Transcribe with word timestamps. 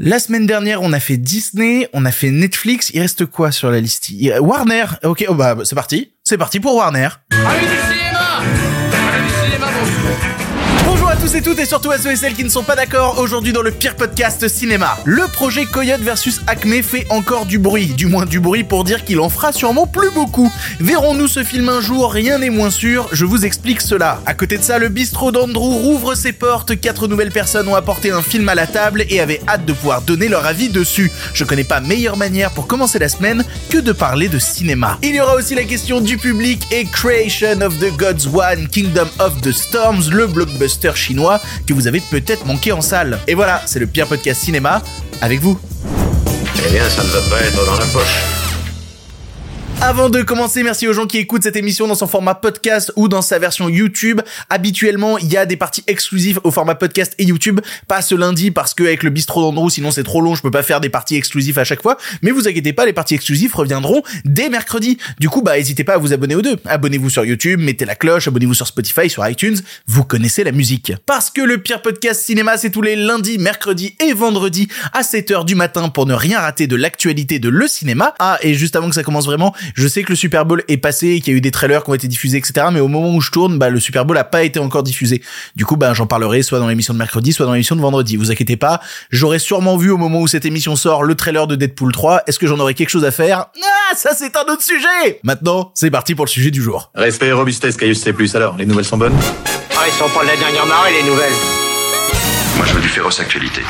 La 0.00 0.20
semaine 0.20 0.46
dernière, 0.46 0.80
on 0.82 0.92
a 0.92 1.00
fait 1.00 1.16
Disney, 1.16 1.88
on 1.92 2.04
a 2.04 2.12
fait 2.12 2.30
Netflix. 2.30 2.92
Il 2.94 3.00
reste 3.00 3.26
quoi 3.26 3.50
sur 3.50 3.68
la 3.68 3.80
liste? 3.80 4.10
Warner. 4.40 4.84
Ok, 5.02 5.24
oh 5.28 5.34
bah 5.34 5.56
c'est 5.64 5.74
parti. 5.74 6.12
C'est 6.22 6.38
parti 6.38 6.60
pour 6.60 6.76
Warner. 6.76 7.08
Tous 11.28 11.36
et 11.36 11.42
toutes 11.42 11.58
et 11.58 11.66
surtout 11.66 11.90
à 11.90 11.98
ceux 11.98 12.12
et 12.12 12.16
celles 12.16 12.32
qui 12.32 12.44
ne 12.44 12.48
sont 12.48 12.62
pas 12.62 12.76
d'accord 12.76 13.18
aujourd'hui 13.18 13.52
dans 13.52 13.60
le 13.60 13.70
pire 13.70 13.96
podcast 13.96 14.48
cinéma. 14.48 14.96
Le 15.04 15.26
projet 15.30 15.66
Coyote 15.66 16.00
versus 16.00 16.40
Acme 16.46 16.80
fait 16.82 17.06
encore 17.10 17.44
du 17.44 17.58
bruit, 17.58 17.88
du 17.88 18.06
moins 18.06 18.24
du 18.24 18.40
bruit 18.40 18.64
pour 18.64 18.82
dire 18.84 19.04
qu'il 19.04 19.20
en 19.20 19.28
fera 19.28 19.52
sûrement 19.52 19.86
plus 19.86 20.10
beaucoup. 20.10 20.50
Verrons-nous 20.80 21.28
ce 21.28 21.44
film 21.44 21.68
un 21.68 21.82
jour 21.82 22.12
Rien 22.12 22.38
n'est 22.38 22.48
moins 22.48 22.70
sûr, 22.70 23.08
je 23.12 23.26
vous 23.26 23.44
explique 23.44 23.82
cela. 23.82 24.22
À 24.24 24.32
côté 24.32 24.56
de 24.56 24.62
ça, 24.62 24.78
le 24.78 24.88
bistrot 24.88 25.30
d'Andrew 25.30 25.76
rouvre 25.76 26.14
ses 26.14 26.32
portes, 26.32 26.80
quatre 26.80 27.08
nouvelles 27.08 27.32
personnes 27.32 27.68
ont 27.68 27.74
apporté 27.74 28.10
un 28.10 28.22
film 28.22 28.48
à 28.48 28.54
la 28.54 28.66
table 28.66 29.04
et 29.10 29.20
avaient 29.20 29.42
hâte 29.48 29.66
de 29.66 29.74
pouvoir 29.74 30.00
donner 30.02 30.28
leur 30.28 30.46
avis 30.46 30.70
dessus. 30.70 31.10
Je 31.34 31.44
connais 31.44 31.64
pas 31.64 31.80
meilleure 31.80 32.16
manière 32.16 32.52
pour 32.52 32.66
commencer 32.66 32.98
la 32.98 33.10
semaine 33.10 33.44
que 33.68 33.78
de 33.78 33.92
parler 33.92 34.28
de 34.28 34.38
cinéma. 34.38 34.98
Il 35.02 35.14
y 35.14 35.20
aura 35.20 35.34
aussi 35.34 35.54
la 35.54 35.64
question 35.64 36.00
du 36.00 36.16
public 36.16 36.66
et 36.70 36.84
Creation 36.86 37.60
of 37.60 37.78
the 37.78 37.94
Gods 37.98 38.28
One, 38.32 38.68
Kingdom 38.68 39.08
of 39.18 39.42
the 39.42 39.52
Storms, 39.52 40.08
le 40.10 40.26
blockbuster 40.26 40.92
chinois 40.94 41.17
que 41.66 41.74
vous 41.74 41.86
avez 41.86 42.00
peut-être 42.00 42.46
manqué 42.46 42.72
en 42.72 42.80
salle. 42.80 43.18
Et 43.26 43.34
voilà, 43.34 43.62
c'est 43.66 43.78
le 43.78 43.86
pire 43.86 44.06
podcast 44.06 44.42
cinéma 44.42 44.82
avec 45.20 45.40
vous. 45.40 45.58
Eh 46.66 46.72
bien, 46.72 46.88
ça 46.88 47.02
ne 47.02 47.08
va 47.08 47.20
pas 47.30 47.40
être 47.42 47.66
dans 47.66 47.78
la 47.78 47.86
poche. 47.86 48.37
Avant 49.80 50.10
de 50.10 50.22
commencer, 50.22 50.64
merci 50.64 50.88
aux 50.88 50.92
gens 50.92 51.06
qui 51.06 51.18
écoutent 51.18 51.44
cette 51.44 51.54
émission 51.54 51.86
dans 51.86 51.94
son 51.94 52.08
format 52.08 52.34
podcast 52.34 52.92
ou 52.96 53.06
dans 53.06 53.22
sa 53.22 53.38
version 53.38 53.68
YouTube. 53.68 54.20
Habituellement, 54.50 55.18
il 55.18 55.32
y 55.32 55.36
a 55.36 55.46
des 55.46 55.56
parties 55.56 55.84
exclusives 55.86 56.40
au 56.42 56.50
format 56.50 56.74
podcast 56.74 57.14
et 57.18 57.24
YouTube. 57.24 57.60
Pas 57.86 58.02
ce 58.02 58.16
lundi 58.16 58.50
parce 58.50 58.74
que 58.74 58.82
avec 58.82 59.04
le 59.04 59.10
bistrot 59.10 59.40
d'Andrew, 59.40 59.70
sinon 59.70 59.92
c'est 59.92 60.02
trop 60.02 60.20
long, 60.20 60.34
je 60.34 60.42
peux 60.42 60.50
pas 60.50 60.64
faire 60.64 60.80
des 60.80 60.88
parties 60.88 61.14
exclusives 61.14 61.60
à 61.60 61.64
chaque 61.64 61.80
fois. 61.80 61.96
Mais 62.22 62.32
vous 62.32 62.48
inquiétez 62.48 62.72
pas, 62.72 62.86
les 62.86 62.92
parties 62.92 63.14
exclusives 63.14 63.54
reviendront 63.54 64.02
dès 64.24 64.48
mercredi. 64.48 64.98
Du 65.20 65.28
coup, 65.28 65.42
bah, 65.42 65.56
n'hésitez 65.56 65.84
pas 65.84 65.94
à 65.94 65.98
vous 65.98 66.12
abonner 66.12 66.34
aux 66.34 66.42
deux. 66.42 66.56
Abonnez-vous 66.64 67.08
sur 67.08 67.24
YouTube, 67.24 67.60
mettez 67.60 67.84
la 67.84 67.94
cloche, 67.94 68.26
abonnez-vous 68.26 68.54
sur 68.54 68.66
Spotify, 68.66 69.08
sur 69.08 69.26
iTunes. 69.28 69.58
Vous 69.86 70.02
connaissez 70.02 70.42
la 70.42 70.52
musique. 70.52 70.92
Parce 71.06 71.30
que 71.30 71.40
le 71.40 71.58
pire 71.58 71.82
podcast 71.82 72.20
cinéma, 72.20 72.56
c'est 72.56 72.70
tous 72.70 72.82
les 72.82 72.96
lundis, 72.96 73.38
mercredis 73.38 73.94
et 74.04 74.12
vendredis 74.12 74.66
à 74.92 75.02
7h 75.02 75.44
du 75.44 75.54
matin 75.54 75.88
pour 75.88 76.06
ne 76.06 76.14
rien 76.14 76.40
rater 76.40 76.66
de 76.66 76.74
l'actualité 76.74 77.38
de 77.38 77.48
le 77.48 77.68
cinéma. 77.68 78.14
Ah, 78.18 78.38
et 78.42 78.54
juste 78.54 78.74
avant 78.74 78.88
que 78.88 78.96
ça 78.96 79.04
commence 79.04 79.26
vraiment, 79.26 79.54
je 79.74 79.88
sais 79.88 80.02
que 80.02 80.10
le 80.10 80.16
Super 80.16 80.44
Bowl 80.44 80.62
est 80.68 80.76
passé 80.76 81.08
et 81.08 81.20
qu'il 81.20 81.32
y 81.32 81.36
a 81.36 81.38
eu 81.38 81.40
des 81.40 81.50
trailers 81.50 81.84
qui 81.84 81.90
ont 81.90 81.94
été 81.94 82.08
diffusés, 82.08 82.38
etc. 82.38 82.66
Mais 82.72 82.80
au 82.80 82.88
moment 82.88 83.14
où 83.14 83.20
je 83.20 83.30
tourne, 83.30 83.58
bah, 83.58 83.70
le 83.70 83.80
Super 83.80 84.04
Bowl 84.04 84.16
a 84.16 84.24
pas 84.24 84.42
été 84.42 84.58
encore 84.58 84.82
diffusé. 84.82 85.22
Du 85.56 85.64
coup, 85.64 85.76
bah, 85.76 85.94
j'en 85.94 86.06
parlerai 86.06 86.42
soit 86.42 86.58
dans 86.58 86.68
l'émission 86.68 86.94
de 86.94 86.98
mercredi, 86.98 87.32
soit 87.32 87.46
dans 87.46 87.52
l'émission 87.52 87.76
de 87.76 87.80
vendredi. 87.80 88.16
Vous 88.16 88.30
inquiétez 88.30 88.56
pas. 88.56 88.80
J'aurais 89.10 89.38
sûrement 89.38 89.76
vu 89.76 89.90
au 89.90 89.96
moment 89.96 90.20
où 90.20 90.26
cette 90.26 90.44
émission 90.44 90.76
sort 90.76 91.02
le 91.02 91.14
trailer 91.14 91.46
de 91.46 91.56
Deadpool 91.56 91.92
3. 91.92 92.22
Est-ce 92.26 92.38
que 92.38 92.46
j'en 92.46 92.58
aurais 92.58 92.74
quelque 92.74 92.90
chose 92.90 93.04
à 93.04 93.10
faire? 93.10 93.46
Ah, 93.56 93.94
ça 93.96 94.10
c'est 94.16 94.36
un 94.36 94.52
autre 94.52 94.62
sujet! 94.62 95.20
Maintenant, 95.22 95.72
c'est 95.74 95.90
parti 95.90 96.14
pour 96.14 96.24
le 96.24 96.30
sujet 96.30 96.50
du 96.50 96.62
jour. 96.62 96.90
Respect 96.94 97.28
et 97.28 97.32
robustesse, 97.32 97.76
Caius 97.76 98.00
C+. 98.00 98.14
Alors, 98.34 98.56
les 98.56 98.66
nouvelles 98.66 98.84
sont 98.84 98.98
bonnes? 98.98 99.16
Ah, 99.76 99.84
ils 99.86 99.92
sont 99.92 100.08
pas 100.08 100.22
de 100.24 100.28
la 100.28 100.36
dernière 100.36 100.66
marée, 100.66 100.92
les 100.92 101.08
nouvelles 101.08 101.32
Moi, 102.56 102.66
je 102.66 102.74
veux 102.74 102.80
du 102.80 102.88
féroce 102.88 103.20
actualité. 103.20 103.62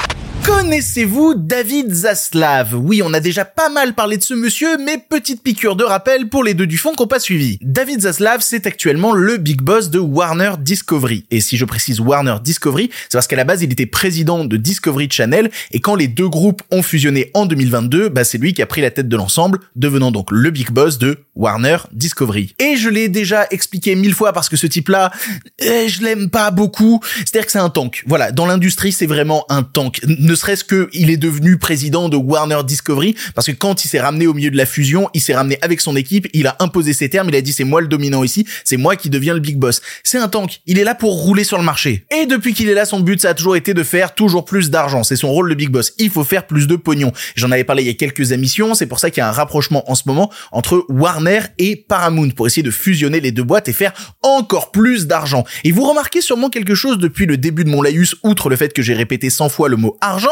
Connaissez-vous 0.48 1.34
David 1.34 1.92
Zaslav? 1.92 2.74
Oui, 2.74 3.02
on 3.04 3.12
a 3.12 3.20
déjà 3.20 3.44
pas 3.44 3.68
mal 3.68 3.94
parlé 3.94 4.16
de 4.16 4.22
ce 4.22 4.32
monsieur, 4.32 4.78
mais 4.78 4.96
petite 4.96 5.42
piqûre 5.42 5.76
de 5.76 5.84
rappel 5.84 6.30
pour 6.30 6.42
les 6.42 6.54
deux 6.54 6.66
du 6.66 6.78
fond 6.78 6.92
qui 6.92 7.02
n'ont 7.02 7.06
pas 7.06 7.20
suivi. 7.20 7.58
David 7.60 8.00
Zaslav, 8.00 8.40
c'est 8.40 8.66
actuellement 8.66 9.12
le 9.12 9.36
big 9.36 9.60
boss 9.60 9.90
de 9.90 9.98
Warner 9.98 10.52
Discovery. 10.58 11.26
Et 11.30 11.40
si 11.40 11.58
je 11.58 11.66
précise 11.66 12.00
Warner 12.00 12.36
Discovery, 12.42 12.88
c'est 13.10 13.18
parce 13.18 13.26
qu'à 13.26 13.36
la 13.36 13.44
base, 13.44 13.62
il 13.62 13.70
était 13.70 13.84
président 13.84 14.46
de 14.46 14.56
Discovery 14.56 15.08
Channel, 15.10 15.50
et 15.72 15.80
quand 15.80 15.94
les 15.94 16.08
deux 16.08 16.28
groupes 16.28 16.62
ont 16.70 16.82
fusionné 16.82 17.30
en 17.34 17.44
2022, 17.44 18.08
bah 18.08 18.24
c'est 18.24 18.38
lui 18.38 18.54
qui 18.54 18.62
a 18.62 18.66
pris 18.66 18.80
la 18.80 18.90
tête 18.90 19.08
de 19.08 19.16
l'ensemble, 19.18 19.60
devenant 19.76 20.10
donc 20.12 20.30
le 20.30 20.50
big 20.50 20.70
boss 20.70 20.96
de 20.96 21.18
Warner 21.34 21.76
Discovery. 21.92 22.54
Et 22.58 22.76
je 22.76 22.88
l'ai 22.88 23.08
déjà 23.08 23.46
expliqué 23.50 23.94
mille 23.94 24.14
fois 24.14 24.32
parce 24.32 24.48
que 24.48 24.56
ce 24.56 24.66
type-là, 24.66 25.12
eh, 25.58 25.88
je 25.88 26.02
l'aime 26.02 26.30
pas 26.30 26.50
beaucoup. 26.50 27.00
C'est-à-dire 27.18 27.46
que 27.46 27.52
c'est 27.52 27.58
un 27.58 27.68
tank. 27.70 28.02
Voilà, 28.06 28.32
dans 28.32 28.46
l'industrie, 28.46 28.92
c'est 28.92 29.06
vraiment 29.06 29.44
un 29.50 29.62
tank. 29.62 30.00
Serait-ce 30.38 30.64
que 30.64 30.88
il 30.92 31.10
est 31.10 31.16
devenu 31.16 31.58
président 31.58 32.08
de 32.08 32.16
Warner 32.16 32.60
Discovery 32.64 33.14
parce 33.34 33.46
que 33.46 33.52
quand 33.52 33.84
il 33.84 33.88
s'est 33.88 34.00
ramené 34.00 34.26
au 34.26 34.34
milieu 34.34 34.50
de 34.50 34.56
la 34.56 34.66
fusion, 34.66 35.10
il 35.14 35.20
s'est 35.20 35.34
ramené 35.34 35.58
avec 35.62 35.80
son 35.80 35.96
équipe, 35.96 36.28
il 36.32 36.46
a 36.46 36.56
imposé 36.60 36.92
ses 36.92 37.08
termes, 37.08 37.28
il 37.28 37.36
a 37.36 37.40
dit 37.40 37.52
c'est 37.52 37.64
moi 37.64 37.80
le 37.80 37.88
dominant 37.88 38.24
ici, 38.24 38.46
c'est 38.64 38.76
moi 38.76 38.96
qui 38.96 39.10
deviens 39.10 39.34
le 39.34 39.40
big 39.40 39.56
boss. 39.56 39.82
C'est 40.02 40.18
un 40.18 40.28
tank. 40.28 40.60
Il 40.66 40.78
est 40.78 40.84
là 40.84 40.94
pour 40.94 41.12
rouler 41.22 41.44
sur 41.44 41.58
le 41.58 41.64
marché. 41.64 42.04
Et 42.16 42.26
depuis 42.26 42.54
qu'il 42.54 42.68
est 42.68 42.74
là, 42.74 42.84
son 42.84 43.00
but 43.00 43.20
ça 43.20 43.30
a 43.30 43.34
toujours 43.34 43.56
été 43.56 43.74
de 43.74 43.82
faire 43.82 44.14
toujours 44.14 44.44
plus 44.44 44.70
d'argent. 44.70 45.02
C'est 45.02 45.16
son 45.16 45.30
rôle 45.30 45.50
de 45.50 45.54
big 45.54 45.70
boss. 45.70 45.92
Il 45.98 46.10
faut 46.10 46.24
faire 46.24 46.46
plus 46.46 46.66
de 46.66 46.76
pognon. 46.76 47.12
J'en 47.34 47.50
avais 47.50 47.64
parlé 47.64 47.82
il 47.82 47.86
y 47.86 47.90
a 47.90 47.94
quelques 47.94 48.32
émissions, 48.32 48.74
c'est 48.74 48.86
pour 48.86 48.98
ça 48.98 49.10
qu'il 49.10 49.20
y 49.20 49.24
a 49.24 49.28
un 49.28 49.32
rapprochement 49.32 49.90
en 49.90 49.94
ce 49.94 50.04
moment 50.06 50.30
entre 50.52 50.84
Warner 50.88 51.40
et 51.58 51.76
Paramount 51.76 52.30
pour 52.30 52.46
essayer 52.46 52.62
de 52.62 52.70
fusionner 52.70 53.20
les 53.20 53.32
deux 53.32 53.42
boîtes 53.42 53.68
et 53.68 53.72
faire 53.72 53.92
encore 54.22 54.70
plus 54.70 55.06
d'argent. 55.06 55.44
Et 55.64 55.72
vous 55.72 55.84
remarquez 55.84 56.20
sûrement 56.20 56.50
quelque 56.50 56.74
chose 56.74 56.98
depuis 56.98 57.26
le 57.26 57.36
début 57.36 57.64
de 57.64 57.70
mon 57.70 57.82
laïus, 57.82 58.16
outre 58.22 58.48
le 58.48 58.56
fait 58.56 58.72
que 58.72 58.82
j'ai 58.82 58.94
répété 58.94 59.30
100 59.30 59.48
fois 59.48 59.68
le 59.68 59.76
mot 59.76 59.96
argent, 60.00 60.27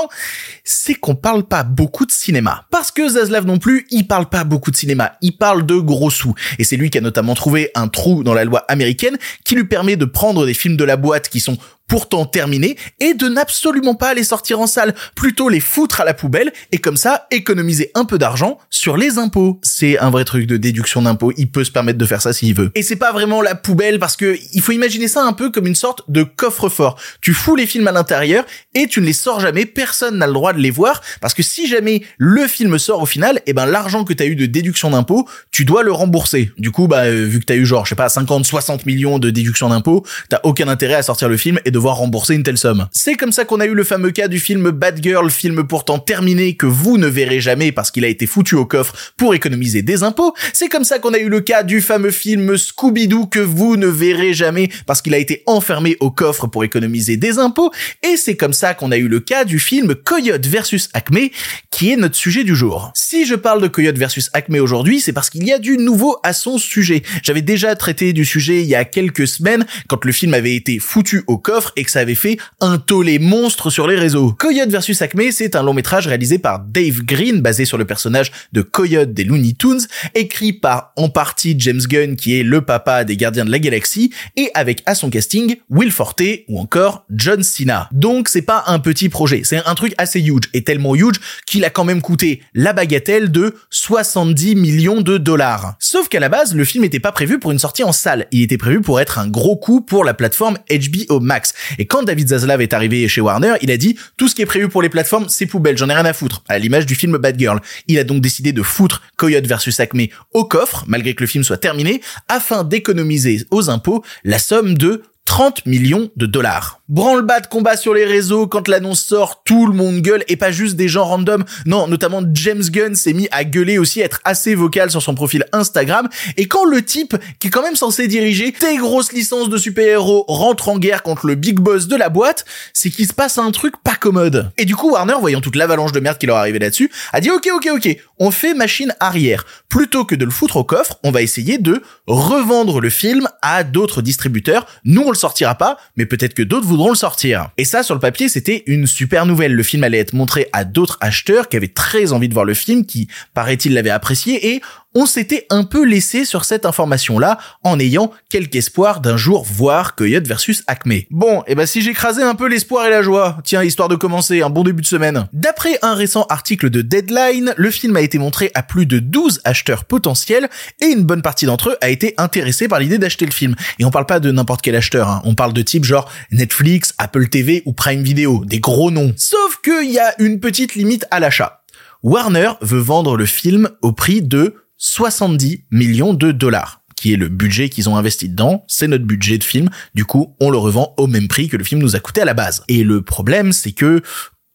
c'est 0.65 0.95
qu'on 0.95 1.15
parle 1.15 1.45
pas 1.45 1.63
beaucoup 1.63 2.07
de 2.07 2.13
cinéma. 2.13 2.65
Parce 2.71 2.91
que 2.91 3.09
Zaslav 3.09 3.47
non 3.47 3.59
plus, 3.59 3.87
il 3.91 4.07
parle 4.07 4.29
pas 4.29 4.45
beaucoup 4.45 4.71
de 4.71 4.77
cinéma, 4.77 5.17
il 5.23 5.37
parle 5.37 5.67
de 5.67 5.77
gros 5.77 6.11
sous. 6.11 6.35
Et 6.59 6.65
c'est 6.65 6.77
lui 6.77 6.91
qui 6.91 6.99
a 6.99 7.01
notamment 7.01 7.35
trouvé 7.35 7.71
un 7.75 7.89
trou 7.89 8.23
dans 8.23 8.35
la 8.35 8.45
loi 8.45 8.65
américaine 8.69 9.17
qui 9.45 9.55
lui 9.55 9.65
permet 9.65 9.97
de 9.97 10.05
prendre 10.05 10.47
des 10.47 10.55
films 10.55 10.77
de 10.77 10.85
la 10.85 10.97
boîte 10.97 11.29
qui 11.29 11.41
sont 11.41 11.59
pourtant 11.89 12.27
terminés 12.27 12.77
et 13.01 13.15
de 13.15 13.29
n'absolument 13.29 13.95
pas 13.95 14.15
les 14.15 14.25
sortir 14.25 14.61
en 14.61 14.67
salle, 14.67 14.95
plutôt 15.15 15.49
les 15.49 15.61
foutre 15.61 16.01
à 16.01 16.05
la 16.05 16.15
poubelle 16.15 16.53
et 16.73 16.79
comme 16.79 16.97
ça 16.97 17.27
économiser 17.31 17.91
un 17.95 18.05
peu 18.05 18.19
d'argent 18.19 18.59
sur 18.71 18.97
les 18.97 19.19
impôts. 19.19 19.61
C'est 19.63 19.99
un 19.99 20.11
vrai 20.11 20.25
truc 20.25 20.47
de 20.47 20.57
déduction 20.57 21.03
d'impôts, 21.03 21.33
il 21.37 21.51
peut 21.51 21.65
se 21.65 21.71
permettre 21.71 21.99
de 21.99 22.07
faire 22.07 22.23
ça 22.23 22.33
s'il 22.33 22.55
veut. 22.55 22.71
Et 22.75 22.83
c'est 22.83 22.97
pas 22.97 23.13
vraiment 23.13 23.43
la 23.43 23.55
poubelle 23.55 23.99
parce 23.99 24.17
que 24.17 24.37
il 24.53 24.61
faut 24.61 24.73
imaginer 24.73 25.09
ça 25.09 25.25
un 25.25 25.33
peu 25.33 25.51
comme 25.51 25.67
une 25.67 25.75
sorte 25.75 26.03
de 26.09 26.23
coffre-fort. 26.23 26.99
Tu 27.21 27.35
fous 27.35 27.57
les 27.57 27.67
films 27.67 27.89
à 27.89 27.93
l'intérieur 27.93 28.45
et 28.75 28.87
tu 28.87 29.01
ne 29.01 29.07
les 29.07 29.13
sors 29.13 29.41
jamais, 29.41 29.67
personne 29.67 30.19
n'a 30.19 30.27
le 30.27 30.33
droit 30.33 30.53
de 30.53 30.59
les 30.59 30.71
voir 30.71 31.01
parce 31.21 31.35
que 31.35 31.43
si 31.43 31.67
jamais 31.67 32.03
le 32.19 32.47
film 32.47 32.79
sort 32.79 33.03
au 33.03 33.07
final, 33.07 33.41
et 33.47 33.53
ben 33.53 33.67
l'argent 33.67 34.05
que 34.05 34.13
t'as 34.13 34.27
eu 34.27 34.37
de 34.37 34.47
déduction 34.47 34.91
d'impôts, 34.91 35.29
tu 35.51 35.65
dois 35.65 35.83
le 35.83 35.93
rembourser. 35.93 36.51
Du 36.59 36.71
coup, 36.71 36.89
bah 36.89 37.05
euh, 37.05 37.27
vu 37.27 37.41
que 37.41 37.45
t'as 37.45 37.57
eu 37.57 37.65
genre 37.65 37.85
je 37.85 37.91
sais 37.91 37.95
pas 37.95 38.09
50 38.09 38.45
60 38.45 38.87
millions 38.87 39.19
de 39.19 39.31
déduction 39.31 39.69
d'impôts, 39.69 40.05
t'as 40.29 40.41
aucun 40.43 40.69
intérêt 40.69 40.95
à 40.95 41.03
sortir 41.03 41.29
le 41.29 41.37
film 41.37 41.59
et 41.65 41.71
devoir 41.77 41.97
rembourser 41.97 42.35
une 42.35 42.43
telle 42.43 42.57
somme. 42.57 42.89
C'est 42.91 43.17
comme 43.17 43.33
ça 43.33 43.45
qu'on 43.45 43.61
a 43.61 43.67
eu 43.67 43.75
le 43.75 43.85
fameux 43.85 44.11
cas 44.11 44.29
du 44.29 44.41
film 44.41 44.71
Bad 44.71 45.03
Girl, 45.03 45.31
film 45.31 45.63
pourtant 45.65 45.99
terminé 45.99 46.57
que 46.57 46.65
vous 46.65 46.97
ne 46.97 47.07
verrez 47.07 47.39
jamais 47.43 47.71
parce 47.71 47.91
qu'il 47.91 48.07
a 48.07 48.09
été 48.09 48.27
foutu 48.27 48.55
au 48.55 48.65
coffre 48.65 48.95
pour 49.19 49.35
économiser 49.35 49.83
des 49.83 50.03
impôts. 50.03 50.35
C'est 50.55 50.71
comme 50.71 50.85
ça 50.85 50.99
qu'on 50.99 51.13
a 51.13 51.19
eu 51.19 51.29
le 51.29 51.43
cas 51.43 51.65
du 51.65 51.83
fameux 51.83 52.13
film 52.13 52.57
Scooby-Doo 52.57 53.27
que 53.27 53.41
vous 53.41 53.77
ne 53.77 53.89
verrez 53.89 54.33
jamais 54.33 54.71
parce 54.87 55.03
qu'il 55.03 55.13
a 55.13 55.19
été 55.19 55.43
enfermé 55.45 55.99
au 56.01 56.11
coffre 56.11 56.47
pour 56.47 56.65
économiser 56.65 57.19
des 57.19 57.39
impôts. 57.39 57.71
Et 58.03 58.17
c'est 58.17 58.37
comme 58.37 58.55
ça 58.55 58.73
qu'on 58.73 58.91
a 58.91 58.97
eu 58.97 59.09
le 59.09 59.21
cas 59.21 59.45
du 59.45 59.59
film 59.59 59.95
Coyote 59.95 60.47
versus 60.47 60.89
Acme 60.95 61.29
qui 61.71 61.93
est 61.93 61.97
notre 61.97 62.17
sujet 62.17 62.43
du 62.43 62.57
jour. 62.57 62.91
Si 62.95 63.27
je 63.27 63.35
parle 63.35 63.61
de 63.61 63.69
Coyote 63.69 63.99
versus 63.99 64.31
Acme 64.33 64.57
aujourd'hui, 64.61 65.01
c'est 65.01 65.13
parce 65.13 65.29
qu'il 65.29 65.45
y 65.45 65.53
a 65.53 65.59
du 65.59 65.77
nouveau 65.77 66.17
à 66.23 66.33
son 66.33 66.57
sujet. 66.57 67.03
J'avais 67.23 67.43
déjà 67.43 67.77
traité 67.77 68.15
du 68.15 68.25
sujet 68.25 68.63
il 68.63 68.67
y 68.67 68.75
a 68.75 68.87
quelques 68.87 69.29
semaines 69.29 69.67
quand 69.89 70.03
le 70.07 70.13
film 70.13 70.33
avait 70.33 70.55
été 70.55 70.79
foutu 70.79 71.23
au 71.27 71.37
coffre 71.37 71.66
et 71.77 71.85
que 71.85 71.91
ça 71.91 72.01
avait 72.01 72.15
fait 72.15 72.39
un 72.61 72.79
tollé 72.79 73.19
monstre 73.19 73.71
sur 73.71 73.87
les 73.87 73.97
réseaux. 73.97 74.33
Coyote 74.39 74.71
versus 74.71 75.01
Acme, 75.03 75.31
c'est 75.31 75.57
un 75.57 75.63
long 75.63 75.75
métrage 75.75 76.07
réalisé 76.07 76.39
par 76.39 76.61
Dave 76.61 77.03
Green, 77.03 77.41
basé 77.41 77.65
sur 77.65 77.79
le 77.79 77.85
personnage 77.85 78.33
de 78.53 78.63
Coyote 78.63 79.13
des 79.13 79.25
Looney 79.25 79.55
Tunes, 79.59 79.81
écrit 80.15 80.53
par 80.53 80.93
en 80.97 81.09
partie 81.09 81.55
James 81.59 81.81
Gunn, 81.81 82.17
qui 82.17 82.39
est 82.39 82.43
le 82.43 82.61
papa 82.61 83.05
des 83.05 83.17
Gardiens 83.17 83.45
de 83.45 83.51
la 83.51 83.59
Galaxie, 83.59 84.13
et 84.37 84.51
avec 84.55 84.83
à 84.87 84.95
son 84.95 85.11
casting 85.11 85.57
Will 85.71 85.91
Forte 85.91 86.23
ou 86.49 86.61
encore 86.61 87.05
John 87.11 87.43
Cena. 87.43 87.89
Donc 87.93 88.29
c'est 88.29 88.43
pas 88.43 88.65
un 88.67 88.79
petit 88.79 89.09
projet, 89.09 89.43
c'est 89.45 89.65
un 89.65 89.75
truc 89.75 89.95
assez 89.99 90.21
huge, 90.21 90.45
et 90.55 90.63
tellement 90.63 90.95
huge 90.95 91.17
qu'il 91.47 91.65
a 91.65 91.71
quand 91.71 91.85
même 91.85 92.03
coûté 92.03 92.43
la 92.55 92.73
bagatelle 92.73 93.31
de 93.31 93.55
70 93.71 94.55
millions 94.57 95.01
de 95.01 95.19
dollars. 95.19 95.75
Sauf 95.79 96.09
qu'à 96.09 96.21
la 96.21 96.29
base, 96.29 96.55
le 96.55 96.65
film 96.65 96.85
n'était 96.85 97.01
pas 97.01 97.13
prévu 97.13 97.39
pour 97.39 97.53
une 97.53 97.59
sortie 97.59 97.85
en 97.85 97.93
salle, 97.93 98.27
il 98.33 98.43
était 98.43 98.59
prévu 98.59 98.81
pour 98.81 99.01
être 99.01 99.19
un 99.19 99.29
gros 99.29 99.57
coup 99.57 99.81
pour 99.81 100.05
la 100.05 100.15
plateforme 100.15 100.59
HBO 100.69 101.21
Max. 101.21 101.55
Et 101.79 101.87
quand 101.87 102.03
David 102.03 102.29
Zaslav 102.29 102.61
est 102.61 102.73
arrivé 102.73 103.07
chez 103.09 103.21
Warner, 103.21 103.55
il 103.63 103.71
a 103.71 103.77
dit 103.77 103.97
tout 104.17 104.29
ce 104.29 104.35
qui 104.35 104.43
est 104.43 104.47
prévu 104.47 104.69
pour 104.69 104.83
les 104.83 104.89
plateformes, 104.89 105.27
c'est 105.29 105.47
poubelle, 105.47 105.77
j'en 105.77 105.89
ai 105.89 105.95
rien 105.95 106.05
à 106.05 106.13
foutre. 106.13 106.43
À 106.49 106.59
l'image 106.59 106.87
du 106.87 106.95
film 106.95 107.17
Bad 107.19 107.39
Girl. 107.39 107.61
Il 107.87 107.99
a 107.99 108.05
donc 108.05 108.21
décidé 108.21 108.53
de 108.53 108.63
foutre 108.63 109.03
Coyote 109.17 109.47
versus 109.47 109.79
Acme 109.81 110.07
au 110.33 110.45
coffre, 110.45 110.85
malgré 110.87 111.15
que 111.15 111.23
le 111.23 111.27
film 111.27 111.45
soit 111.45 111.59
terminé, 111.59 112.01
afin 112.29 112.65
d'économiser 112.65 113.45
aux 113.51 113.71
impôts 113.71 114.05
la 114.25 114.39
somme 114.39 114.75
de 114.75 115.03
30 115.27 115.67
millions 115.67 116.11
de 116.17 116.27
dollars. 116.27 116.81
Branle-bas 116.89 117.41
de 117.41 117.49
combat 117.49 117.77
sur 117.77 117.95
les 117.95 118.05
réseaux, 118.05 118.47
quand 118.47 118.69
l'annonce 118.69 119.03
sort, 119.03 119.43
tout 119.43 119.67
le 119.67 119.73
monde 119.73 120.03
gueule, 120.03 120.23
et 120.29 120.37
pas 120.37 120.53
juste 120.53 120.77
des 120.77 120.87
gens 120.87 121.05
random. 121.05 121.45
Non, 121.67 121.89
notamment 121.89 122.23
James 122.33 122.63
Gunn 122.63 122.95
s'est 122.95 123.13
mis 123.13 123.27
à 123.33 123.43
gueuler 123.43 123.79
aussi, 123.79 124.01
être 124.01 124.21
assez 124.25 124.55
vocal 124.55 124.89
sur 124.93 125.03
son 125.03 125.17
profil 125.17 125.45
Instagram, 125.53 126.09
et 126.37 126.47
quand 126.47 126.65
le 126.65 126.83
type, 126.83 127.17
qui 127.41 127.49
est 127.49 127.51
quand 127.51 127.63
même 127.63 127.75
censé 127.75 128.07
diriger 128.07 128.53
des 128.53 128.77
grosses 128.77 129.13
licences 129.13 129.49
de 129.49 129.59
super-héros, 129.59 130.27
rentre 130.29 130.69
en 130.69 130.79
guerre 130.79 131.03
contre 131.03 131.27
le 131.27 131.35
big 131.35 131.59
boss 131.59 131.89
de 131.89 131.97
la 131.97 132.09
boîte, 132.09 132.45
c'est 132.73 132.91
qu'il 132.91 133.09
se 133.09 133.13
passe 133.13 133.39
un 133.39 133.51
truc 133.51 133.75
pas 133.83 133.97
commode. 133.97 134.53
Et 134.57 134.65
du 134.65 134.77
coup, 134.77 134.93
Warner, 134.93 135.17
voyant 135.19 135.41
toute 135.41 135.57
l'avalanche 135.57 135.91
de 135.91 135.99
merde 135.99 136.19
qui 136.19 136.27
leur 136.27 136.37
arrivait 136.37 136.61
là-dessus, 136.61 136.93
a 137.13 137.21
dit 137.21 137.31
ok, 137.31 137.49
ok, 137.53 137.69
ok, 137.75 137.97
on 138.21 138.31
fait 138.31 138.55
machine 138.55 138.95
arrière. 139.01 139.45
Plutôt 139.69 140.05
que 140.05 140.15
de 140.15 140.25
le 140.25 140.31
foutre 140.31 140.57
au 140.57 140.65
coffre, 140.65 141.01
on 141.03 141.11
va 141.11 141.23
essayer 141.23 141.59
de 141.59 141.83
revendre 142.07 142.81
le 142.81 142.91
film 142.91 143.29
à 143.43 143.65
d'autres 143.65 144.03
distributeurs. 144.03 144.67
Nous, 144.85 145.03
on 145.03 145.11
le 145.11 145.17
sortira 145.17 145.57
pas, 145.57 145.79
mais 145.97 146.07
peut-être 146.07 146.35
que 146.35 146.43
d'autres 146.43 146.76
voudront 146.77 146.91
le 146.91 146.97
sortir. 146.97 147.49
Et 147.57 147.65
ça, 147.65 147.83
sur 147.83 147.95
le 147.95 148.01
papier, 148.01 148.29
c'était 148.29 148.63
une 148.67 148.87
super 148.87 149.27
nouvelle. 149.27 149.55
Le 149.55 149.63
film 149.63 149.83
allait 149.83 149.99
être 149.99 150.13
montré 150.13 150.49
à 150.53 150.65
d'autres 150.65 150.99
acheteurs 151.01 151.49
qui 151.49 151.57
avaient 151.57 151.69
très 151.69 152.13
envie 152.13 152.29
de 152.29 152.35
voir 152.35 152.45
le 152.45 152.55
film, 152.55 152.85
qui, 152.85 153.09
paraît-il, 153.35 153.75
l'avaient 153.75 153.91
apprécié, 153.91 154.55
et 154.55 154.61
on 154.97 155.05
s'était 155.05 155.47
un 155.51 155.63
peu 155.63 155.85
laissé 155.85 156.25
sur 156.25 156.47
cette 156.47 156.65
information-là 156.65 157.37
en 157.63 157.79
ayant 157.79 158.13
quelque 158.31 158.57
espoir 158.57 159.03
d'un 159.03 159.19
jour 159.19 159.45
voir 159.45 159.95
Coyote 159.95 160.27
versus 160.27 160.65
Acme. 160.69 161.03
Bon, 161.11 161.41
et 161.41 161.49
eh 161.49 161.55
ben 161.55 161.67
si 161.67 161.83
j'écrasais 161.83 162.23
un 162.23 162.35
peu 162.35 162.49
l'espoir 162.49 162.87
et 162.87 162.91
la 162.91 163.03
joie, 163.03 163.37
tiens, 163.45 163.63
histoire 163.63 163.91
de 163.91 163.95
commencer, 163.95 164.41
un 164.41 164.49
bon 164.49 164.65
début 164.65 164.81
de 164.81 164.87
semaine. 164.87 165.29
D'après 165.35 165.79
un 165.83 165.95
récent 165.95 166.25
article 166.31 166.71
de 166.71 166.81
Deadline, 166.81 167.53
le 167.59 167.71
film 167.71 167.95
a 167.97 168.01
été 168.01 168.17
montré 168.17 168.51
à 168.55 168.63
plus 168.63 168.87
de 168.87 168.99
12 168.99 169.43
acheteurs 169.45 169.85
potentiels 169.85 170.49
et 170.81 170.87
une 170.87 171.03
bonne 171.03 171.21
partie 171.21 171.45
d'entre 171.45 171.71
eux 171.71 171.77
a 171.83 171.91
été 171.91 172.15
intéressée 172.17 172.67
par 172.67 172.81
l'idée 172.81 172.97
d'acheter 172.97 173.27
le 173.27 173.33
film. 173.33 173.55
Et 173.79 173.85
on 173.85 173.91
parle 173.91 174.07
pas 174.07 174.19
de 174.19 174.31
n'importe 174.31 174.63
quel 174.63 174.77
acheteur, 174.77 175.11
hein. 175.11 175.21
on 175.27 175.35
parle 175.35 175.53
de 175.53 175.61
type 175.61 175.85
genre 175.85 176.11
Netflix, 176.33 176.95
Apple 176.97 177.29
TV 177.29 177.63
ou 177.67 177.75
Prime 177.75 178.03
Video, 178.03 178.47
des 178.47 178.61
gros 178.61 178.91
noms. 178.91 179.13
Sauf 179.19 179.61
qu'il 179.63 179.91
y 179.91 179.99
a 179.99 180.15
une 180.23 180.41
petite 180.41 180.75
limite 180.75 181.05
à 181.11 181.21
l'achat. 181.21 181.61
Warner 182.03 182.53
veut 182.63 182.81
vendre 182.81 183.17
le 183.19 183.27
film 183.27 183.69
au 183.83 183.93
prix 183.93 184.23
de 184.23 184.55
70 184.79 185.65
millions 185.71 186.15
de 186.15 186.33
dollars 186.33 186.83
qui 186.97 187.13
est 187.13 187.17
le 187.17 187.29
budget 187.29 187.69
qu'ils 187.69 187.91
ont 187.91 187.97
investi 187.97 188.29
dedans, 188.29 188.65
c'est 188.69 188.89
notre 188.89 189.05
budget 189.05 189.37
de 189.37 189.45
film, 189.45 189.69
du 189.95 190.05
coup 190.07 190.35
on 190.41 190.51
le 190.51 190.57
revend 190.57 190.95
au 190.97 191.07
même 191.07 191.29
prix 191.29 191.49
que 191.49 191.57
le 191.57 191.65
film 191.65 191.81
nous 191.81 191.95
a 191.95 192.01
coûté 192.01 192.23
à 192.23 192.25
la 192.25 192.35
base. 192.35 192.65
Et 192.69 192.83
le 192.85 193.03
problème 193.03 193.53
c'est 193.53 193.73
que 193.73 194.03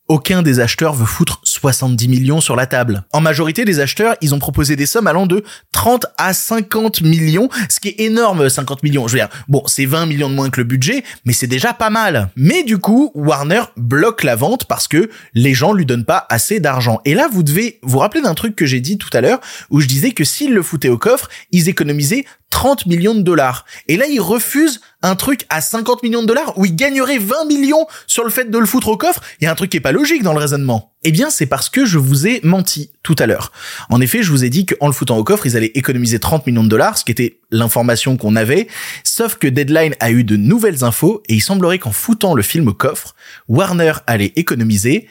aucun 0.07 0.41
des 0.41 0.59
acheteurs 0.59 0.93
veut 0.93 1.05
foutre 1.05 1.39
70 1.61 2.07
millions 2.07 2.41
sur 2.41 2.55
la 2.55 2.65
table. 2.65 3.03
En 3.11 3.21
majorité, 3.21 3.65
les 3.65 3.79
acheteurs, 3.79 4.15
ils 4.19 4.33
ont 4.33 4.39
proposé 4.39 4.75
des 4.75 4.87
sommes 4.87 5.05
allant 5.05 5.27
de 5.27 5.43
30 5.73 6.07
à 6.17 6.33
50 6.33 7.01
millions, 7.01 7.49
ce 7.69 7.79
qui 7.79 7.89
est 7.89 7.99
énorme, 7.99 8.49
50 8.49 8.81
millions. 8.81 9.07
Je 9.07 9.13
veux 9.13 9.19
dire, 9.19 9.29
bon, 9.47 9.61
c'est 9.67 9.85
20 9.85 10.07
millions 10.07 10.27
de 10.27 10.33
moins 10.33 10.49
que 10.49 10.59
le 10.59 10.63
budget, 10.63 11.03
mais 11.23 11.33
c'est 11.33 11.45
déjà 11.45 11.73
pas 11.73 11.91
mal. 11.91 12.29
Mais 12.35 12.63
du 12.63 12.79
coup, 12.79 13.11
Warner 13.13 13.61
bloque 13.77 14.23
la 14.23 14.35
vente 14.35 14.65
parce 14.65 14.87
que 14.87 15.11
les 15.35 15.53
gens 15.53 15.73
lui 15.73 15.85
donnent 15.85 16.03
pas 16.03 16.25
assez 16.29 16.59
d'argent. 16.59 16.99
Et 17.05 17.13
là, 17.13 17.29
vous 17.31 17.43
devez 17.43 17.79
vous 17.83 17.99
rappeler 17.99 18.23
d'un 18.23 18.33
truc 18.33 18.55
que 18.55 18.65
j'ai 18.65 18.79
dit 18.79 18.97
tout 18.97 19.09
à 19.13 19.21
l'heure, 19.21 19.39
où 19.69 19.81
je 19.81 19.87
disais 19.87 20.13
que 20.13 20.23
s'ils 20.23 20.55
le 20.55 20.63
foutaient 20.63 20.89
au 20.89 20.97
coffre, 20.97 21.29
ils 21.51 21.69
économisaient 21.69 22.25
30 22.51 22.85
millions 22.85 23.15
de 23.15 23.21
dollars. 23.21 23.65
Et 23.87 23.97
là, 23.97 24.05
ils 24.07 24.19
refusent 24.19 24.81
un 25.01 25.15
truc 25.15 25.45
à 25.49 25.61
50 25.61 26.03
millions 26.03 26.21
de 26.21 26.27
dollars 26.27 26.57
où 26.57 26.65
ils 26.65 26.75
gagneraient 26.75 27.17
20 27.17 27.45
millions 27.45 27.87
sur 28.05 28.23
le 28.23 28.29
fait 28.29 28.51
de 28.51 28.57
le 28.57 28.65
foutre 28.65 28.89
au 28.89 28.97
coffre. 28.97 29.21
Il 29.39 29.45
y 29.45 29.47
a 29.47 29.51
un 29.51 29.55
truc 29.55 29.71
qui 29.71 29.77
est 29.77 29.81
pas 29.81 29.91
logique 29.91 30.21
dans 30.21 30.33
le 30.33 30.39
raisonnement. 30.39 30.91
Eh 31.03 31.11
bien, 31.11 31.31
c'est 31.31 31.47
parce 31.51 31.67
que 31.67 31.83
je 31.83 31.97
vous 31.97 32.27
ai 32.27 32.39
menti 32.43 32.91
tout 33.03 33.15
à 33.19 33.25
l'heure. 33.25 33.51
En 33.89 33.99
effet, 33.99 34.23
je 34.23 34.31
vous 34.31 34.45
ai 34.45 34.49
dit 34.49 34.65
qu'en 34.65 34.87
le 34.87 34.93
foutant 34.93 35.17
au 35.17 35.25
coffre, 35.25 35.45
ils 35.45 35.57
allaient 35.57 35.73
économiser 35.75 36.17
30 36.17 36.47
millions 36.47 36.63
de 36.63 36.69
dollars, 36.69 36.97
ce 36.97 37.03
qui 37.03 37.11
était 37.11 37.39
l'information 37.51 38.15
qu'on 38.15 38.37
avait. 38.37 38.69
Sauf 39.03 39.35
que 39.35 39.47
Deadline 39.47 39.93
a 39.99 40.11
eu 40.11 40.23
de 40.23 40.37
nouvelles 40.37 40.85
infos 40.85 41.21
et 41.27 41.33
il 41.33 41.41
semblerait 41.41 41.77
qu'en 41.77 41.91
foutant 41.91 42.35
le 42.35 42.41
film 42.41 42.69
au 42.69 42.73
coffre, 42.73 43.15
Warner 43.49 43.91
allait 44.07 44.31
économiser 44.37 45.09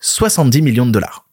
70 0.00 0.60
millions 0.60 0.84
de 0.84 0.92
dollars 0.92 1.24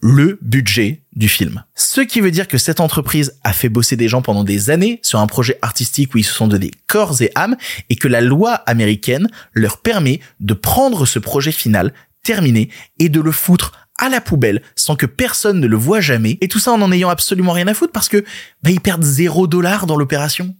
le 0.00 0.38
budget 0.42 1.02
du 1.16 1.28
film. 1.28 1.64
Ce 1.74 2.00
qui 2.00 2.20
veut 2.20 2.30
dire 2.30 2.46
que 2.46 2.56
cette 2.56 2.78
entreprise 2.78 3.36
a 3.42 3.52
fait 3.52 3.68
bosser 3.68 3.96
des 3.96 4.06
gens 4.06 4.22
pendant 4.22 4.44
des 4.44 4.70
années 4.70 5.00
sur 5.02 5.18
un 5.18 5.26
projet 5.26 5.58
artistique 5.60 6.14
où 6.14 6.18
ils 6.18 6.24
se 6.24 6.34
sont 6.34 6.46
donnés 6.46 6.70
corps 6.86 7.20
et 7.20 7.32
âme 7.34 7.56
et 7.90 7.96
que 7.96 8.06
la 8.06 8.20
loi 8.20 8.52
américaine 8.52 9.26
leur 9.54 9.78
permet 9.78 10.20
de 10.38 10.54
prendre 10.54 11.04
ce 11.04 11.18
projet 11.18 11.50
final 11.50 11.92
terminé 12.28 12.68
et 12.98 13.08
de 13.08 13.20
le 13.20 13.32
foutre 13.32 13.87
à 13.98 14.08
la 14.08 14.20
poubelle 14.20 14.62
sans 14.76 14.96
que 14.96 15.06
personne 15.06 15.60
ne 15.60 15.66
le 15.66 15.76
voit 15.76 16.00
jamais 16.00 16.38
et 16.40 16.48
tout 16.48 16.58
ça 16.58 16.72
en 16.72 16.80
en 16.80 16.92
ayant 16.92 17.10
absolument 17.10 17.52
rien 17.52 17.66
à 17.66 17.74
foutre 17.74 17.92
parce 17.92 18.08
que 18.08 18.24
bah, 18.62 18.70
ils 18.70 18.80
perdent 18.80 19.04
zéro 19.04 19.46
dollar 19.46 19.86
dans 19.86 19.96
l'opération. 19.96 20.54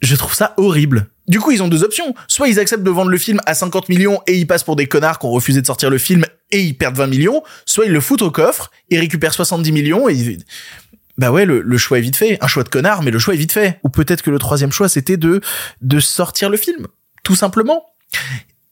Je 0.00 0.16
trouve 0.16 0.34
ça 0.34 0.54
horrible. 0.56 1.06
Du 1.28 1.38
coup, 1.38 1.52
ils 1.52 1.62
ont 1.62 1.68
deux 1.68 1.84
options. 1.84 2.14
Soit 2.26 2.48
ils 2.48 2.58
acceptent 2.58 2.82
de 2.82 2.90
vendre 2.90 3.10
le 3.10 3.18
film 3.18 3.40
à 3.46 3.54
50 3.54 3.88
millions 3.88 4.20
et 4.26 4.36
ils 4.36 4.46
passent 4.46 4.64
pour 4.64 4.74
des 4.74 4.86
connards 4.86 5.20
qui 5.20 5.26
ont 5.26 5.30
refusé 5.30 5.60
de 5.60 5.66
sortir 5.66 5.90
le 5.90 5.98
film 5.98 6.24
et 6.50 6.60
ils 6.60 6.76
perdent 6.76 6.96
20 6.96 7.06
millions. 7.06 7.42
Soit 7.66 7.86
ils 7.86 7.92
le 7.92 8.00
foutent 8.00 8.22
au 8.22 8.32
coffre, 8.32 8.72
ils 8.90 8.98
récupèrent 8.98 9.32
70 9.32 9.70
millions 9.70 10.08
et 10.08 10.14
ils... 10.14 10.38
Bah 11.18 11.30
ouais, 11.30 11.44
le, 11.44 11.78
choix 11.78 11.98
est 11.98 12.02
vite 12.02 12.16
fait. 12.16 12.38
Un 12.40 12.48
choix 12.48 12.64
de 12.64 12.68
connard, 12.68 13.02
mais 13.02 13.12
le 13.12 13.18
choix 13.18 13.34
est 13.34 13.36
vite 13.36 13.52
fait. 13.52 13.78
Ou 13.84 13.90
peut-être 13.90 14.22
que 14.22 14.30
le 14.30 14.38
troisième 14.38 14.72
choix, 14.72 14.88
c'était 14.88 15.16
de, 15.16 15.40
de 15.82 16.00
sortir 16.00 16.50
le 16.50 16.56
film. 16.56 16.88
Tout 17.22 17.36
simplement 17.36 17.84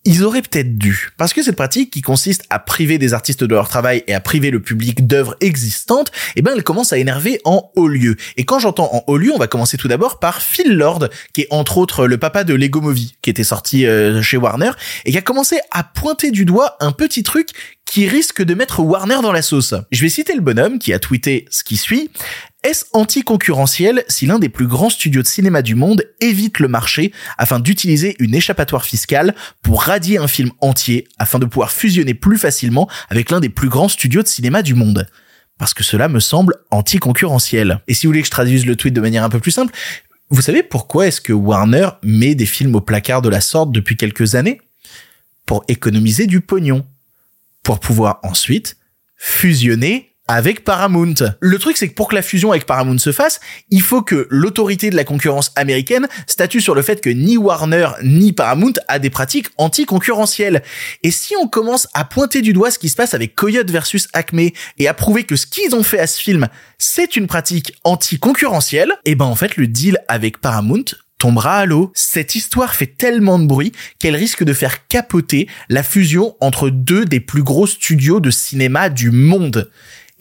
ils 0.04 0.24
auraient 0.24 0.42
peut-être 0.42 0.78
dû, 0.78 1.10
parce 1.18 1.34
que 1.34 1.42
cette 1.42 1.56
pratique 1.56 1.90
qui 1.92 2.00
consiste 2.00 2.44
à 2.48 2.58
priver 2.58 2.96
des 2.96 3.12
artistes 3.12 3.44
de 3.44 3.54
leur 3.54 3.68
travail 3.68 4.02
et 4.06 4.14
à 4.14 4.20
priver 4.20 4.50
le 4.50 4.60
public 4.60 5.06
d'œuvres 5.06 5.36
existantes, 5.40 6.10
eh 6.36 6.42
ben 6.42 6.52
elle 6.56 6.64
commence 6.64 6.92
à 6.92 6.98
énerver 6.98 7.40
en 7.44 7.70
haut 7.76 7.88
lieu. 7.88 8.16
Et 8.36 8.44
quand 8.44 8.58
j'entends 8.58 8.88
en 8.94 9.04
haut 9.06 9.18
lieu, 9.18 9.30
on 9.34 9.38
va 9.38 9.46
commencer 9.46 9.76
tout 9.76 9.88
d'abord 9.88 10.18
par 10.18 10.40
Phil 10.40 10.74
Lord, 10.74 11.08
qui 11.34 11.42
est 11.42 11.48
entre 11.50 11.76
autres 11.76 12.06
le 12.06 12.16
papa 12.16 12.44
de 12.44 12.54
Lego 12.54 12.80
Movie, 12.80 13.14
qui 13.20 13.28
était 13.28 13.44
sorti 13.44 13.86
euh, 13.86 14.22
chez 14.22 14.38
Warner, 14.38 14.70
et 15.04 15.12
qui 15.12 15.18
a 15.18 15.22
commencé 15.22 15.58
à 15.70 15.84
pointer 15.84 16.30
du 16.30 16.46
doigt 16.46 16.76
un 16.80 16.92
petit 16.92 17.22
truc 17.22 17.50
qui 17.84 18.06
risque 18.06 18.42
de 18.42 18.54
mettre 18.54 18.80
Warner 18.80 19.18
dans 19.20 19.32
la 19.32 19.42
sauce. 19.42 19.74
Je 19.90 20.00
vais 20.00 20.08
citer 20.08 20.34
le 20.34 20.40
bonhomme 20.40 20.78
qui 20.78 20.92
a 20.92 21.00
tweeté 21.00 21.46
ce 21.50 21.64
qui 21.64 21.76
suit. 21.76 22.10
Est-ce 22.62 22.84
anticoncurrentiel 22.92 24.04
si 24.08 24.26
l'un 24.26 24.38
des 24.38 24.50
plus 24.50 24.66
grands 24.66 24.90
studios 24.90 25.22
de 25.22 25.26
cinéma 25.26 25.62
du 25.62 25.74
monde 25.74 26.04
évite 26.20 26.58
le 26.58 26.68
marché 26.68 27.10
afin 27.38 27.58
d'utiliser 27.58 28.16
une 28.18 28.34
échappatoire 28.34 28.84
fiscale 28.84 29.34
pour 29.62 29.82
radier 29.82 30.18
un 30.18 30.28
film 30.28 30.50
entier 30.60 31.08
afin 31.18 31.38
de 31.38 31.46
pouvoir 31.46 31.70
fusionner 31.70 32.12
plus 32.12 32.36
facilement 32.36 32.86
avec 33.08 33.30
l'un 33.30 33.40
des 33.40 33.48
plus 33.48 33.70
grands 33.70 33.88
studios 33.88 34.22
de 34.22 34.28
cinéma 34.28 34.62
du 34.62 34.74
monde? 34.74 35.08
Parce 35.56 35.72
que 35.72 35.82
cela 35.82 36.08
me 36.08 36.20
semble 36.20 36.56
anticoncurrentiel. 36.70 37.80
Et 37.88 37.94
si 37.94 38.06
vous 38.06 38.10
voulez 38.10 38.20
que 38.20 38.26
je 38.26 38.30
traduise 38.30 38.66
le 38.66 38.76
tweet 38.76 38.92
de 38.92 39.00
manière 39.00 39.24
un 39.24 39.30
peu 39.30 39.40
plus 39.40 39.52
simple, 39.52 39.74
vous 40.28 40.42
savez 40.42 40.62
pourquoi 40.62 41.06
est-ce 41.06 41.22
que 41.22 41.32
Warner 41.32 41.88
met 42.02 42.34
des 42.34 42.46
films 42.46 42.74
au 42.76 42.82
placard 42.82 43.22
de 43.22 43.30
la 43.30 43.40
sorte 43.40 43.72
depuis 43.72 43.96
quelques 43.96 44.34
années? 44.34 44.60
Pour 45.46 45.64
économiser 45.68 46.26
du 46.26 46.42
pognon. 46.42 46.84
Pour 47.62 47.80
pouvoir 47.80 48.20
ensuite 48.22 48.76
fusionner 49.16 50.09
avec 50.30 50.62
Paramount. 50.62 51.14
Le 51.40 51.58
truc, 51.58 51.76
c'est 51.76 51.88
que 51.88 51.94
pour 51.94 52.08
que 52.08 52.14
la 52.14 52.22
fusion 52.22 52.52
avec 52.52 52.64
Paramount 52.64 52.98
se 52.98 53.10
fasse, 53.10 53.40
il 53.70 53.82
faut 53.82 54.00
que 54.00 54.28
l'autorité 54.30 54.88
de 54.88 54.94
la 54.94 55.02
concurrence 55.02 55.50
américaine 55.56 56.06
statue 56.28 56.60
sur 56.60 56.76
le 56.76 56.82
fait 56.82 57.00
que 57.00 57.10
ni 57.10 57.36
Warner 57.36 57.88
ni 58.04 58.32
Paramount 58.32 58.74
a 58.86 59.00
des 59.00 59.10
pratiques 59.10 59.48
anticoncurrentielles. 59.58 60.62
Et 61.02 61.10
si 61.10 61.34
on 61.34 61.48
commence 61.48 61.88
à 61.94 62.04
pointer 62.04 62.42
du 62.42 62.52
doigt 62.52 62.70
ce 62.70 62.78
qui 62.78 62.88
se 62.88 62.94
passe 62.94 63.12
avec 63.12 63.34
Coyote 63.34 63.72
versus 63.72 64.06
Acme 64.12 64.50
et 64.78 64.86
à 64.86 64.94
prouver 64.94 65.24
que 65.24 65.34
ce 65.34 65.46
qu'ils 65.46 65.74
ont 65.74 65.82
fait 65.82 65.98
à 65.98 66.06
ce 66.06 66.20
film, 66.20 66.46
c'est 66.78 67.16
une 67.16 67.26
pratique 67.26 67.74
anticoncurrentielle, 67.82 68.92
eh 69.06 69.16
ben 69.16 69.24
en 69.24 69.34
fait 69.34 69.56
le 69.56 69.66
deal 69.66 69.98
avec 70.06 70.40
Paramount 70.40 70.84
tombera 71.18 71.58
à 71.58 71.66
l'eau. 71.66 71.90
Cette 71.96 72.36
histoire 72.36 72.76
fait 72.76 72.86
tellement 72.86 73.40
de 73.40 73.46
bruit 73.46 73.72
qu'elle 73.98 74.14
risque 74.14 74.44
de 74.44 74.52
faire 74.52 74.86
capoter 74.86 75.48
la 75.68 75.82
fusion 75.82 76.36
entre 76.40 76.70
deux 76.70 77.04
des 77.04 77.20
plus 77.20 77.42
gros 77.42 77.66
studios 77.66 78.20
de 78.20 78.30
cinéma 78.30 78.90
du 78.90 79.10
monde. 79.10 79.68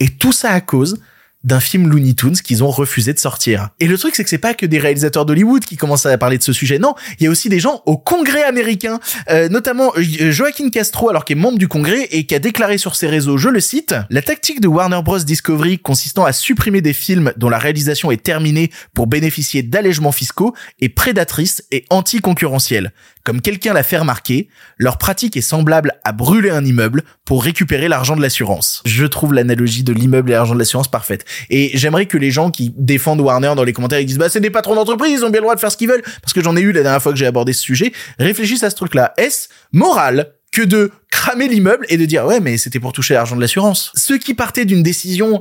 Et 0.00 0.08
tout 0.08 0.32
ça 0.32 0.50
à 0.50 0.60
cause 0.60 0.98
d'un 1.42 1.60
film 1.60 1.88
Looney 1.88 2.14
Tunes 2.14 2.36
qu'ils 2.36 2.62
ont 2.62 2.70
refusé 2.70 3.14
de 3.14 3.18
sortir. 3.18 3.70
Et 3.80 3.86
le 3.86 3.96
truc, 3.96 4.14
c'est 4.14 4.24
que 4.24 4.30
c'est 4.30 4.38
pas 4.38 4.52
que 4.52 4.66
des 4.66 4.78
réalisateurs 4.78 5.24
d'Hollywood 5.24 5.64
qui 5.64 5.76
commencent 5.76 6.04
à 6.04 6.18
parler 6.18 6.36
de 6.36 6.42
ce 6.42 6.52
sujet. 6.52 6.78
Non, 6.78 6.94
il 7.18 7.24
y 7.24 7.26
a 7.26 7.30
aussi 7.30 7.48
des 7.48 7.60
gens 7.60 7.82
au 7.86 7.96
Congrès 7.96 8.42
américain, 8.42 9.00
euh, 9.30 9.48
notamment 9.48 9.92
euh, 9.96 10.30
Joaquin 10.30 10.68
Castro, 10.68 11.08
alors 11.08 11.24
qu'il 11.24 11.38
est 11.38 11.40
membre 11.40 11.58
du 11.58 11.68
Congrès 11.68 12.08
et 12.10 12.24
qui 12.24 12.34
a 12.34 12.38
déclaré 12.38 12.76
sur 12.76 12.94
ses 12.94 13.06
réseaux, 13.06 13.38
je 13.38 13.48
le 13.48 13.60
cite, 13.60 13.94
la 14.10 14.20
tactique 14.20 14.60
de 14.60 14.68
Warner 14.68 15.00
Bros. 15.02 15.18
Discovery 15.18 15.78
consistant 15.78 16.24
à 16.24 16.32
supprimer 16.32 16.82
des 16.82 16.92
films 16.92 17.32
dont 17.36 17.48
la 17.48 17.58
réalisation 17.58 18.10
est 18.10 18.22
terminée 18.22 18.70
pour 18.92 19.06
bénéficier 19.06 19.62
d'allègements 19.62 20.12
fiscaux 20.12 20.54
est 20.80 20.88
prédatrice 20.90 21.64
et 21.70 21.84
anticoncurrentielle. 21.88 22.92
Comme 23.24 23.40
quelqu'un 23.40 23.74
l'a 23.74 23.82
fait 23.82 23.98
remarquer, 23.98 24.48
leur 24.78 24.98
pratique 24.98 25.36
est 25.36 25.42
semblable 25.42 25.92
à 26.04 26.12
brûler 26.12 26.50
un 26.50 26.64
immeuble 26.64 27.02
pour 27.24 27.44
récupérer 27.44 27.88
l'argent 27.88 28.16
de 28.16 28.22
l'assurance. 28.22 28.82
Je 28.86 29.04
trouve 29.04 29.34
l'analogie 29.34 29.82
de 29.82 29.92
l'immeuble 29.92 30.30
et 30.30 30.34
l'argent 30.34 30.54
de 30.54 30.58
l'assurance 30.58 30.88
parfaite. 30.88 31.24
Et 31.50 31.70
j'aimerais 31.74 32.06
que 32.06 32.16
les 32.16 32.30
gens 32.30 32.50
qui 32.50 32.72
défendent 32.76 33.20
Warner 33.20 33.52
dans 33.56 33.64
les 33.64 33.72
commentaires, 33.72 34.00
ils 34.00 34.06
disent, 34.06 34.18
bah, 34.18 34.28
c'est 34.28 34.40
des 34.40 34.50
patrons 34.50 34.74
d'entreprise, 34.74 35.20
ils 35.20 35.24
ont 35.24 35.30
bien 35.30 35.40
le 35.40 35.44
droit 35.44 35.54
de 35.54 35.60
faire 35.60 35.70
ce 35.72 35.76
qu'ils 35.76 35.88
veulent. 35.88 36.02
Parce 36.22 36.32
que 36.32 36.42
j'en 36.42 36.56
ai 36.56 36.60
eu 36.60 36.72
la 36.72 36.82
dernière 36.82 37.02
fois 37.02 37.12
que 37.12 37.18
j'ai 37.18 37.26
abordé 37.26 37.52
ce 37.52 37.60
sujet. 37.62 37.92
Réfléchissent 38.18 38.62
à 38.62 38.70
ce 38.70 38.76
truc-là. 38.76 39.12
Est-ce 39.16 39.48
moral 39.72 40.32
que 40.52 40.62
de 40.62 40.90
cramer 41.10 41.48
l'immeuble 41.48 41.86
et 41.88 41.96
de 41.96 42.04
dire, 42.06 42.24
ouais, 42.24 42.40
mais 42.40 42.56
c'était 42.56 42.80
pour 42.80 42.92
toucher 42.92 43.14
l'argent 43.14 43.36
de 43.36 43.40
l'assurance? 43.40 43.92
Ceux 43.94 44.18
qui 44.18 44.34
partaient 44.34 44.64
d'une 44.64 44.82
décision 44.82 45.40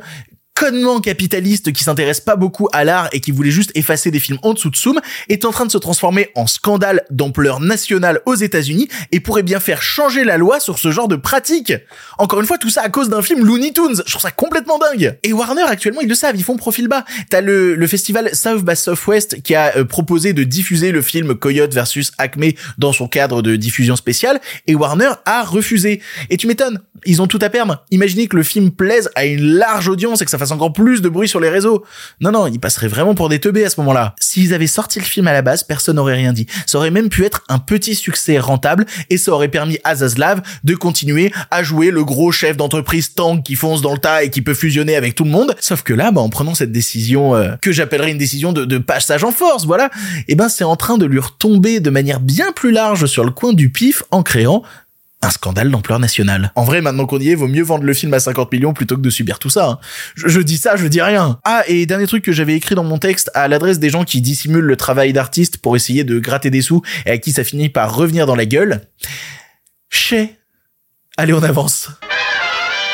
connement 0.59 0.99
capitaliste 0.99 1.71
qui 1.71 1.85
s'intéresse 1.85 2.19
pas 2.19 2.35
beaucoup 2.35 2.67
à 2.73 2.83
l'art 2.83 3.07
et 3.13 3.21
qui 3.21 3.31
voulait 3.31 3.49
juste 3.49 3.71
effacer 3.75 4.11
des 4.11 4.19
films 4.19 4.39
en 4.43 4.53
dessous 4.53 4.69
de 4.69 4.75
soum 4.75 4.99
est 5.29 5.45
en 5.45 5.51
train 5.51 5.65
de 5.65 5.71
se 5.71 5.77
transformer 5.77 6.31
en 6.35 6.47
scandale 6.47 7.05
d'ampleur 7.09 7.61
nationale 7.61 8.19
aux 8.25 8.35
États-Unis 8.35 8.89
et 9.13 9.21
pourrait 9.21 9.43
bien 9.43 9.61
faire 9.61 9.81
changer 9.81 10.25
la 10.25 10.37
loi 10.37 10.59
sur 10.59 10.77
ce 10.77 10.91
genre 10.91 11.07
de 11.07 11.15
pratique. 11.15 11.71
Encore 12.17 12.41
une 12.41 12.45
fois, 12.45 12.57
tout 12.57 12.69
ça 12.69 12.81
à 12.81 12.89
cause 12.89 13.07
d'un 13.07 13.21
film 13.21 13.45
Looney 13.45 13.71
Tunes. 13.71 14.03
Je 14.05 14.11
trouve 14.11 14.21
ça 14.21 14.31
complètement 14.31 14.77
dingue. 14.77 15.17
Et 15.23 15.31
Warner 15.31 15.63
actuellement, 15.65 16.01
ils 16.01 16.09
le 16.09 16.15
savent, 16.15 16.35
ils 16.35 16.43
font 16.43 16.57
profil 16.57 16.89
bas. 16.89 17.05
T'as 17.29 17.39
le, 17.39 17.75
le 17.75 17.87
festival 17.87 18.35
South 18.35 18.65
by 18.65 18.75
Southwest 18.75 19.41
qui 19.41 19.55
a 19.55 19.77
euh, 19.77 19.85
proposé 19.85 20.33
de 20.33 20.43
diffuser 20.43 20.91
le 20.91 21.01
film 21.01 21.35
Coyote 21.35 21.73
versus 21.73 22.11
Acme 22.17 22.51
dans 22.77 22.91
son 22.91 23.07
cadre 23.07 23.41
de 23.41 23.55
diffusion 23.55 23.95
spéciale 23.95 24.41
et 24.67 24.75
Warner 24.75 25.11
a 25.25 25.43
refusé. 25.43 26.01
Et 26.29 26.35
tu 26.35 26.47
m'étonnes, 26.47 26.81
ils 27.05 27.21
ont 27.21 27.27
tout 27.27 27.39
à 27.41 27.49
perdre. 27.49 27.85
Imaginez 27.91 28.27
que 28.27 28.35
le 28.35 28.43
film 28.43 28.71
plaise 28.71 29.09
à 29.15 29.25
une 29.25 29.53
large 29.53 29.87
audience 29.87 30.21
et 30.21 30.25
que 30.25 30.31
ça 30.31 30.37
fasse 30.37 30.48
encore 30.51 30.73
plus 30.73 31.01
de 31.01 31.09
bruit 31.09 31.27
sur 31.27 31.39
les 31.39 31.49
réseaux. 31.49 31.83
Non, 32.21 32.31
non, 32.31 32.47
ils 32.47 32.59
passeraient 32.59 32.87
vraiment 32.87 33.15
pour 33.15 33.29
des 33.29 33.39
teubés 33.39 33.65
à 33.65 33.69
ce 33.69 33.79
moment-là. 33.81 34.15
S'ils 34.19 34.53
avaient 34.53 34.67
sorti 34.67 34.99
le 34.99 35.05
film 35.05 35.27
à 35.27 35.33
la 35.33 35.41
base, 35.41 35.63
personne 35.63 35.97
n'aurait 35.97 36.15
rien 36.15 36.33
dit. 36.33 36.47
Ça 36.65 36.77
aurait 36.77 36.91
même 36.91 37.09
pu 37.09 37.25
être 37.25 37.43
un 37.49 37.59
petit 37.59 37.95
succès 37.95 38.39
rentable 38.39 38.85
et 39.09 39.17
ça 39.17 39.31
aurait 39.31 39.47
permis 39.47 39.77
à 39.83 39.95
Zaslav 39.95 40.41
de 40.63 40.75
continuer 40.75 41.31
à 41.51 41.63
jouer 41.63 41.91
le 41.91 42.03
gros 42.03 42.31
chef 42.31 42.57
d'entreprise 42.57 43.13
tank 43.13 43.43
qui 43.43 43.55
fonce 43.55 43.81
dans 43.81 43.93
le 43.93 43.99
tas 43.99 44.23
et 44.23 44.29
qui 44.29 44.41
peut 44.41 44.53
fusionner 44.53 44.95
avec 44.95 45.15
tout 45.15 45.23
le 45.23 45.31
monde. 45.31 45.55
Sauf 45.59 45.83
que 45.83 45.93
là, 45.93 46.11
bah, 46.11 46.21
en 46.21 46.29
prenant 46.29 46.55
cette 46.55 46.71
décision 46.71 47.35
euh, 47.35 47.55
que 47.61 47.71
j'appellerais 47.71 48.11
une 48.11 48.17
décision 48.17 48.53
de, 48.53 48.77
passage 48.79 49.23
en 49.23 49.31
force, 49.31 49.65
voilà, 49.65 49.89
et 50.27 50.35
ben 50.35 50.47
c'est 50.47 50.63
en 50.63 50.75
train 50.75 50.97
de 50.97 51.05
lui 51.05 51.19
retomber 51.19 51.79
de 51.79 51.89
manière 51.89 52.19
bien 52.19 52.51
plus 52.53 52.71
large 52.71 53.05
sur 53.07 53.25
le 53.25 53.31
coin 53.31 53.53
du 53.53 53.69
pif 53.69 54.03
en 54.09 54.23
créant 54.23 54.63
un 55.21 55.29
scandale 55.29 55.69
d'ampleur 55.69 55.99
nationale. 55.99 56.51
En 56.55 56.63
vrai, 56.63 56.81
maintenant 56.81 57.05
qu'on 57.05 57.19
y 57.19 57.29
est, 57.29 57.35
vaut 57.35 57.47
mieux 57.47 57.63
vendre 57.63 57.83
le 57.83 57.93
film 57.93 58.13
à 58.13 58.19
50 58.19 58.51
millions 58.51 58.73
plutôt 58.73 58.95
que 58.95 59.01
de 59.01 59.09
subir 59.09 59.37
tout 59.39 59.49
ça. 59.49 59.67
hein. 59.67 59.79
Je, 60.15 60.39
dis 60.39 60.57
ça, 60.57 60.75
je 60.75 60.87
dis 60.87 61.01
rien. 61.01 61.39
Ah, 61.43 61.63
et 61.67 61.85
dernier 61.85 62.07
truc 62.07 62.23
que 62.23 62.31
j'avais 62.31 62.55
écrit 62.55 62.75
dans 62.75 62.83
mon 62.83 62.97
texte 62.97 63.29
à 63.33 63.47
l'adresse 63.47 63.79
des 63.79 63.89
gens 63.89 64.05
qui 64.05 64.21
dissimulent 64.21 64.65
le 64.65 64.77
travail 64.77 65.11
d'artiste 65.11 65.57
pour 65.57 65.75
essayer 65.75 66.03
de 66.03 66.19
gratter 66.19 66.49
des 66.49 66.61
sous 66.61 66.81
et 67.05 67.11
à 67.11 67.17
qui 67.17 67.31
ça 67.33 67.43
finit 67.43 67.69
par 67.69 67.93
revenir 67.95 68.25
dans 68.25 68.35
la 68.35 68.45
gueule. 68.45 68.81
Chez. 69.89 70.37
Allez, 71.17 71.33
on 71.33 71.43
avance. 71.43 71.89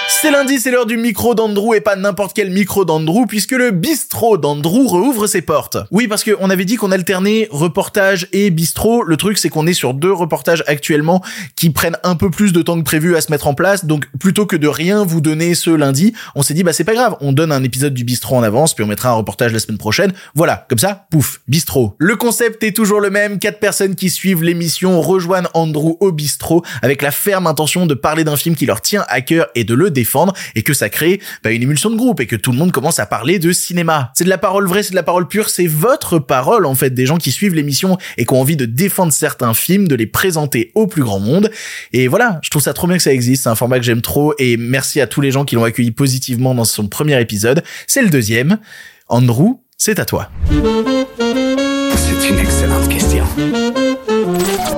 C'est 0.08 0.30
lundi, 0.30 0.60
c'est 0.60 0.70
l'heure 0.70 0.86
du 0.86 0.98
micro 0.98 1.34
d'Andrew 1.34 1.74
et 1.76 1.82
pas 1.82 1.96
n'importe 1.96 2.36
quel 2.36 2.52
micro 2.52 2.86
d'Andrew 2.86 3.26
puisque 3.28 3.52
le 3.52 3.72
bistrot 3.72 4.38
d'Andrew 4.38 4.88
rouvre 4.88 5.26
ses 5.26 5.42
portes. 5.42 5.78
Oui, 5.90 6.08
parce 6.08 6.24
qu'on 6.24 6.50
avait 6.52 6.66
dit 6.66 6.76
qu'on 6.76 6.92
alternait 6.92 7.48
reportage 7.52 8.28
et 8.32 8.52
bistrot. 8.52 9.04
Le 9.04 9.18
truc, 9.18 9.40
c'est 9.40 9.50
qu'on 9.50 9.66
est 9.66 9.74
sur 9.74 9.96
deux 9.96 10.12
reportages 10.12 10.64
actuellement 10.68 11.24
qui 11.56 11.72
prennent 11.72 11.98
un 12.04 12.16
peu 12.16 12.30
plus 12.30 12.54
de 12.54 12.62
temps 12.62 12.78
que 12.78 12.84
prévu 12.84 13.16
à 13.16 13.22
se 13.22 13.32
mettre 13.32 13.48
en 13.48 13.56
place. 13.56 13.86
Donc, 13.86 14.06
plutôt 14.20 14.46
que 14.46 14.56
de 14.56 14.68
rien 14.68 15.04
vous 15.04 15.22
donner 15.22 15.56
ce 15.56 15.72
lundi, 15.72 16.14
on 16.36 16.44
s'est 16.44 16.54
dit, 16.54 16.64
bah, 16.64 16.74
c'est 16.74 16.84
pas 16.84 16.94
grave. 16.94 17.16
On 17.20 17.34
donne 17.34 17.52
un 17.52 17.64
épisode 17.64 17.94
du 17.94 18.04
bistrot 18.04 18.36
en 18.36 18.44
avance, 18.44 18.76
puis 18.76 18.84
on 18.84 18.88
mettra 18.88 19.10
un 19.10 19.16
reportage 19.16 19.54
la 19.54 19.60
semaine 19.60 19.80
prochaine. 19.80 20.14
Voilà. 20.36 20.66
Comme 20.70 20.80
ça, 20.80 21.08
pouf, 21.10 21.42
bistrot. 21.48 21.96
Le 21.98 22.16
concept 22.16 22.64
est 22.64 22.76
toujours 22.76 23.02
le 23.02 23.10
même. 23.10 23.40
Quatre 23.40 23.60
personnes 23.60 23.96
qui 23.96 24.12
suivent 24.12 24.44
l'émission 24.44 25.02
rejoignent 25.02 25.50
Andrew 25.56 25.98
au 26.00 26.12
bistrot 26.12 26.64
avec 26.84 27.02
la 27.02 27.12
ferme 27.12 27.48
intention 27.48 27.88
de 27.88 27.96
parler 27.96 28.24
d'un 28.24 28.38
film 28.38 28.56
qui 28.56 28.68
leur 28.68 28.82
tient 28.82 29.04
à 29.08 29.22
cœur 29.22 29.48
et 29.56 29.64
de 29.64 29.74
le 29.74 29.95
défendre 29.96 30.34
et 30.54 30.62
que 30.62 30.75
ça 30.75 30.90
crée 30.90 31.20
bah, 31.44 31.52
une 31.52 31.64
émulsion 31.64 31.90
de 31.90 31.96
groupe 31.96 32.20
et 32.20 32.28
que 32.28 32.36
tout 32.36 32.52
le 32.52 32.58
monde 32.60 32.72
commence 32.72 33.00
à 33.00 33.08
parler 33.08 33.40
de 33.40 33.52
cinéma. 33.52 34.12
C'est 34.16 34.25
de 34.25 34.30
la 34.30 34.38
parole 34.38 34.68
vraie, 34.68 34.84
c'est 34.84 34.92
de 34.92 34.96
la 34.96 35.02
parole 35.02 35.28
pure, 35.28 35.50
c'est 35.50 35.66
votre 35.66 36.20
parole 36.20 36.68
en 36.68 36.75
fait 36.75 36.92
des 36.92 37.08
gens 37.08 37.18
qui 37.18 37.32
suivent 37.32 37.56
l'émission 37.56 37.98
et 38.18 38.25
qui 38.25 38.34
ont 38.34 38.42
envie 38.42 38.58
de 38.58 38.66
défendre 38.66 39.12
certains 39.12 39.56
films, 39.56 39.88
de 39.88 39.96
les 39.96 40.06
présenter 40.06 40.72
au 40.75 40.86
plus 40.86 41.04
grand 41.04 41.20
monde. 41.20 41.50
Et 41.94 42.08
voilà, 42.08 42.40
je 42.44 42.52
trouve 42.52 42.62
ça 42.62 42.74
trop 42.74 42.86
bien 42.86 42.98
que 42.98 43.04
ça 43.04 43.14
existe, 43.14 43.44
c'est 43.44 43.50
un 43.50 43.56
format 43.56 43.80
que 43.80 43.86
j'aime 43.86 44.02
trop 44.02 44.36
et 44.38 44.58
merci 44.58 45.02
à 45.02 45.08
tous 45.08 45.22
les 45.22 45.32
gens 45.32 45.46
qui 45.46 45.56
l'ont 45.56 45.64
accueilli 45.64 45.92
positivement 45.92 46.54
dans 46.54 46.66
son 46.66 46.88
premier 46.88 47.20
épisode. 47.20 47.64
C'est 47.88 48.04
le 48.04 48.10
deuxième. 48.10 48.60
Andrew, 49.08 49.62
c'est 49.78 50.00
à 50.00 50.06
toi. 50.06 50.30
C'est 50.50 52.30
une 52.30 52.40
excellente 52.40 52.90
question. 52.90 53.25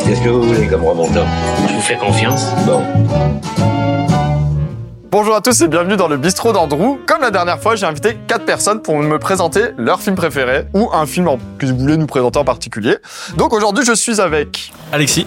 Qu'est-ce 0.04 0.22
que 0.22 0.30
vous 0.30 0.44
voulez 0.44 0.68
comme 0.68 0.86
remontant? 0.86 1.26
Je 1.68 1.74
vous 1.74 1.82
fais 1.82 1.98
confiance? 1.98 2.46
Bon. 2.66 2.84
Bonjour 5.10 5.36
à 5.36 5.42
tous 5.42 5.62
et 5.62 5.68
bienvenue 5.68 5.96
dans 5.96 6.08
le 6.08 6.18
bistrot 6.18 6.52
d'Andrew. 6.54 6.98
Comme 7.08 7.22
la 7.22 7.32
dernière 7.32 7.60
fois, 7.62 7.76
j'ai 7.76 7.86
invité 7.86 8.18
quatre 8.28 8.46
personnes 8.46 8.82
pour 8.82 8.98
me 8.98 9.18
présenter 9.18 9.62
leur 9.78 10.02
film 10.02 10.16
préféré 10.16 10.66
ou 10.74 10.90
un 10.94 11.06
film 11.06 11.28
en- 11.28 11.40
que 11.58 11.66
vous 11.66 11.78
voulez 11.78 11.98
nous 11.98 12.08
présenter 12.08 12.38
en 12.40 12.44
particulier. 12.44 12.98
Donc 13.38 13.54
aujourd'hui, 13.54 13.86
je 13.86 13.94
suis 13.94 14.20
avec 14.20 14.72
Alexis 14.92 15.26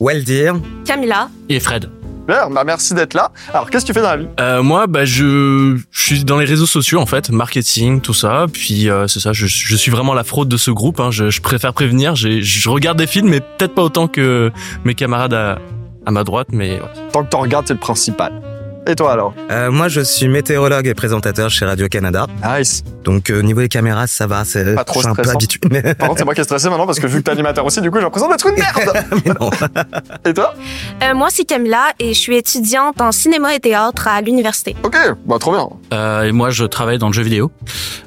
Weldir, 0.00 0.56
Camilla. 0.84 1.28
et 1.48 1.60
Fred. 1.60 1.90
Pierre. 2.26 2.50
Bah, 2.50 2.64
merci 2.66 2.92
d'être 2.92 3.14
là. 3.14 3.30
Alors, 3.54 3.70
qu'est-ce 3.70 3.84
que 3.84 3.92
tu 3.92 3.94
fais 3.94 4.02
dans 4.02 4.10
la 4.10 4.16
vie? 4.16 4.26
Euh, 4.40 4.62
moi, 4.62 4.86
bah, 4.88 5.04
je, 5.04 5.76
je 5.92 6.00
suis 6.04 6.24
dans 6.24 6.36
les 6.38 6.44
réseaux 6.44 6.66
sociaux 6.66 7.00
en 7.00 7.06
fait, 7.06 7.30
marketing, 7.30 8.00
tout 8.00 8.14
ça. 8.14 8.46
Puis 8.52 8.90
euh, 8.90 9.06
c'est 9.06 9.20
ça, 9.20 9.32
je, 9.32 9.46
je 9.46 9.76
suis 9.76 9.90
vraiment 9.92 10.12
la 10.12 10.24
fraude 10.24 10.48
de 10.48 10.56
ce 10.56 10.70
groupe. 10.72 11.00
Hein. 11.00 11.10
Je, 11.12 11.30
je 11.30 11.40
préfère 11.40 11.72
prévenir. 11.72 12.16
Je 12.16 12.68
regarde 12.68 12.98
des 12.98 13.06
films, 13.06 13.28
mais 13.28 13.40
peut-être 13.40 13.74
pas 13.74 13.82
autant 13.82 14.08
que 14.08 14.50
mes 14.84 14.94
camarades 14.94 15.34
à, 15.34 15.58
à 16.04 16.10
ma 16.10 16.24
droite. 16.24 16.48
Mais 16.50 16.72
ouais. 16.74 16.80
Tant 17.12 17.22
que 17.24 17.30
t'en 17.30 17.38
regardes, 17.40 17.66
c'est 17.68 17.74
le 17.74 17.80
principal. 17.80 18.32
Et 18.88 18.94
toi 18.94 19.12
alors 19.12 19.34
euh, 19.50 19.70
moi 19.72 19.88
je 19.88 20.00
suis 20.00 20.28
météorologue 20.28 20.86
et 20.86 20.94
présentateur 20.94 21.50
chez 21.50 21.64
Radio-Canada. 21.64 22.26
Nice. 22.44 22.84
Donc 23.04 23.30
euh, 23.30 23.40
au 23.40 23.42
niveau 23.42 23.60
des 23.60 23.68
caméras, 23.68 24.06
ça 24.06 24.26
va, 24.26 24.44
c'est 24.44 24.74
Pas 24.74 24.84
trop 24.84 25.00
je 25.00 25.04
suis 25.04 25.08
un 25.08 25.14
peu 25.14 25.22
stressant. 25.22 25.38
habitué. 25.38 25.60
Mais, 25.70 25.94
Par 25.94 26.08
contre, 26.08 26.18
c'est 26.20 26.24
moi 26.24 26.34
qui 26.34 26.40
est 26.40 26.44
stressé 26.44 26.68
maintenant 26.68 26.86
parce 26.86 26.98
que 27.00 27.06
vu 27.06 27.18
que 27.18 27.22
t'es 27.24 27.30
animateur 27.32 27.64
aussi, 27.64 27.80
du 27.80 27.90
coup, 27.90 27.98
j'ai 27.98 28.04
l'impression 28.04 28.28
d'être 28.28 28.46
une 28.46 28.56
merde. 28.56 29.04
mais 29.24 29.32
non. 29.40 29.50
Et 30.24 30.34
toi 30.34 30.54
Euh, 31.02 31.14
moi, 31.14 31.28
c'est 31.30 31.44
Camilla 31.44 31.84
et 31.98 32.14
je 32.14 32.18
suis 32.18 32.36
étudiante 32.36 33.00
en 33.00 33.12
cinéma 33.12 33.54
et 33.54 33.60
théâtre 33.60 34.08
à 34.08 34.20
l'université. 34.20 34.74
Ok, 34.82 34.96
bah 35.24 35.36
trop 35.40 35.52
bien. 35.52 35.68
Euh, 35.92 36.22
et 36.24 36.32
moi, 36.32 36.50
je 36.50 36.64
travaille 36.64 36.98
dans 36.98 37.06
le 37.08 37.12
jeu 37.12 37.22
vidéo, 37.22 37.50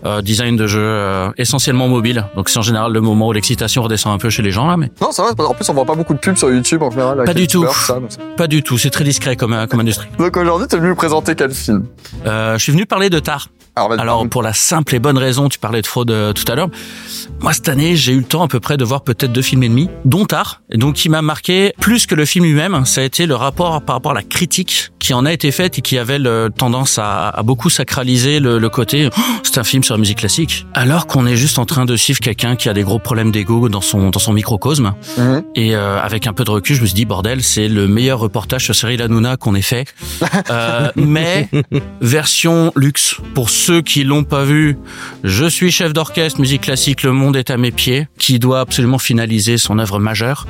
euh, 0.05 0.21
design 0.21 0.55
de 0.57 0.67
jeux 0.67 0.79
euh, 0.81 1.29
essentiellement 1.37 1.87
mobile. 1.87 2.25
Donc 2.35 2.49
c'est 2.49 2.59
en 2.59 2.63
général 2.63 2.91
le 2.91 3.01
moment 3.01 3.27
où 3.27 3.33
l'excitation 3.33 3.81
redescend 3.83 4.13
un 4.13 4.17
peu 4.17 4.29
chez 4.29 4.41
les 4.43 4.51
gens 4.51 4.67
là, 4.67 4.75
mais 4.77 4.91
Non, 5.01 5.11
ça 5.11 5.23
va. 5.23 5.43
En 5.45 5.53
plus, 5.53 5.67
on 5.69 5.73
voit 5.73 5.85
pas 5.85 5.95
beaucoup 5.95 6.13
de 6.13 6.19
pubs 6.19 6.35
sur 6.37 6.49
YouTube 6.51 6.81
en 6.83 6.91
général. 6.91 7.23
Pas 7.25 7.33
du 7.33 7.47
tout. 7.47 7.65
ça, 7.73 7.93
donc 7.95 8.05
c'est- 8.09 8.35
pas 8.35 8.47
du 8.47 8.63
tout. 8.63 8.77
C'est 8.77 8.89
très 8.89 9.03
discret 9.05 9.35
comme 9.37 9.53
euh, 9.53 9.65
comme 9.65 9.79
industrie. 9.79 10.07
Donc 10.17 10.35
aujourd'hui, 10.35 10.67
t'es 10.69 10.77
venu 10.77 10.95
présenter 10.95 11.35
quel 11.35 11.51
film? 11.51 11.85
Euh, 12.25 12.57
je 12.57 12.63
suis 12.63 12.71
venu 12.71 12.85
parler 12.85 13.09
de 13.09 13.19
Tar. 13.19 13.49
Alors, 13.75 14.27
pour 14.27 14.43
la 14.43 14.53
simple 14.53 14.95
et 14.95 14.99
bonne 14.99 15.17
raison, 15.17 15.47
tu 15.47 15.57
parlais 15.57 15.81
de 15.81 15.87
fraude 15.87 16.11
euh, 16.11 16.33
tout 16.33 16.49
à 16.51 16.55
l'heure. 16.55 16.69
Moi 17.39 17.53
cette 17.53 17.69
année, 17.69 17.95
j'ai 17.95 18.11
eu 18.11 18.17
le 18.17 18.23
temps 18.25 18.43
à 18.43 18.47
peu 18.47 18.59
près 18.59 18.75
de 18.75 18.83
voir 18.83 19.01
peut-être 19.01 19.31
deux 19.31 19.41
films 19.41 19.63
et 19.63 19.69
demi, 19.69 19.89
dont 20.03 20.25
Tar, 20.25 20.61
et 20.69 20.77
donc 20.77 20.95
qui 20.95 21.07
m'a 21.07 21.21
marqué 21.21 21.73
plus 21.79 22.05
que 22.05 22.15
le 22.15 22.25
film 22.25 22.43
lui-même. 22.45 22.83
Ça 22.85 23.01
a 23.01 23.03
été 23.05 23.25
le 23.25 23.35
rapport 23.35 23.81
par 23.81 23.95
rapport 23.95 24.11
à 24.11 24.15
la 24.15 24.23
critique 24.23 24.91
qui 24.99 25.13
en 25.13 25.25
a 25.25 25.31
été 25.31 25.51
faite 25.51 25.79
et 25.79 25.81
qui 25.81 25.97
avait 25.97 26.19
le, 26.19 26.49
tendance 26.55 26.99
à, 26.99 27.29
à 27.29 27.41
beaucoup 27.41 27.69
sacraliser 27.69 28.39
le, 28.39 28.59
le 28.59 28.69
côté 28.69 29.09
Oh, 29.17 29.21
c'est 29.43 29.57
un 29.57 29.63
film 29.63 29.83
sur 29.83 29.95
la 29.95 29.99
musique 29.99 30.19
classique, 30.19 30.67
alors 30.73 31.07
qu'on 31.07 31.25
est 31.25 31.37
juste 31.37 31.57
en 31.57 31.65
train 31.65 31.85
de 31.85 31.95
suivre 31.95 32.19
quelqu'un 32.19 32.55
qui 32.55 32.67
a 32.67 32.73
des 32.73 32.83
gros 32.83 32.99
problèmes 32.99 33.31
d'ego 33.31 33.69
dans 33.69 33.81
son 33.81 34.09
dans 34.09 34.19
son 34.19 34.33
microcosme. 34.33 34.93
Mhm. 35.17 35.43
Et 35.55 35.75
euh, 35.75 35.99
avec 36.01 36.27
un 36.27 36.33
peu 36.33 36.43
de 36.43 36.51
recul, 36.51 36.75
je 36.75 36.81
me 36.81 36.85
suis 36.85 36.95
dit 36.95 37.05
bordel, 37.05 37.41
c'est 37.43 37.69
le 37.69 37.87
meilleur 37.87 38.19
reportage 38.19 38.65
sur 38.65 38.75
Cyril 38.75 39.01
Hanouna 39.01 39.37
qu'on 39.37 39.55
ait 39.55 39.61
fait. 39.61 39.85
Euh, 40.59 40.91
mais 40.95 41.49
version 42.01 42.71
luxe. 42.75 43.15
Pour 43.33 43.49
ceux 43.49 43.81
qui 43.81 44.03
l'ont 44.03 44.23
pas 44.23 44.43
vu, 44.43 44.77
je 45.23 45.45
suis 45.45 45.71
chef 45.71 45.93
d'orchestre, 45.93 46.39
musique 46.39 46.61
classique, 46.61 47.03
le 47.03 47.11
monde 47.11 47.35
est 47.35 47.49
à 47.49 47.57
mes 47.57 47.71
pieds, 47.71 48.07
qui 48.17 48.39
doit 48.39 48.59
absolument 48.59 48.99
finaliser 48.99 49.57
son 49.57 49.79
œuvre 49.79 49.99
majeure 49.99 50.47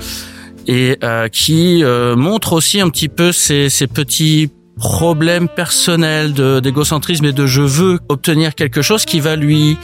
et 0.67 0.97
euh, 1.03 1.27
qui 1.29 1.83
euh, 1.83 2.15
montre 2.15 2.53
aussi 2.53 2.79
un 2.79 2.89
petit 2.89 3.09
peu 3.09 3.31
ses, 3.31 3.69
petits 3.87 4.51
problèmes 4.77 5.47
personnels 5.49 6.33
d'égocentrisme 6.33 7.25
et 7.25 7.33
de 7.33 7.45
je 7.45 7.61
veux 7.61 7.99
obtenir 8.07 8.55
quelque 8.55 8.81
chose 8.81 9.05
qui 9.05 9.19
va 9.19 9.35
lui 9.35 9.77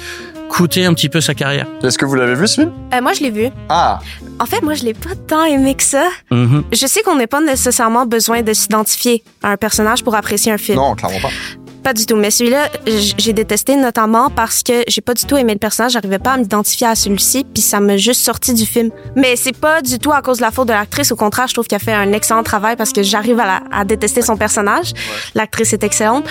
coûter 0.49 0.85
un 0.85 0.93
petit 0.93 1.09
peu 1.09 1.21
sa 1.21 1.33
carrière. 1.33 1.67
Est-ce 1.83 1.97
que 1.97 2.05
vous 2.05 2.15
l'avez 2.15 2.35
vu 2.35 2.47
ce 2.47 2.61
film? 2.61 2.71
Euh, 2.93 3.01
moi, 3.01 3.13
je 3.13 3.21
l'ai 3.21 3.31
vu. 3.31 3.49
Ah, 3.69 3.99
En 4.39 4.45
fait, 4.45 4.61
moi, 4.61 4.73
je 4.73 4.83
l'ai 4.83 4.93
pas 4.93 5.15
tant 5.27 5.43
aimé 5.45 5.75
que 5.75 5.83
ça. 5.83 6.07
Mhm. 6.31 6.63
Je 6.71 6.85
sais 6.87 7.01
qu'on 7.01 7.15
n'a 7.15 7.27
pas 7.27 7.41
nécessairement 7.41 8.05
besoin 8.05 8.41
de 8.41 8.53
s'identifier 8.53 9.23
à 9.43 9.51
un 9.51 9.57
personnage 9.57 10.03
pour 10.03 10.15
apprécier 10.15 10.51
un 10.51 10.57
film. 10.57 10.77
non, 10.77 10.95
clairement 10.95 11.19
pas. 11.19 11.29
Pas 11.85 11.93
du 11.93 12.05
tout. 12.07 12.15
Mais 12.15 12.31
celui-là, 12.31 12.67
j'ai 12.87 13.31
détesté 13.33 13.77
notamment 13.77 14.31
parce 14.31 14.63
que 14.63 14.73
j'ai 14.87 15.01
pas 15.01 15.13
du 15.13 15.23
tout 15.25 15.37
aimé 15.37 15.53
le 15.53 15.59
personnage. 15.59 15.91
J'arrivais 15.91 16.17
pas 16.17 16.31
à 16.31 16.37
m'identifier 16.37 16.87
à 16.87 16.95
celui-ci, 16.95 17.45
puis 17.53 17.61
ça 17.61 17.79
m'a 17.79 17.95
juste 17.95 18.21
sorti 18.21 18.55
du 18.55 18.65
film. 18.65 18.89
Mais 19.15 19.35
c'est 19.35 19.55
pas 19.55 19.83
du 19.83 19.99
tout 19.99 20.11
à 20.11 20.23
cause 20.23 20.37
de 20.37 20.41
la 20.41 20.49
faute 20.49 20.67
de 20.67 20.73
l'actrice. 20.73 21.11
Au 21.11 21.15
contraire, 21.15 21.47
je 21.47 21.53
trouve 21.53 21.67
qu'elle 21.67 21.79
fait 21.79 21.93
un 21.93 22.11
excellent 22.11 22.41
travail 22.41 22.75
parce 22.75 22.91
que 22.91 23.03
j'arrive 23.03 23.39
à, 23.39 23.45
la- 23.45 23.61
à 23.71 23.85
détester 23.85 24.23
son 24.23 24.35
personnage. 24.35 24.93
L'actrice 25.35 25.73
est 25.73 25.83
excellente. 25.83 26.25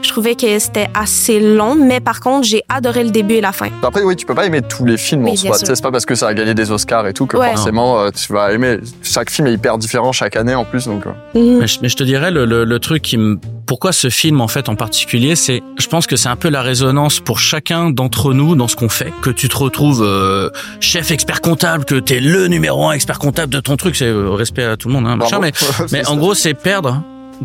Je 0.00 0.08
trouvais 0.10 0.36
que 0.36 0.58
c'était 0.60 0.86
assez 0.94 1.40
long, 1.40 1.74
mais 1.74 1.98
par 1.98 2.20
contre, 2.20 2.46
j'ai 2.46 2.62
adoré 2.68 3.02
le 3.02 3.10
début 3.10 3.34
et 3.34 3.40
la 3.40 3.50
fin. 3.52 3.68
Après, 3.82 4.04
oui, 4.04 4.14
tu 4.14 4.26
peux 4.26 4.34
pas 4.36 4.46
aimer 4.46 4.62
tous 4.62 4.84
les 4.84 4.96
films 4.96 5.24
Oui, 5.24 5.32
en 5.32 5.36
soi. 5.36 5.50
sûr. 5.54 5.58
Tu 5.58 5.66
sais, 5.66 5.74
C'est 5.74 5.82
pas 5.82 5.90
parce 5.90 6.06
que 6.06 6.14
ça 6.14 6.28
a 6.28 6.34
gagné 6.34 6.54
des 6.54 6.70
Oscars 6.70 7.08
et 7.08 7.12
tout 7.12 7.26
que 7.26 7.36
Ouais. 7.36 7.48
forcément 7.54 7.98
euh, 8.00 8.10
tu 8.10 8.32
vas 8.32 8.52
aimer. 8.52 8.78
Chaque 9.02 9.28
film 9.30 9.48
est 9.48 9.52
hyper 9.54 9.76
différent 9.76 10.12
chaque 10.12 10.36
année 10.36 10.54
en 10.54 10.64
plus, 10.64 10.86
donc. 10.86 11.04
euh. 11.06 11.10
Mhm. 11.34 11.58
Mais 11.58 11.66
je, 11.66 11.78
mais 11.82 11.88
je 11.88 11.96
te 11.96 12.04
dirais 12.04 12.30
le, 12.30 12.44
le, 12.44 12.64
le 12.64 12.78
truc 12.78 13.02
qui 13.02 13.16
me 13.18 13.38
pourquoi 13.70 13.92
ce 13.92 14.10
film 14.10 14.40
en 14.40 14.48
fait 14.48 14.68
en 14.68 14.74
particulier 14.74 15.36
c'est 15.36 15.62
je 15.78 15.86
pense 15.86 16.08
que 16.08 16.16
c'est 16.16 16.28
un 16.28 16.34
peu 16.34 16.48
la 16.48 16.60
résonance 16.60 17.20
pour 17.20 17.38
chacun 17.38 17.90
d'entre 17.90 18.32
nous 18.32 18.56
dans 18.56 18.66
ce 18.66 18.74
qu'on 18.74 18.88
fait. 18.88 19.12
Que 19.22 19.30
tu 19.30 19.48
te 19.48 19.56
retrouves 19.56 20.02
euh, 20.02 20.50
chef 20.80 21.12
expert 21.12 21.40
comptable 21.40 21.84
que 21.84 21.94
t'es 21.94 22.18
le 22.18 22.48
numéro 22.48 22.88
un 22.88 22.92
expert 22.94 23.20
comptable 23.20 23.52
de 23.52 23.60
ton 23.60 23.76
truc. 23.76 23.94
C'est 23.94 24.06
euh, 24.06 24.30
respect 24.30 24.64
à 24.64 24.76
tout 24.76 24.88
le 24.88 24.94
monde 24.94 25.06
hein, 25.06 25.14
machin, 25.14 25.38
mais 25.38 25.52
mais 25.92 26.04
en 26.08 26.16
gros 26.16 26.34
c'est 26.34 26.54
perdre 26.54 27.00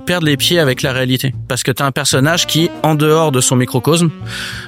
perdre 0.05 0.25
les 0.25 0.37
pieds 0.37 0.59
avec 0.59 0.81
la 0.81 0.93
réalité. 0.93 1.33
Parce 1.47 1.63
que 1.63 1.71
t'as 1.71 1.85
un 1.85 1.91
personnage 1.91 2.47
qui, 2.47 2.69
en 2.83 2.95
dehors 2.95 3.31
de 3.31 3.41
son 3.41 3.55
microcosme, 3.55 4.09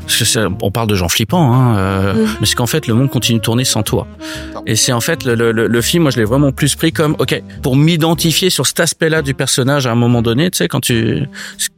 parce 0.01 0.17
que 0.33 0.47
on 0.61 0.71
parle 0.71 0.87
de 0.87 0.95
gens 0.95 1.09
flippants, 1.09 1.53
hein, 1.53 1.77
euh, 1.77 2.13
Mm. 2.13 2.27
mais 2.39 2.45
c'est 2.45 2.55
qu'en 2.55 2.65
fait, 2.67 2.87
le 2.87 2.93
monde 2.93 3.09
continue 3.09 3.39
de 3.39 3.43
tourner 3.43 3.63
sans 3.65 3.83
toi. 3.83 4.07
Et 4.65 4.75
c'est 4.75 4.91
en 4.93 5.01
fait, 5.01 5.23
le, 5.25 5.35
le, 5.35 5.51
le- 5.51 5.81
film, 5.81 6.03
moi, 6.03 6.11
je 6.11 6.17
l'ai 6.17 6.25
vraiment 6.25 6.51
plus 6.51 6.75
pris 6.75 6.91
comme, 6.91 7.15
ok, 7.19 7.41
pour 7.61 7.75
m'identifier 7.75 8.49
sur 8.49 8.65
cet 8.67 8.79
aspect-là 8.79 9.21
du 9.21 9.33
personnage 9.33 9.87
à 9.87 9.91
un 9.91 9.95
moment 9.95 10.21
donné, 10.21 10.49
tu 10.51 10.57
sais, 10.57 10.67
quand 10.67 10.81
tu, 10.81 11.25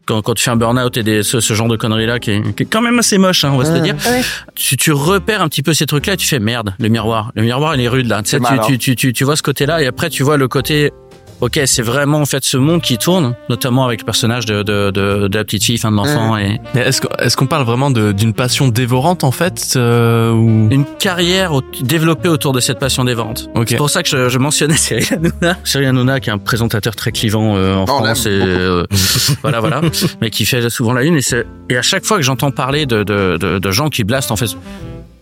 quand, 0.06 0.22
quand 0.22 0.34
tu 0.34 0.44
fais 0.44 0.52
un 0.52 0.56
burn-out 0.56 0.98
et 0.98 1.04
des, 1.04 1.22
ce, 1.24 1.40
ce 1.40 1.54
genre 1.54 1.68
de 1.68 1.76
conneries-là 1.78 2.20
qui 2.20 2.32
est, 2.32 2.56
qui 2.56 2.64
est 2.64 2.66
quand 2.66 2.82
même 2.82 2.98
assez 3.00 3.18
moche, 3.18 3.44
hein, 3.44 3.52
on 3.54 3.58
va 3.58 3.66
se 3.66 3.74
le 3.74 3.82
dire, 3.82 3.96
Ouais. 4.10 4.22
tu, 4.56 4.78
tu 4.78 4.92
repères 4.92 5.42
un 5.42 5.48
petit 5.50 5.62
peu 5.64 5.74
ces 5.74 5.86
trucs-là 5.86 6.14
et 6.14 6.18
tu 6.18 6.28
fais 6.28 6.40
merde, 6.40 6.74
le 6.80 6.90
miroir. 6.90 7.32
Le 7.36 7.44
miroir, 7.44 7.76
il 7.76 7.82
est 7.82 7.88
rude 7.90 8.08
là. 8.08 8.22
Tu, 8.24 8.32
sais, 8.32 8.40
tu, 8.80 8.96
tu, 8.96 9.14
tu 9.14 9.24
vois 9.24 9.36
ce 9.36 9.44
côté-là 9.44 9.82
et 9.82 9.88
après 9.88 10.10
tu 10.10 10.24
vois 10.24 10.38
le 10.38 10.48
côté. 10.48 10.92
Ok, 11.42 11.58
c'est 11.68 11.82
vraiment 11.82 12.20
en 12.20 12.26
fait 12.26 12.44
ce 12.44 12.58
monde 12.58 12.82
qui 12.82 12.98
tourne, 12.98 13.34
notamment 13.50 13.86
avec 13.86 14.02
le 14.02 14.06
personnage 14.06 14.46
de 14.46 14.62
de, 14.62 14.92
de, 14.92 15.28
de 15.30 15.38
la 15.38 15.44
petite 15.46 15.64
fille, 15.64 15.78
fin 15.78 15.90
de 15.90 15.96
l'enfant 15.96 16.36
et 16.38 16.60
Mais 16.76 16.82
Est-ce 16.82 17.00
qu'on 17.00 17.08
est-ce 17.18 17.38
qu'on 17.38 17.48
parle 17.48 17.64
vraiment 17.66 17.92
de- 17.92 18.12
d'une 18.12 18.34
passion 18.34 18.68
dévorante 18.68 19.24
en 19.24 19.32
fait 19.32 19.74
euh, 19.78 20.32
ou 20.32 20.68
une 20.70 20.84
carrière 21.00 21.54
au- 21.54 21.62
développée 21.82 22.28
autour 22.28 22.52
de 22.52 22.60
cette 22.60 22.78
passion 22.80 23.06
des 23.06 23.14
ventes. 23.14 23.50
Ok. 23.56 23.68
C'est 23.70 23.78
pour 23.78 23.90
ça 23.90 24.04
que 24.04 24.10
je, 24.10 24.28
je 24.28 24.38
mentionnais 24.38 24.76
Cyril 24.78 25.06
Hanouna. 25.12 25.58
Cyril 25.64 25.88
Hanouna 25.88 26.20
qui 26.20 26.30
est 26.30 26.34
un 26.34 26.38
présentateur 26.40 26.94
très 26.96 27.14
clivant 27.14 27.56
euh, 27.56 27.74
en 27.76 27.86
Non, 27.86 27.86
France 28.04 28.26
et 28.26 28.30
euh, 28.32 28.86
voilà 29.42 29.62
voilà, 29.62 29.82
mais 30.22 30.30
qui 30.32 30.46
fait 30.46 30.70
souvent 30.70 30.92
la 30.92 31.04
une 31.04 31.16
et 31.16 31.22
c'est 31.22 31.46
et 31.70 31.78
à 31.78 31.82
chaque 31.82 32.04
fois 32.06 32.18
que 32.18 32.24
j'entends 32.24 32.52
parler 32.52 32.86
de 32.86 33.04
de, 33.04 33.38
de 33.38 33.60
de 33.60 33.72
gens 33.72 33.90
qui 33.90 34.04
blastent 34.04 34.32
en 34.32 34.36
fait 34.36 34.50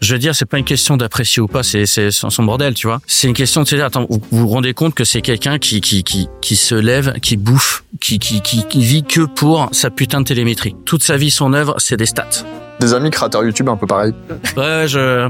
je 0.01 0.13
veux 0.13 0.19
dire, 0.19 0.35
c'est 0.35 0.45
pas 0.45 0.57
une 0.57 0.65
question 0.65 0.97
d'apprécier 0.97 1.41
ou 1.41 1.47
pas, 1.47 1.63
c'est 1.63 1.85
c'est 1.85 2.11
son 2.11 2.43
bordel, 2.43 2.73
tu 2.73 2.87
vois. 2.87 2.99
C'est 3.07 3.27
une 3.27 3.33
question 3.33 3.63
de 3.63 3.67
se 3.67 3.75
dire, 3.75 3.85
attends, 3.85 4.05
vous 4.09 4.19
vous 4.31 4.47
rendez 4.47 4.73
compte 4.73 4.93
que 4.93 5.03
c'est 5.03 5.21
quelqu'un 5.21 5.57
qui 5.59 5.81
qui 5.81 6.03
qui 6.03 6.29
qui 6.41 6.55
se 6.55 6.75
lève, 6.75 7.13
qui 7.21 7.37
bouffe, 7.37 7.83
qui 7.99 8.19
qui 8.19 8.41
qui 8.41 8.65
qui 8.67 8.83
vit 8.83 9.03
que 9.03 9.21
pour 9.21 9.69
sa 9.71 9.89
putain 9.89 10.21
de 10.21 10.25
télémétrie. 10.25 10.75
Toute 10.85 11.03
sa 11.03 11.17
vie, 11.17 11.31
son 11.31 11.53
œuvre, 11.53 11.75
c'est 11.77 11.97
des 11.97 12.05
stats. 12.05 12.43
Des 12.79 12.93
amis 12.93 13.09
créateurs 13.09 13.43
YouTube 13.43 13.69
un 13.69 13.75
peu 13.75 13.87
pareil. 13.87 14.13
Ouais, 14.55 14.85
je, 14.87 15.27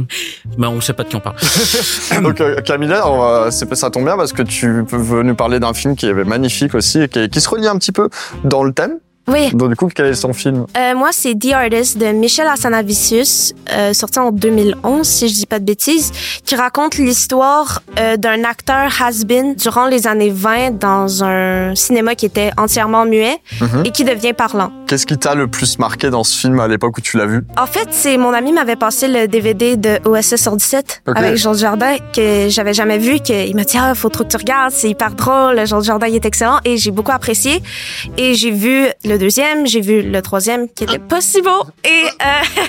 ben 0.58 0.68
on 0.68 0.82
sait 0.82 0.92
pas 0.92 1.04
de 1.04 1.10
qui 1.10 1.16
on 1.16 1.22
parle. 1.22 1.38
Donc 2.22 2.42
euh, 2.42 2.60
Camilla, 2.62 3.10
on 3.10 3.50
ça 3.52 3.90
tombe 3.90 4.04
bien 4.04 4.18
parce 4.18 4.34
que 4.34 4.42
tu 4.42 4.84
peux 4.84 5.24
nous 5.24 5.36
parler 5.36 5.60
d'un 5.60 5.74
film 5.74 5.96
qui 5.96 6.08
est 6.08 6.14
magnifique 6.14 6.76
aussi 6.76 7.04
et 7.04 7.08
qui, 7.08 7.30
qui 7.30 7.40
se 7.40 7.48
relie 7.48 7.68
un 7.68 7.78
petit 7.78 7.94
peu 7.94 8.10
dans 8.44 8.64
le 8.64 8.74
thème. 8.74 9.00
Oui. 9.28 9.52
Donc 9.54 9.70
du 9.70 9.76
coup, 9.76 9.90
quel 9.94 10.08
est 10.08 10.14
son 10.14 10.34
film? 10.34 10.66
Euh, 10.78 10.96
moi, 10.96 11.10
c'est 11.12 11.36
The 11.38 11.52
Artist 11.54 11.98
de 11.98 12.08
Michel 12.08 12.48
Hassanavicius, 12.48 13.54
euh, 13.74 13.94
sorti 13.94 14.20
en 14.20 14.32
2011, 14.32 15.06
si 15.08 15.28
je 15.28 15.34
dis 15.34 15.46
pas 15.46 15.60
de 15.60 15.66
bêtises, 15.66 16.12
qui 16.46 16.56
raconte 16.56 16.98
l'histoire 16.98 17.82
euh, 18.00 18.16
d'un 18.18 18.44
acteur 18.44 18.90
has-been 19.02 19.56
durant 19.56 19.88
les 19.88 20.08
années 20.08 20.30
20 20.30 20.80
dans 20.80 21.24
un 21.24 21.76
cinéma 21.76 22.16
qui 22.16 22.26
était 22.26 22.52
entièrement 22.58 23.06
muet 23.06 23.38
Mhm. 23.62 23.84
et 23.86 23.92
qui 23.92 24.04
devient 24.04 24.34
parlant. 24.34 24.72
Qu'est-ce 24.88 25.06
qui 25.06 25.18
t'a 25.18 25.36
le 25.36 25.48
plus 25.48 25.78
marqué 25.80 26.10
dans 26.10 26.24
ce 26.24 26.38
film 26.40 26.60
à 26.60 26.68
l'époque 26.68 26.98
où 26.98 27.02
tu 27.02 27.18
l'as 27.18 27.26
vu? 27.26 27.42
En 27.58 27.66
fait, 27.66 27.88
c'est 27.92 28.18
mon 28.18 28.32
ami 28.34 28.54
m'avait 28.54 28.76
passé 28.78 29.08
le 29.10 29.28
DVD 29.28 29.76
de 29.76 30.00
OSS 30.06 30.36
sur 30.42 30.56
17 30.56 31.02
Ok. 31.08 31.18
avec 31.18 31.36
Jean 31.36 31.54
Jardin 31.54 31.98
que 32.16 32.48
j'avais 32.50 32.74
jamais 32.74 32.98
vu. 32.98 33.20
Que 33.20 33.46
il 33.48 33.56
m'a 33.56 33.64
dit 33.66 33.78
ah 33.78 33.94
faut 33.96 34.10
trop 34.10 34.24
que 34.24 34.30
tu 34.30 34.38
regardes, 34.38 34.72
c'est 34.72 34.90
hyper 34.90 35.12
drôle. 35.12 35.66
Jean 35.68 35.82
Jardin 35.82 36.08
il 36.08 36.16
est 36.16 36.26
excellent 36.26 36.60
et 36.64 36.78
j'ai 36.78 36.92
beaucoup 36.92 37.12
apprécié. 37.12 37.62
Et 38.18 38.34
j'ai 38.36 38.52
vu 38.52 38.86
le 39.04 39.17
deuxième, 39.18 39.66
j'ai 39.68 39.82
vu 39.82 40.02
le 40.02 40.22
troisième 40.22 40.68
qui 40.70 40.84
était 40.84 41.00
pas 41.00 41.22
si 41.22 41.42
beau. 41.42 41.64
Et 41.84 42.04
euh, 42.06 42.62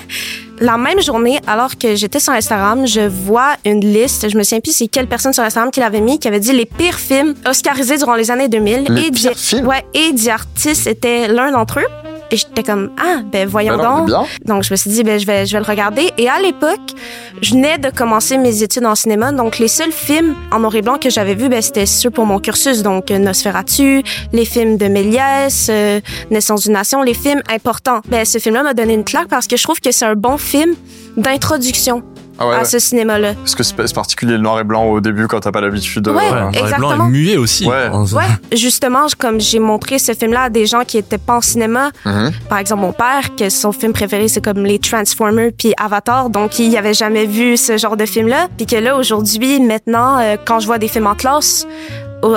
la 0.60 0.76
même 0.76 1.00
journée, 1.02 1.38
alors 1.46 1.76
que 1.78 1.94
j'étais 1.94 2.20
sur 2.20 2.32
Instagram, 2.32 2.86
je 2.86 3.00
vois 3.08 3.54
une 3.64 3.80
liste. 3.80 4.28
Je 4.28 4.36
me 4.36 4.42
souviens 4.42 4.60
plus 4.60 4.72
c'est 4.76 4.88
quelle 4.88 5.06
personne 5.06 5.32
sur 5.32 5.42
Instagram 5.44 5.70
qui 5.70 5.80
l'avait 5.80 6.00
mis, 6.00 6.18
qui 6.18 6.28
avait 6.28 6.40
dit 6.40 6.52
les 6.52 6.66
pires 6.66 6.98
films 6.98 7.34
oscarisés 7.46 7.96
durant 7.98 8.14
les 8.14 8.30
années 8.30 8.48
2000. 8.48 8.84
Les 8.90 9.06
et 9.06 9.10
pires 9.10 9.32
The- 9.32 9.36
films? 9.38 9.66
Ouais, 9.66 9.84
et 9.94 10.14
The 10.14 10.28
Artist 10.28 10.86
était 10.86 11.28
l'un 11.28 11.50
d'entre 11.52 11.80
eux. 11.80 11.86
Et 12.30 12.36
j'étais 12.36 12.62
comme 12.62 12.90
ah 13.00 13.20
ben 13.30 13.48
voyons 13.48 13.76
Ben 13.76 13.84
non, 13.84 14.04
donc. 14.06 14.28
Donc, 14.44 14.62
je 14.62 14.72
me 14.72 14.76
suis 14.76 14.90
dit, 14.90 15.02
ben, 15.02 15.18
je 15.18 15.26
vais, 15.26 15.46
je 15.46 15.52
vais 15.52 15.58
le 15.58 15.64
regarder. 15.64 16.12
Et 16.18 16.28
à 16.28 16.40
l'époque, 16.40 16.94
je 17.40 17.54
venais 17.54 17.78
de 17.78 17.90
commencer 17.90 18.36
mes 18.38 18.62
études 18.62 18.84
en 18.84 18.94
cinéma. 18.94 19.32
Donc, 19.32 19.58
les 19.58 19.68
seuls 19.68 19.92
films 19.92 20.34
en 20.50 20.60
noir 20.60 20.74
et 20.74 20.82
blanc 20.82 20.98
que 20.98 21.10
j'avais 21.10 21.34
vus, 21.34 21.48
ben, 21.48 21.62
c'était 21.62 21.86
ceux 21.86 22.10
pour 22.10 22.26
mon 22.26 22.38
cursus. 22.38 22.82
Donc, 22.82 23.10
euh, 23.10 23.18
Nosferatu, 23.18 24.02
les 24.32 24.44
films 24.44 24.76
de 24.76 24.88
Méliès, 24.88 25.68
euh, 25.70 26.00
Naissance 26.30 26.64
d'une 26.64 26.74
nation, 26.74 27.02
les 27.02 27.14
films 27.14 27.42
importants. 27.50 28.00
Ben, 28.08 28.24
ce 28.24 28.38
film-là 28.38 28.62
m'a 28.62 28.74
donné 28.74 28.94
une 28.94 29.04
claque 29.04 29.28
parce 29.28 29.46
que 29.46 29.56
je 29.56 29.62
trouve 29.62 29.80
que 29.80 29.90
c'est 29.92 30.06
un 30.06 30.14
bon 30.14 30.36
film 30.36 30.74
d'introduction 31.16 32.02
Ah 32.38 32.46
ouais, 32.48 32.54
à 32.54 32.58
ouais. 32.60 32.64
ce 32.64 32.78
cinéma-là. 32.78 33.34
Parce 33.34 33.54
que 33.54 33.62
c'est 33.62 33.94
particulier 33.94 34.32
le 34.32 34.38
noir 34.38 34.60
et 34.60 34.64
blanc 34.64 34.84
au 34.84 35.00
début 35.00 35.26
quand 35.26 35.40
t'as 35.40 35.50
pas 35.52 35.60
l'habitude 35.60 36.02
de. 36.04 36.10
Ouais. 36.10 36.16
Ouais, 36.18 36.30
noir 36.30 36.48
et 36.48 36.52
blanc 36.52 36.64
exactement. 36.64 37.06
et 37.06 37.10
muet 37.10 37.36
aussi. 37.36 37.66
Ouais. 37.66 37.88
Ouais, 37.88 38.22
justement, 38.56 39.06
comme 39.18 39.40
j'ai 39.40 39.58
montré 39.58 39.98
ce 39.98 40.12
film-là 40.14 40.42
à 40.44 40.50
des 40.50 40.66
gens 40.66 40.82
qui 40.86 40.98
étaient 40.98 41.18
pas 41.18 41.34
en 41.36 41.40
cinéma, 41.40 41.90
Mhm. 42.04 42.32
par 42.48 42.58
exemple 42.58 42.82
mon 42.82 42.92
père, 42.92 43.34
que 43.36 43.48
son 43.50 43.72
film 43.72 43.92
préféré 43.92 44.28
c'est 44.28 44.44
comme 44.44 44.64
les 44.64 44.78
Transformers 44.78 45.50
puis 45.56 45.72
Avatar, 45.76 46.30
donc 46.30 46.58
il 46.58 46.76
avait 46.76 46.94
jamais 46.94 47.26
vu 47.26 47.56
ce 47.56 47.76
genre 47.76 47.96
de 47.96 48.06
film-là, 48.06 48.48
puis 48.56 48.66
que 48.66 48.76
là 48.76 48.96
aujourd'hui, 48.96 49.60
maintenant, 49.60 50.18
euh, 50.18 50.36
quand 50.44 50.60
je 50.60 50.66
vois 50.66 50.78
des 50.78 50.88
films 50.88 51.06
en 51.06 51.14
classe 51.14 51.66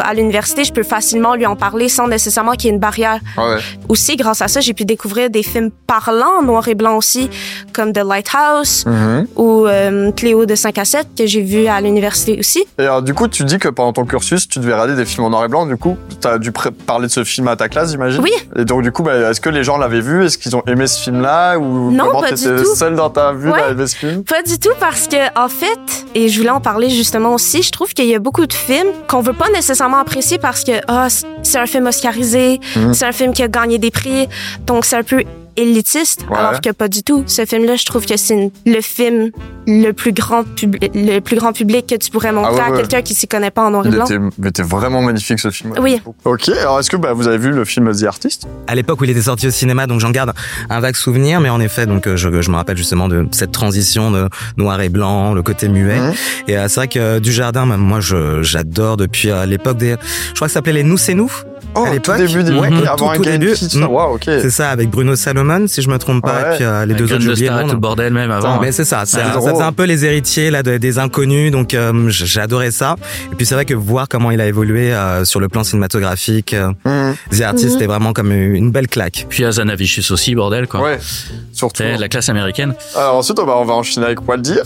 à 0.03 0.13
l'université, 0.13 0.63
je 0.63 0.71
peux 0.73 0.83
facilement 0.83 1.35
lui 1.35 1.45
en 1.45 1.55
parler 1.55 1.89
sans 1.89 2.07
nécessairement 2.07 2.51
qu'il 2.53 2.65
y 2.65 2.67
ait 2.69 2.73
une 2.73 2.79
barrière. 2.79 3.19
Ouais, 3.37 3.43
ouais. 3.55 3.59
Aussi, 3.89 4.15
grâce 4.15 4.41
à 4.41 4.47
ça, 4.47 4.59
j'ai 4.61 4.73
pu 4.73 4.85
découvrir 4.85 5.29
des 5.29 5.43
films 5.43 5.71
parlants 5.87 6.39
en 6.39 6.43
noir 6.43 6.67
et 6.67 6.75
blanc 6.75 6.95
aussi, 6.97 7.29
comme 7.73 7.91
The 7.93 8.03
Lighthouse 8.05 8.85
Mhm. 8.85 9.27
ou 9.35 9.65
euh, 9.67 10.11
Cléo 10.11 10.45
de 10.45 10.55
5 10.55 10.77
à 10.77 10.85
7 10.85 11.07
que 11.17 11.25
j'ai 11.25 11.41
vu 11.41 11.67
à 11.67 11.81
l'université 11.81 12.37
aussi. 12.39 12.63
Et 12.77 12.83
alors, 12.83 13.01
du 13.01 13.13
coup, 13.13 13.27
tu 13.27 13.43
dis 13.43 13.57
que 13.57 13.69
pendant 13.69 13.93
ton 13.93 14.05
cursus, 14.05 14.47
tu 14.47 14.59
devais 14.59 14.73
regarder 14.73 14.95
des 14.95 15.05
films 15.05 15.25
en 15.25 15.29
noir 15.31 15.45
et 15.45 15.47
blanc. 15.47 15.65
Du 15.65 15.77
coup, 15.77 15.97
t'as 16.19 16.37
dû 16.37 16.51
pré- 16.51 16.71
parler 16.71 17.07
de 17.07 17.11
ce 17.11 17.23
film 17.23 17.47
à 17.47 17.55
ta 17.55 17.67
classe, 17.67 17.91
j'imagine. 17.91 18.21
Oui. 18.21 18.31
Et 18.55 18.65
donc, 18.65 18.83
du 18.83 18.91
coup, 18.91 19.03
bah, 19.03 19.31
est-ce 19.31 19.41
que 19.41 19.49
les 19.49 19.63
gens 19.63 19.77
l'avaient 19.77 20.01
vu? 20.01 20.23
Est-ce 20.25 20.37
qu'ils 20.37 20.55
ont 20.55 20.63
aimé 20.67 20.85
ce 20.87 20.99
film-là? 21.01 21.57
Ou 21.57 21.91
Non, 21.91 22.21
du 22.21 22.27
t'étais 22.35 22.63
seule 22.75 22.95
dans 22.95 23.09
ta 23.09 23.33
vue 23.33 23.51
Ouais. 23.51 23.61
à 23.61 23.69
aimer 23.71 23.87
ce 23.87 23.95
film? 23.95 24.23
Pas 24.23 24.43
du 24.43 24.59
tout 24.59 24.69
parce 24.79 25.07
que 25.07 25.17
en 25.39 25.49
fait, 25.49 26.05
et 26.13 26.29
je 26.29 26.37
voulais 26.37 26.49
en 26.51 26.61
parler 26.61 26.89
justement 26.89 27.33
aussi, 27.33 27.63
je 27.63 27.71
trouve 27.71 27.93
qu'il 27.93 28.05
y 28.05 28.15
a 28.15 28.19
beaucoup 28.19 28.45
de 28.45 28.53
films 28.53 28.87
qu'on 29.07 29.21
veut 29.21 29.33
pas 29.33 29.47
nécessairement 29.49 29.70
apprécier 29.99 30.37
parce 30.37 30.63
que 30.63 30.71
c- 31.09 31.25
c'est 31.43 31.57
un 31.59 31.65
film 31.65 31.87
oscarisé, 31.87 32.59
Mhm. 32.75 32.93
c'est 32.93 33.05
un 33.05 33.11
film 33.11 33.33
qui 33.33 33.43
a 33.43 33.47
gagné 33.47 33.77
des 33.77 33.91
prix, 33.91 34.27
donc 34.65 34.85
c'est 34.85 34.97
un 34.97 35.03
peu 35.03 35.23
élitiste, 35.61 36.25
Ouais. 36.29 36.37
alors 36.37 36.61
que 36.61 36.69
pas 36.71 36.87
du 36.87 37.03
tout. 37.03 37.23
Ce 37.27 37.45
film-là, 37.45 37.75
je 37.75 37.85
trouve 37.85 38.05
que 38.05 38.17
c'est 38.17 38.51
le 38.65 38.81
film 38.81 39.31
le 39.67 39.91
plus 39.91 40.11
grand 40.11 40.43
public, 40.43 40.91
le 40.95 41.19
plus 41.19 41.35
grand 41.37 41.53
public 41.53 41.87
que 41.87 41.95
tu 41.95 42.09
pourrais 42.11 42.31
montrer 42.31 42.51
Ah 42.53 42.55
ouais, 42.55 42.61
à 42.61 42.71
ouais. 42.71 42.77
quelqu'un 42.79 43.01
qui 43.01 43.13
s'y 43.13 43.27
connaît 43.27 43.51
pas 43.51 43.65
en 43.65 43.71
noir 43.71 43.85
et 43.85 43.89
Il 43.89 43.95
blanc. 43.95 44.05
était, 44.05 44.19
mais 44.37 44.49
était 44.49 44.63
vraiment 44.63 45.01
magnifique 45.01 45.39
ce 45.39 45.49
film. 45.51 45.73
Oui. 45.79 46.01
Ok, 46.25 46.49
alors 46.49 46.79
est-ce 46.79 46.89
que 46.89 46.97
bah, 46.97 47.13
vous 47.13 47.27
avez 47.27 47.37
vu 47.37 47.51
le 47.51 47.63
film 47.65 47.91
The 47.95 48.03
Artist? 48.03 48.47
À 48.67 48.75
l'époque 48.75 48.99
où 49.01 49.03
il 49.03 49.09
était 49.11 49.21
sorti 49.21 49.47
au 49.47 49.51
cinéma, 49.51 49.87
donc 49.87 49.99
j'en 49.99 50.11
garde 50.11 50.33
un 50.69 50.79
vague 50.79 50.95
souvenir, 50.95 51.39
mais 51.41 51.49
en 51.49 51.59
effet, 51.61 51.85
donc 51.85 52.07
euh, 52.07 52.15
je, 52.17 52.41
je 52.41 52.49
me 52.51 52.55
rappelle 52.55 52.77
justement 52.77 53.07
de 53.07 53.27
cette 53.31 53.51
transition 53.51 54.11
de 54.11 54.27
noir 54.57 54.81
et 54.81 54.89
blanc, 54.89 55.33
le 55.33 55.43
côté 55.43 55.67
muet. 55.69 55.99
Et 56.47 56.57
euh, 56.57 56.67
c'est 56.67 56.79
vrai 56.81 56.87
que 56.87 56.99
euh, 56.99 57.19
du 57.19 57.31
jardin, 57.31 57.65
même 57.65 57.79
moi, 57.81 57.99
je 57.99 58.41
j'adore 58.41 58.97
depuis 58.97 59.29
euh, 59.29 59.45
l'époque 59.45 59.77
des, 59.77 59.95
je 60.29 60.33
crois 60.35 60.47
que 60.47 60.51
ça 60.51 60.55
s'appelait 60.55 60.73
les 60.73 60.83
Nous 60.83 60.97
c'est 60.97 61.13
nous. 61.13 61.31
Oh, 61.73 61.85
À 61.85 61.97
tout 61.99 62.11
début 62.17 62.43
des 62.43 62.51
ouais, 62.51 62.59
ouais, 62.59 62.69
tout- 62.69 62.87
avant 62.87 63.13
tout 63.13 63.23
début. 63.23 63.53
Mm. 63.75 63.83
Waouh, 63.85 64.15
ok. 64.15 64.23
C'est 64.25 64.49
ça, 64.49 64.71
avec 64.71 64.89
Bruno 64.89 65.15
Salomon, 65.15 65.67
si 65.67 65.81
je 65.81 65.89
me 65.89 65.97
trompe 65.97 66.21
pas, 66.21 66.33
Ouais. 66.43 66.53
et 66.53 66.55
puis 66.57 66.65
euh, 66.65 66.85
les 66.85 66.93
Avec 66.93 66.97
deux 66.97 67.13
autres, 67.15 67.21
j'ai 67.21 67.29
de 67.29 67.35
Star 67.35 67.63
le 67.65 67.71
tout 67.71 67.77
bordel 67.77 68.11
même 68.13 68.29
avant. 68.29 68.59
Mais 68.59 68.71
c'est 68.73 68.83
ça, 68.83 69.05
ça 69.05 69.31
faisait 69.33 69.61
un 69.61 69.71
peu 69.71 69.83
les 69.85 70.03
héritiers 70.03 70.51
là 70.51 70.63
de- 70.63 70.77
des 70.77 70.99
inconnus, 70.99 71.51
donc 71.51 71.73
euh, 71.73 72.09
j- 72.09 72.25
j'ai 72.27 72.41
adoré 72.41 72.71
ça. 72.71 72.95
Et 73.31 73.35
puis 73.35 73.45
c'est 73.45 73.55
vrai 73.55 73.63
que 73.65 73.73
voir 73.73 74.07
comment 74.09 74.31
il 74.31 74.41
a 74.41 74.47
évolué 74.47 74.93
euh, 74.93 75.23
sur 75.23 75.39
le 75.39 75.47
plan 75.47 75.63
cinématographique, 75.63 76.53
euh, 76.53 76.71
Mhm. 76.83 77.15
The 77.37 77.41
Artist, 77.41 77.71
c'était 77.73 77.87
vraiment 77.87 78.11
comme 78.11 78.31
une 78.33 78.71
belle 78.71 78.87
claque. 78.89 79.25
Puis 79.29 79.45
Azanavicius 79.45 80.11
aussi, 80.11 80.35
bordel 80.35 80.67
quoi. 80.67 80.81
Ouais, 80.81 80.99
surtout. 81.53 81.77
C'est 81.83 81.97
la 81.97 82.09
classe 82.09 82.27
américaine. 82.29 82.73
Alors 82.95 83.15
ensuite, 83.15 83.39
on 83.39 83.45
va, 83.45 83.57
on 83.57 83.63
va 83.65 83.73
enchaîner 83.75 84.05
avec 84.07 84.27
Waldir. 84.27 84.63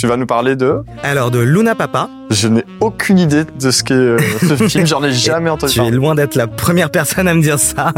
Tu 0.00 0.06
vas 0.06 0.16
nous 0.16 0.24
parler 0.26 0.56
de... 0.56 0.76
Alors 1.02 1.30
de 1.30 1.40
Luna 1.40 1.74
Papa, 1.74 2.08
Je 2.30 2.48
n'ai 2.48 2.64
aucune 2.80 3.18
idée 3.18 3.44
de 3.44 3.70
ce 3.70 3.82
qu'est 3.84 3.92
euh, 3.92 4.16
ce 4.40 4.56
film, 4.68 4.86
j'en 4.86 5.04
ai 5.04 5.12
jamais 5.12 5.50
entendu 5.50 5.74
tu 5.74 5.80
es 5.80 5.90
loin 5.90 6.14
d'être 6.14 6.36
la 6.36 6.46
première 6.46 6.90
personne 6.90 7.28
à 7.28 7.34
me 7.34 7.42
dire 7.42 7.58
ça. 7.58 7.92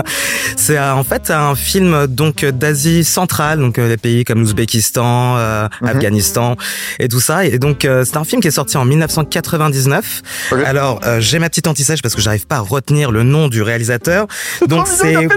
C'est 0.56 0.78
euh, 0.78 0.94
en 0.94 1.04
fait 1.04 1.30
un 1.30 1.54
film 1.54 2.08
donc 2.08 2.44
d'Asie 2.44 3.04
centrale, 3.04 3.60
donc 3.60 3.78
euh, 3.78 3.88
des 3.88 3.96
pays 3.98 4.24
comme 4.24 4.40
l'Ouzbékistan, 4.40 5.36
euh, 5.36 5.68
Mhm. 5.80 5.88
Afghanistan 5.88 6.56
et 6.98 7.06
tout 7.08 7.20
ça. 7.20 7.44
Et 7.46 7.58
donc 7.60 7.84
euh, 7.84 8.04
c'est 8.04 8.16
un 8.16 8.24
film 8.24 8.42
qui 8.42 8.48
est 8.48 8.52
sorti 8.52 8.76
en 8.76 8.84
1999. 8.84 10.22
Ok. 10.50 10.58
Alors 10.64 11.00
euh, 11.06 11.20
j'ai 11.20 11.38
ma 11.38 11.48
petite 11.48 11.68
anti-sèche 11.68 12.02
parce 12.02 12.16
que 12.16 12.20
j'arrive 12.20 12.46
pas 12.48 12.56
à 12.56 12.60
retenir 12.60 13.12
le 13.12 13.22
nom 13.22 13.46
du 13.46 13.62
réalisateur. 13.62 14.26
Donc 14.66 14.88
c'est 14.88 15.14
Bah, 15.28 15.34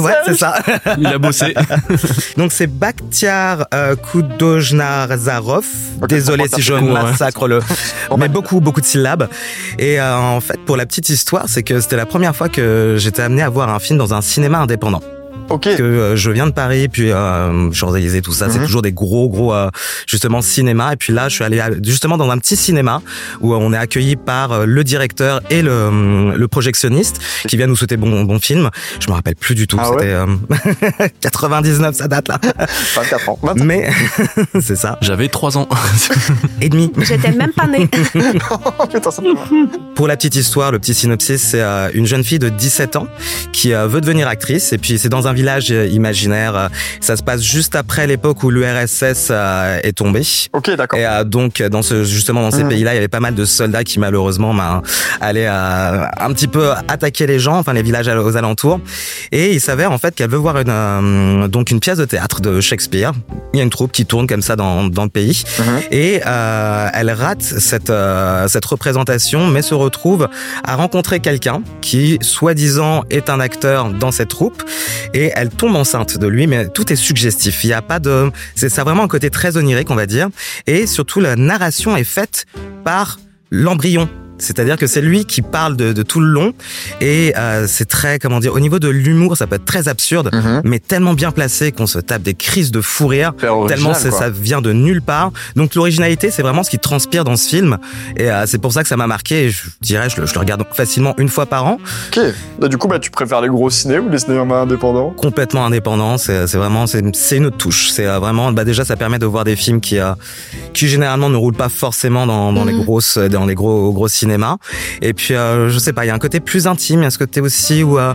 ouais, 0.00 0.12
c'est 0.26 0.34
ça. 0.36 0.54
Il 0.98 1.06
a 1.06 1.18
bossé. 1.18 1.54
Donc 2.36 2.50
c'est 2.50 2.66
Bakhtiar 2.66 3.66
euh, 3.72 3.94
Kudojnazarov. 3.94 5.64
Ok, 6.02 6.07
Désolé 6.08 6.44
si 6.48 6.62
je 6.62 6.74
ouais. 6.74 6.80
massacre 6.80 7.46
le, 7.46 7.60
Bon, 8.10 8.16
mais 8.16 8.28
beaucoup 8.28 8.60
beaucoup 8.60 8.80
de 8.80 8.86
syllabes. 8.86 9.28
Et 9.78 10.00
euh, 10.00 10.16
en 10.16 10.40
fait, 10.40 10.58
pour 10.64 10.76
la 10.76 10.86
petite 10.86 11.08
histoire, 11.08 11.44
c'est 11.48 11.62
que 11.62 11.80
c'était 11.80 11.96
la 11.96 12.06
première 12.06 12.34
fois 12.34 12.48
que 12.48 12.96
j'étais 12.98 13.22
amené 13.22 13.42
à 13.42 13.48
voir 13.48 13.68
un 13.68 13.78
film 13.78 13.98
dans 13.98 14.14
un 14.14 14.22
cinéma 14.22 14.58
indépendant. 14.58 15.02
Ok. 15.50 15.62
que 15.76 15.82
euh, 15.82 16.16
je 16.16 16.30
viens 16.30 16.46
de 16.46 16.52
Paris, 16.52 16.88
puis 16.88 17.10
euh, 17.10 17.72
Champs-Élysées, 17.72 18.22
tout 18.22 18.32
ça, 18.32 18.48
c'est 18.50 18.58
Mhm. 18.58 18.66
toujours 18.66 18.82
des 18.82 18.92
gros, 18.92 19.28
gros, 19.28 19.52
euh, 19.54 19.70
justement, 20.06 20.42
cinéma. 20.42 20.92
Et 20.92 20.96
puis 20.96 21.12
là, 21.12 21.28
je 21.28 21.34
suis 21.36 21.44
allé 21.44 21.60
à- 21.60 21.70
justement 21.82 22.16
dans 22.16 22.30
un 22.30 22.38
petit 22.38 22.56
cinéma 22.56 23.00
où 23.40 23.54
on 23.54 23.72
est 23.72 23.76
accueilli 23.76 24.16
par 24.16 24.52
euh, 24.52 24.66
le 24.66 24.84
directeur 24.84 25.40
et 25.50 25.62
le, 25.62 26.34
le 26.36 26.48
projectionniste 26.48 27.20
qui 27.46 27.56
vient 27.56 27.66
nous 27.66 27.76
souhaiter 27.76 27.96
bon, 27.96 28.24
bon 28.24 28.38
film. 28.40 28.70
Je 29.00 29.08
me 29.08 29.14
rappelle 29.14 29.36
plus 29.36 29.54
du 29.54 29.66
tout, 29.66 29.78
Ah 29.80 29.90
ouais 29.90 29.96
c'était 30.00 30.12
euh, 30.12 31.06
99, 31.20 31.94
ça 31.94 32.08
date 32.08 32.28
là. 32.28 32.38
24 32.94 33.28
ans. 33.28 33.38
24 33.42 33.64
Mais 33.64 33.90
c'est 34.60 34.76
ça, 34.76 34.98
J'avais 35.00 35.28
trois 35.28 35.56
ans. 35.58 35.68
et 36.60 36.68
demi. 36.68 36.92
J'étais 36.98 37.32
même 37.32 37.52
pas 37.52 37.66
née. 37.66 37.88
ans. 38.50 38.86
Putain, 38.86 39.10
ça 39.10 39.22
fait 39.22 39.32
mal. 39.32 39.68
Pour 39.94 40.08
la 40.08 40.16
petite 40.16 40.36
histoire, 40.36 40.72
le 40.72 40.78
petit 40.78 40.94
synopsis, 40.94 41.40
c'est 41.42 41.60
euh, 41.60 41.90
une 41.94 42.06
jeune 42.06 42.24
fille 42.24 42.38
de 42.38 42.48
17 42.48 42.96
ans 42.96 43.06
qui 43.52 43.72
euh, 43.72 43.86
veut 43.86 44.00
devenir 44.00 44.28
actrice 44.28 44.72
et 44.72 44.78
puis 44.78 44.98
c'est 44.98 45.08
dans 45.08 45.26
un 45.26 45.32
village 45.38 45.68
imaginaire. 46.00 46.68
ça 47.00 47.14
se 47.16 47.22
passe 47.22 47.42
juste 47.42 47.74
après 47.76 48.06
l'époque 48.06 48.42
où 48.44 48.50
l'URSS 48.50 49.28
euh, 49.30 49.78
est 49.82 49.96
tombée. 50.02 50.26
Ok, 50.52 50.70
d'accord. 50.76 50.98
Et 50.98 51.06
euh, 51.06 51.24
donc 51.24 51.62
dans 51.62 51.82
ce 51.82 52.04
justement 52.04 52.42
dans 52.42 52.50
ces 52.50 52.64
Mhm. 52.64 52.70
pays-là, 52.70 52.92
il 52.92 52.96
y 52.96 52.98
avait 52.98 53.08
pas 53.18 53.20
mal 53.28 53.34
de 53.34 53.44
soldats 53.44 53.84
qui 53.84 53.98
malheureusement 54.00 54.52
ben, 54.54 54.82
allaient 55.20 55.46
euh, 55.48 56.04
un 56.28 56.30
petit 56.32 56.48
peu 56.48 56.64
attaquer 56.88 57.26
les 57.26 57.38
gens, 57.38 57.56
enfin 57.58 57.72
les 57.72 57.82
villages 57.82 58.08
aux 58.08 58.36
alentours. 58.36 58.80
Et 59.32 59.52
il 59.56 59.60
s'avère 59.60 59.92
en 59.92 59.98
fait 59.98 60.14
qu'elle 60.14 60.30
veut 60.30 60.36
voir 60.46 60.56
une 60.58 61.46
donc 61.48 61.70
une 61.70 61.80
pièce 61.80 61.98
de 61.98 62.04
théâtre 62.04 62.40
de 62.40 62.60
Shakespeare. 62.60 63.12
Il 63.54 63.58
y 63.58 63.60
a 63.60 63.64
une 63.64 63.70
troupe 63.70 63.92
qui 63.92 64.04
tourne 64.06 64.26
comme 64.26 64.42
ça 64.42 64.56
dans 64.56 64.88
dans 64.88 65.04
le 65.04 65.10
pays 65.20 65.42
Mhm. 65.58 65.64
et 65.92 66.20
euh, 66.26 66.88
elle 66.98 67.10
rate 67.10 67.42
cette 67.42 67.90
euh, 67.90 68.48
cette 68.48 68.64
représentation, 68.64 69.46
mais 69.46 69.62
se 69.62 69.74
retrouve 69.74 70.28
à 70.64 70.74
rencontrer 70.76 71.20
quelqu'un 71.20 71.62
qui 71.80 72.18
soi-disant 72.20 73.04
est 73.10 73.30
un 73.30 73.40
acteur 73.40 73.90
dans 73.90 74.10
cette 74.12 74.28
troupe 74.28 74.62
et 75.14 75.27
elle 75.34 75.50
tombe 75.50 75.76
enceinte 75.76 76.18
de 76.18 76.26
lui, 76.26 76.46
mais 76.46 76.68
tout 76.68 76.92
est 76.92 76.96
suggestif. 76.96 77.64
Il 77.64 77.68
n'y 77.68 77.72
a 77.72 77.82
pas 77.82 77.98
de, 77.98 78.30
c'est 78.54 78.68
ça 78.68 78.84
vraiment 78.84 79.04
un 79.04 79.08
côté 79.08 79.30
très 79.30 79.56
onirique, 79.56 79.90
on 79.90 79.94
va 79.96 80.06
dire, 80.06 80.28
et 80.66 80.86
surtout 80.86 81.20
la 81.20 81.36
narration 81.36 81.96
est 81.96 82.04
faite 82.04 82.46
par 82.84 83.18
l'embryon. 83.50 84.08
C'est-à-dire 84.38 84.76
que 84.76 84.86
c'est 84.86 85.00
lui 85.00 85.24
qui 85.24 85.42
parle 85.42 85.76
de, 85.76 85.92
de 85.92 86.02
tout 86.02 86.20
le 86.20 86.26
long 86.28 86.52
et 87.00 87.32
euh, 87.36 87.66
c'est 87.68 87.86
très 87.88 88.18
comment 88.18 88.40
dire 88.40 88.54
au 88.54 88.60
niveau 88.60 88.78
de 88.78 88.88
l'humour 88.88 89.36
ça 89.36 89.46
peut 89.46 89.56
être 89.56 89.64
très 89.64 89.88
absurde 89.88 90.30
Mhm. 90.32 90.62
mais 90.64 90.78
tellement 90.78 91.14
bien 91.14 91.30
placé 91.32 91.72
qu'on 91.72 91.86
se 91.86 91.98
tape 91.98 92.22
des 92.22 92.34
crises 92.34 92.70
de 92.70 92.80
fou 92.80 93.06
rire 93.08 93.32
tellement 93.68 93.94
ça 94.10 94.30
vient 94.30 94.60
de 94.60 94.72
nulle 94.72 95.02
part. 95.02 95.32
Donc 95.56 95.74
l'originalité, 95.74 96.30
c'est 96.30 96.42
vraiment 96.42 96.62
ce 96.62 96.70
qui 96.70 96.78
transpire 96.78 97.24
dans 97.24 97.36
ce 97.36 97.48
film, 97.48 97.78
et 98.16 98.30
euh, 98.30 98.44
c'est 98.46 98.58
pour 98.58 98.72
ça 98.72 98.82
que 98.82 98.88
ça 98.88 98.96
m'a 98.96 99.06
marqué. 99.06 99.44
Et 99.46 99.50
je 99.50 99.62
dirais, 99.80 100.08
je 100.10 100.20
le, 100.20 100.26
je 100.26 100.34
le 100.34 100.40
regarde 100.40 100.64
facilement 100.72 101.14
une 101.18 101.28
fois 101.28 101.46
par 101.46 101.66
an, 101.66 101.78
Ok. 102.10 102.20
Bah, 102.58 102.68
du 102.68 102.76
coup, 102.78 102.88
bah, 102.88 102.98
tu 102.98 103.10
préfères 103.10 103.40
les 103.40 103.48
gros 103.48 103.70
ciné 103.70 103.98
ou 103.98 104.08
les 104.08 104.18
cinémas 104.18 104.62
indépendants? 104.62 105.10
Complètement 105.10 105.64
indépendant. 105.66 106.18
C'est 106.18 106.44
vraiment, 106.56 106.86
c'est 106.86 107.00
une 107.36 107.46
autre 107.46 107.56
touche. 107.56 107.90
C'est 107.90 108.06
euh, 108.06 108.18
vraiment, 108.18 108.52
bah 108.52 108.64
déjà, 108.64 108.84
ça 108.84 108.96
permet 108.96 109.18
de 109.18 109.26
voir 109.26 109.44
des 109.44 109.56
films 109.56 109.80
qui, 109.80 109.98
euh, 109.98 110.12
qui 110.74 110.88
généralement 110.88 111.30
ne 111.30 111.36
roulent 111.36 111.54
pas 111.56 111.68
forcément 111.68 112.26
dans, 112.26 112.52
dans 112.52 112.64
les 112.64 112.72
Mhm. 112.72 112.84
grosses, 112.84 113.18
dans 113.18 113.46
les 113.46 113.54
gros 113.54 113.92
gros 113.92 114.08
cinémas. 114.08 114.27
Et 115.02 115.14
puis, 115.14 115.34
euh, 115.34 115.70
je 115.70 115.78
sais 115.78 115.92
pas, 115.92 116.04
il 116.04 116.08
y 116.08 116.10
a 116.10 116.14
un 116.14 116.18
côté 116.18 116.40
plus 116.40 116.66
intime, 116.66 117.00
il 117.00 117.04
y 117.04 117.06
a 117.06 117.10
ce 117.10 117.18
côté 117.18 117.40
aussi 117.40 117.82
où 117.82 117.98
euh, 117.98 118.14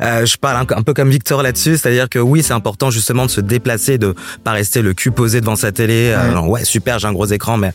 euh, 0.00 0.24
je 0.26 0.36
parle 0.36 0.56
un, 0.56 0.76
un 0.76 0.82
peu 0.82 0.94
comme 0.94 1.10
Victor 1.10 1.42
là-dessus, 1.42 1.76
c'est-à-dire 1.76 2.08
que 2.08 2.18
oui, 2.18 2.42
c'est 2.42 2.52
important 2.52 2.90
justement 2.90 3.26
de 3.26 3.30
se 3.30 3.40
déplacer, 3.40 3.98
de 3.98 4.14
pas 4.44 4.52
rester 4.52 4.82
le 4.82 4.94
cul 4.94 5.10
posé 5.10 5.40
devant 5.40 5.56
sa 5.56 5.72
télé. 5.72 6.14
Ouais. 6.16 6.32
genre, 6.32 6.48
ouais, 6.48 6.64
super, 6.64 6.98
j'ai 6.98 7.08
un 7.08 7.12
gros 7.12 7.26
écran, 7.26 7.56
mais 7.56 7.72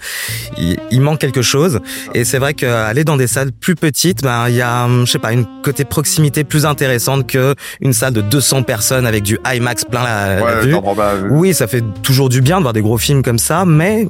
il, 0.58 0.78
il 0.92 1.02
manque 1.02 1.20
quelque 1.20 1.42
chose. 1.42 1.80
Et 2.14 2.24
c'est 2.24 2.40
vrai 2.40 2.54
qu'aller 2.54 3.04
dans 3.04 3.18
des 3.18 3.28
salles 3.28 3.52
plus 3.52 3.76
petites, 3.76 4.24
ben 4.24 4.48
il 4.48 4.56
y 4.56 4.62
a, 4.62 4.86
hum, 4.86 5.06
je 5.06 5.12
sais 5.12 5.20
pas, 5.20 5.34
une 5.34 5.46
côté 5.64 5.86
proximité 5.86 6.44
plus 6.44 6.66
intéressante 6.66 7.28
que 7.28 7.56
une 7.82 7.94
salle 7.94 8.14
de 8.14 8.22
200 8.22 8.64
personnes 8.64 9.06
avec 9.06 9.24
du 9.24 9.38
IMAX 9.46 9.86
plein 9.86 10.04
la, 10.04 10.40
la 10.40 10.60
vue. 10.62 10.76
Oui, 11.30 11.54
ça 11.54 11.68
fait 11.68 11.84
toujours 12.02 12.30
du 12.30 12.42
bien 12.42 12.58
de 12.58 12.62
voir 12.62 12.74
des 12.74 12.82
gros 12.82 12.98
films 12.98 13.22
comme 13.22 13.40
ça, 13.40 13.66
mais 13.66 14.08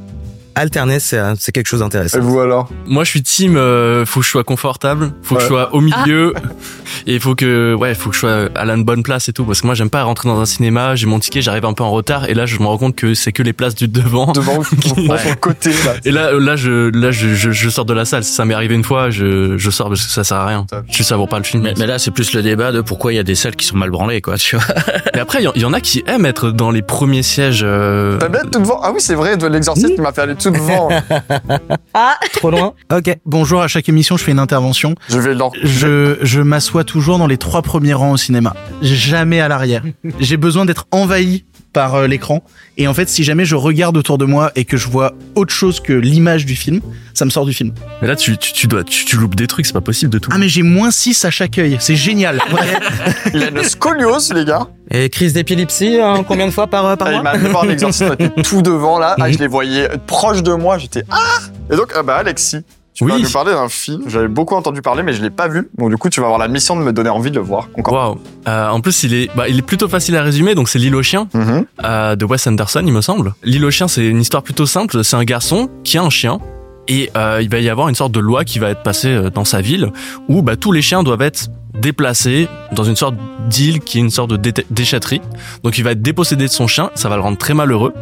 alterner, 0.56 1.00
c'est 1.00 1.18
euh, 1.18 1.34
c'est 1.40 1.52
quelque 1.52 1.68
chose 1.68 1.80
d'intéressant. 1.82 2.18
Et 2.18 2.22
vous 2.22 2.40
alors? 2.40 2.70
Moi, 2.86 3.04
je 3.04 3.10
suis 3.10 3.22
team. 3.24 3.56
euh, 3.58 4.06
faut 4.06 4.20
que 4.20 4.26
je 4.26 4.32
sois 4.32 4.44
confortable. 4.44 5.12
Faut 5.22 5.36
que 5.36 5.40
Ouais. 5.40 5.46
je 5.46 5.48
sois 5.48 5.74
au 5.74 5.82
milieu. 5.82 6.34
Et 7.08 7.16
il 7.16 7.20
faut 7.20 7.36
que, 7.36 7.74
ouais, 7.74 7.96
faut 7.96 8.10
que 8.10 8.16
je 8.16 8.20
sois 8.22 8.50
à 8.56 8.66
la 8.66 8.78
bonne 8.78 9.04
place 9.04 9.28
et 9.28 9.34
tout. 9.34 9.44
Parce 9.46 9.62
que 9.62 9.66
moi, 9.66 9.76
j'aime 9.76 9.90
pas 9.90 10.04
rentrer 10.04 10.30
dans 10.30 10.40
un 10.40 10.46
cinéma. 10.46 10.96
J'ai 10.96 11.06
mon 11.08 11.20
ticket, 11.20 11.42
j'arrive 11.42 11.66
un 11.66 11.74
peu 11.74 11.84
en 11.84 11.92
retard. 11.92 12.30
Et 12.30 12.34
là, 12.34 12.46
je 12.46 12.58
me 12.60 12.66
rends 12.66 12.78
compte 12.78 12.96
que 12.96 13.14
c'est 13.14 13.32
que 13.32 13.44
les 13.44 13.52
places 13.54 13.76
du 13.76 13.88
devant. 13.88 14.32
Devant 14.32 14.54
vous, 14.60 14.82
sur 14.82 14.96
son 14.96 15.36
côté, 15.40 15.72
là. 15.86 15.94
Et 16.06 16.12
là, 16.12 16.32
là, 16.40 16.56
je, 16.56 16.90
là, 16.98 17.12
je, 17.12 17.34
je, 17.34 17.52
je 17.52 17.70
sors 17.70 17.86
de 17.86 17.94
la 17.94 18.06
salle. 18.06 18.24
Ça 18.24 18.46
m'est 18.46 18.54
arrivé 18.54 18.76
une 18.76 18.84
fois. 18.84 19.10
Je, 19.10 19.58
je 19.58 19.70
sors 19.70 19.90
parce 19.90 20.06
que 20.06 20.12
ça 20.12 20.24
sert 20.24 20.38
à 20.38 20.46
rien. 20.48 20.66
Je 20.90 21.04
savoure 21.04 21.28
pas 21.28 21.40
le 21.40 21.44
film. 21.44 21.64
Mais, 21.64 21.74
mais 21.78 21.88
là, 21.88 22.00
c'est 22.00 22.12
plus 22.12 22.34
le 22.34 22.42
débat 22.42 22.72
de 22.72 22.82
pourquoi 22.82 23.12
il 23.12 23.16
y 23.16 23.20
a 23.20 23.24
des 23.24 23.36
salles 23.36 23.56
qui 23.56 23.66
sont 23.66 23.78
mal 23.78 23.90
branlées, 23.90 24.22
quoi, 24.22 24.38
tu 24.38 24.56
vois. 24.56 24.66
Et 25.14 25.20
après, 25.20 25.42
il 25.42 25.46
y 25.46 25.48
en- 25.48 25.54
il 25.56 25.62
y, 25.62 25.66
en 25.66 25.74
a 25.74 25.82
qui 25.82 26.04
aiment 26.08 26.26
être 26.26 26.52
dans 26.52 26.72
les 26.72 26.82
premiers 26.84 27.24
sièges. 27.24 27.62
euh, 27.66 28.18
T'as 28.20 28.30
bien 28.30 28.42
tout 28.50 28.60
devant? 28.60 28.80
Ah 28.84 28.92
oui, 28.94 29.00
c'est 29.02 29.16
vrai, 29.16 29.36
de 29.38 29.48
l'exorciste 29.48 29.96
qui 29.96 30.02
m'a 30.02 30.12
fait 30.14 30.22
aller 30.22 30.36
tout 30.44 30.52
devant. 30.52 30.90
Trop 32.34 32.52
loin 32.52 32.74
Ok. 32.92 33.18
Bonjour, 33.26 33.62
à 33.62 33.68
chaque 33.68 33.88
émission, 33.90 34.18
je 34.18 34.24
fais 34.24 34.32
une 34.32 34.40
intervention. 34.40 34.96
Je 35.10 35.20
vais 35.20 35.34
l'en... 35.34 35.52
Je, 35.64 36.18
je 36.22 36.42
m'assois 36.42 36.84
toujours 36.84 37.18
dans 37.18 37.28
les 37.28 37.38
trois 37.38 37.62
premiers 37.62 37.94
rangs 37.94 38.12
au 38.12 38.18
cinéma. 38.18 38.56
Jamais 38.82 39.40
à 39.40 39.48
l'arrière. 39.48 39.84
J'ai 40.20 40.38
besoin 40.38 40.66
d'être 40.66 40.86
envahi 40.92 41.46
par 41.74 41.96
euh, 41.96 42.08
l'écran. 42.08 42.44
Et 42.78 42.88
en 42.88 42.94
fait, 42.94 43.10
si 43.10 43.24
jamais 43.24 43.46
je 43.46 43.56
regarde 43.56 43.98
autour 43.98 44.18
de 44.18 44.26
moi 44.26 44.52
et 44.56 44.66
que 44.66 44.78
je 44.78 44.88
vois 44.88 45.14
autre 45.36 45.54
chose 45.54 45.80
que 45.80 45.94
l'image 45.94 46.46
du 46.46 46.56
film, 46.56 46.80
ça 47.14 47.26
me 47.26 47.30
sort 47.30 47.46
du 47.46 47.54
film. 47.54 47.74
Mais 48.02 48.08
là, 48.08 48.16
tu, 48.16 48.38
tu, 48.38 48.54
tu 48.54 48.68
dois, 48.68 48.84
tu, 48.84 49.06
tu 49.06 49.18
loupes 49.18 49.36
des 49.36 49.48
trucs. 49.48 49.66
C'est 49.66 49.74
pas 49.74 49.82
possible 49.82 50.12
de 50.12 50.20
tout. 50.20 50.30
Ah 50.34 50.38
mais 50.38 50.50
j'ai 50.50 50.64
moins 50.64 50.92
6 50.92 51.26
à 51.26 51.32
chaque 51.32 51.58
œil. 51.58 51.78
C'est 51.80 51.96
génial. 51.96 52.40
Il 53.34 53.44
a 53.44 53.50
une 53.50 53.64
scoliose, 53.64 54.34
les 54.34 54.46
gars. 54.46 54.68
Et 54.92 55.10
crise 55.10 55.34
d'épilepsie, 55.34 56.00
hein, 56.02 56.24
combien 56.28 56.46
de 56.46 56.52
fois 56.52 56.68
par, 56.68 56.86
euh, 56.86 56.96
par 56.96 57.08
Ah, 57.08 57.12
il 57.12 57.16
mois 57.16 57.24
m'a 57.24 57.30
amené 57.32 57.50
voir 57.50 57.64
on 57.66 57.70
était 57.70 58.30
tout 58.44 58.62
devant, 58.62 59.00
là. 59.00 59.16
Ah, 59.20 59.32
je 59.32 59.38
les 59.40 59.48
voyais 59.48 59.90
proches 60.06 60.44
de 60.44 60.54
moi, 60.54 60.78
j'étais... 60.78 61.04
Ah 61.10 61.40
Et 61.72 61.76
donc, 61.76 61.94
ah 61.96 62.04
bah, 62.04 62.18
Alexis, 62.18 62.60
tu 62.94 63.04
Oui. 63.04 63.22
nous 63.22 63.30
parler 63.30 63.52
d'un 63.52 63.70
film. 63.70 64.04
J'avais 64.08 64.28
beaucoup 64.28 64.56
entendu 64.56 64.82
parler, 64.82 65.04
mais 65.04 65.14
je 65.14 65.22
l'ai 65.22 65.30
pas 65.30 65.48
vu. 65.48 65.70
Donc, 65.78 65.90
du 65.90 65.98
coup, 65.98 66.10
tu 66.10 66.20
vas 66.20 66.28
avoir 66.28 66.40
la 66.40 66.48
mission 66.48 66.76
de 66.76 66.82
me 66.84 66.94
donner 66.94 67.10
envie 67.10 67.32
de 67.32 67.36
le 67.36 67.42
voir. 67.42 67.68
Encore. 67.78 67.94
Waouh. 67.94 68.18
Euh, 68.48 68.70
en 68.70 68.82
plus, 68.82 69.04
il 69.04 69.14
est, 69.14 69.30
bah, 69.36 69.48
il 69.50 69.60
est 69.60 69.62
plutôt 69.64 69.88
facile 69.88 70.16
à 70.16 70.22
résumer. 70.24 70.56
Donc, 70.56 70.70
c'est 70.70 70.80
L'île 70.80 70.96
aux 70.96 71.04
chiens 71.04 71.28
Mhm. 71.34 71.66
euh, 71.84 72.16
de 72.16 72.26
Wes 72.26 72.46
Anderson, 72.48 72.84
il 72.86 72.94
me 72.94 73.02
semble. 73.02 73.34
L'île 73.44 73.66
aux 73.66 73.72
chiens, 73.72 73.88
c'est 73.88 74.06
une 74.06 74.22
histoire 74.22 74.44
plutôt 74.44 74.66
simple. 74.66 75.04
C'est 75.04 75.16
un 75.16 75.24
garçon 75.24 75.70
qui 75.84 75.98
a 75.98 76.04
un 76.04 76.10
chien. 76.10 76.40
Et 76.88 77.10
euh, 77.16 77.40
il 77.42 77.50
va 77.50 77.60
y 77.60 77.70
avoir 77.70 77.88
une 77.88 77.96
sorte 77.96 78.12
de 78.12 78.20
loi 78.20 78.44
qui 78.44 78.60
va 78.60 78.70
être 78.70 78.84
passée 78.84 79.08
euh, 79.08 79.30
dans 79.30 79.46
sa 79.46 79.62
ville 79.62 79.90
où 80.28 80.42
bah, 80.42 80.58
tous 80.58 80.72
les 80.74 80.82
chiens 80.82 81.02
doivent 81.02 81.22
être 81.22 81.48
déplacés 81.80 82.48
dans 82.74 82.84
une 82.84 82.96
sorte 82.98 83.16
d'île 83.50 83.80
qui 83.80 83.98
est 83.98 84.02
une 84.02 84.10
sorte 84.10 84.30
de 84.32 84.36
dé- 84.38 84.66
déchetterie. 84.70 85.22
Donc 85.64 85.78
il 85.78 85.84
va 85.84 85.92
être 85.92 86.02
dépossédé 86.02 86.46
de 86.46 86.52
son 86.52 86.68
chien, 86.68 86.92
ça 86.94 87.08
va 87.10 87.16
le 87.16 87.22
rendre 87.22 87.38
très 87.38 87.54
malheureux. 87.54 87.94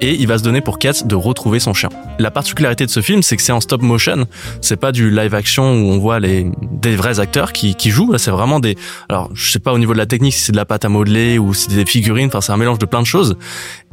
Et 0.00 0.14
il 0.14 0.26
va 0.26 0.38
se 0.38 0.42
donner 0.42 0.60
pour 0.60 0.78
quête 0.78 1.06
de 1.06 1.14
retrouver 1.14 1.58
son 1.58 1.74
chien. 1.74 1.88
La 2.18 2.30
particularité 2.30 2.86
de 2.86 2.90
ce 2.90 3.00
film, 3.00 3.22
c'est 3.22 3.36
que 3.36 3.42
c'est 3.42 3.52
en 3.52 3.60
stop 3.60 3.82
motion. 3.82 4.26
C'est 4.60 4.76
pas 4.76 4.92
du 4.92 5.10
live 5.10 5.34
action 5.34 5.64
où 5.64 5.90
on 5.90 5.98
voit 5.98 6.20
les 6.20 6.46
des 6.72 6.94
vrais 6.96 7.20
acteurs 7.20 7.52
qui, 7.52 7.74
qui 7.74 7.90
jouent. 7.90 8.16
C'est 8.18 8.30
vraiment 8.30 8.60
des. 8.60 8.76
Alors, 9.08 9.30
je 9.34 9.50
sais 9.50 9.58
pas 9.58 9.72
au 9.72 9.78
niveau 9.78 9.92
de 9.92 9.98
la 9.98 10.06
technique 10.06 10.34
si 10.34 10.40
c'est 10.40 10.52
de 10.52 10.56
la 10.56 10.64
pâte 10.64 10.84
à 10.84 10.88
modeler 10.88 11.38
ou 11.38 11.54
si 11.54 11.66
c'est 11.68 11.76
des 11.76 11.86
figurines. 11.86 12.28
Enfin, 12.28 12.40
c'est 12.40 12.52
un 12.52 12.56
mélange 12.56 12.78
de 12.78 12.86
plein 12.86 13.00
de 13.02 13.06
choses. 13.06 13.36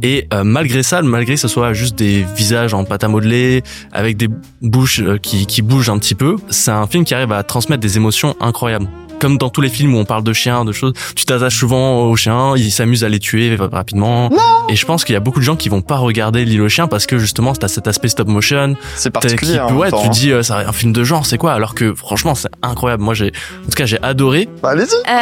Et 0.04 0.28
euh, 0.34 0.44
malgré 0.44 0.84
ça, 0.84 1.02
malgré 1.02 1.36
que 1.36 1.39
ce 1.39 1.48
soit 1.48 1.74
juste 1.74 1.96
des 1.96 2.26
visages 2.36 2.74
en 2.74 2.84
pâte 2.84 3.04
à 3.04 3.08
modeler 3.08 3.63
avec 3.91 4.18
des 4.18 4.30
bouches 4.62 5.00
euh, 5.00 5.18
qui 5.18 5.46
qui 5.46 5.62
bougent 5.62 5.89
un 5.89 5.98
petit 5.98 6.15
peu, 6.15 6.36
c'est 6.50 6.72
un 6.72 6.88
film 6.88 7.06
qui 7.06 7.13
arrive 7.13 7.32
à 7.32 7.44
transmettre 7.44 7.82
des 7.82 7.98
émotions 7.98 8.36
incroyables. 8.39 8.88
Comme 9.25 9.39
dans 9.39 9.49
tous 9.49 9.61
les 9.61 9.69
films 9.69 9.95
où 9.95 9.97
on 9.97 10.05
parle 10.05 10.23
de 10.23 10.33
chiens, 10.33 10.65
de 10.65 10.71
choses, 10.71 10.93
tu 11.15 11.25
t'attaches 11.25 11.57
souvent 11.57 12.03
aux 12.03 12.15
chiens, 12.15 12.53
ils 12.55 12.69
s'amusent 12.69 13.03
à 13.03 13.09
les 13.09 13.17
tuer 13.17 13.57
rapidement. 13.59 14.29
Et 14.69 14.75
je 14.75 14.85
pense 14.85 15.03
qu'il 15.03 15.13
y 15.13 15.15
a 15.15 15.19
beaucoup 15.19 15.39
de 15.39 15.43
gens 15.43 15.55
qui 15.55 15.67
vont 15.67 15.81
pas 15.81 15.97
regarder 15.97 16.45
L'île 16.45 16.61
aux 16.61 16.69
chiens 16.69 16.85
parce 16.85 17.07
que 17.07 17.17
justement, 17.17 17.53
t'as 17.53 17.67
cet 17.67 17.88
aspect 17.88 18.07
stop 18.07 18.27
motion. 18.27 18.75
C'est 18.95 19.09
particulier. 19.09 19.53
qui- 19.53 19.57
hein, 19.57 19.73
ouais, 19.73 19.89
temps, 19.89 20.01
tu 20.03 20.07
hein. 20.09 20.11
dis, 20.11 20.31
euh, 20.31 20.43
c'est 20.43 20.53
un 20.53 20.71
film 20.71 20.93
de 20.93 21.03
genre, 21.03 21.25
c'est 21.25 21.39
quoi? 21.39 21.53
Alors 21.53 21.73
que 21.73 21.95
franchement, 21.95 22.35
c'est 22.35 22.49
incroyable. 22.61 23.01
Moi, 23.01 23.15
j'ai, 23.15 23.31
en 23.63 23.65
tout 23.65 23.75
cas, 23.75 23.88
j'ai 23.88 23.97
adoré. 24.03 24.47
Bah, 24.61 24.69
allez-y. 24.73 24.93
Euh, 24.93 25.21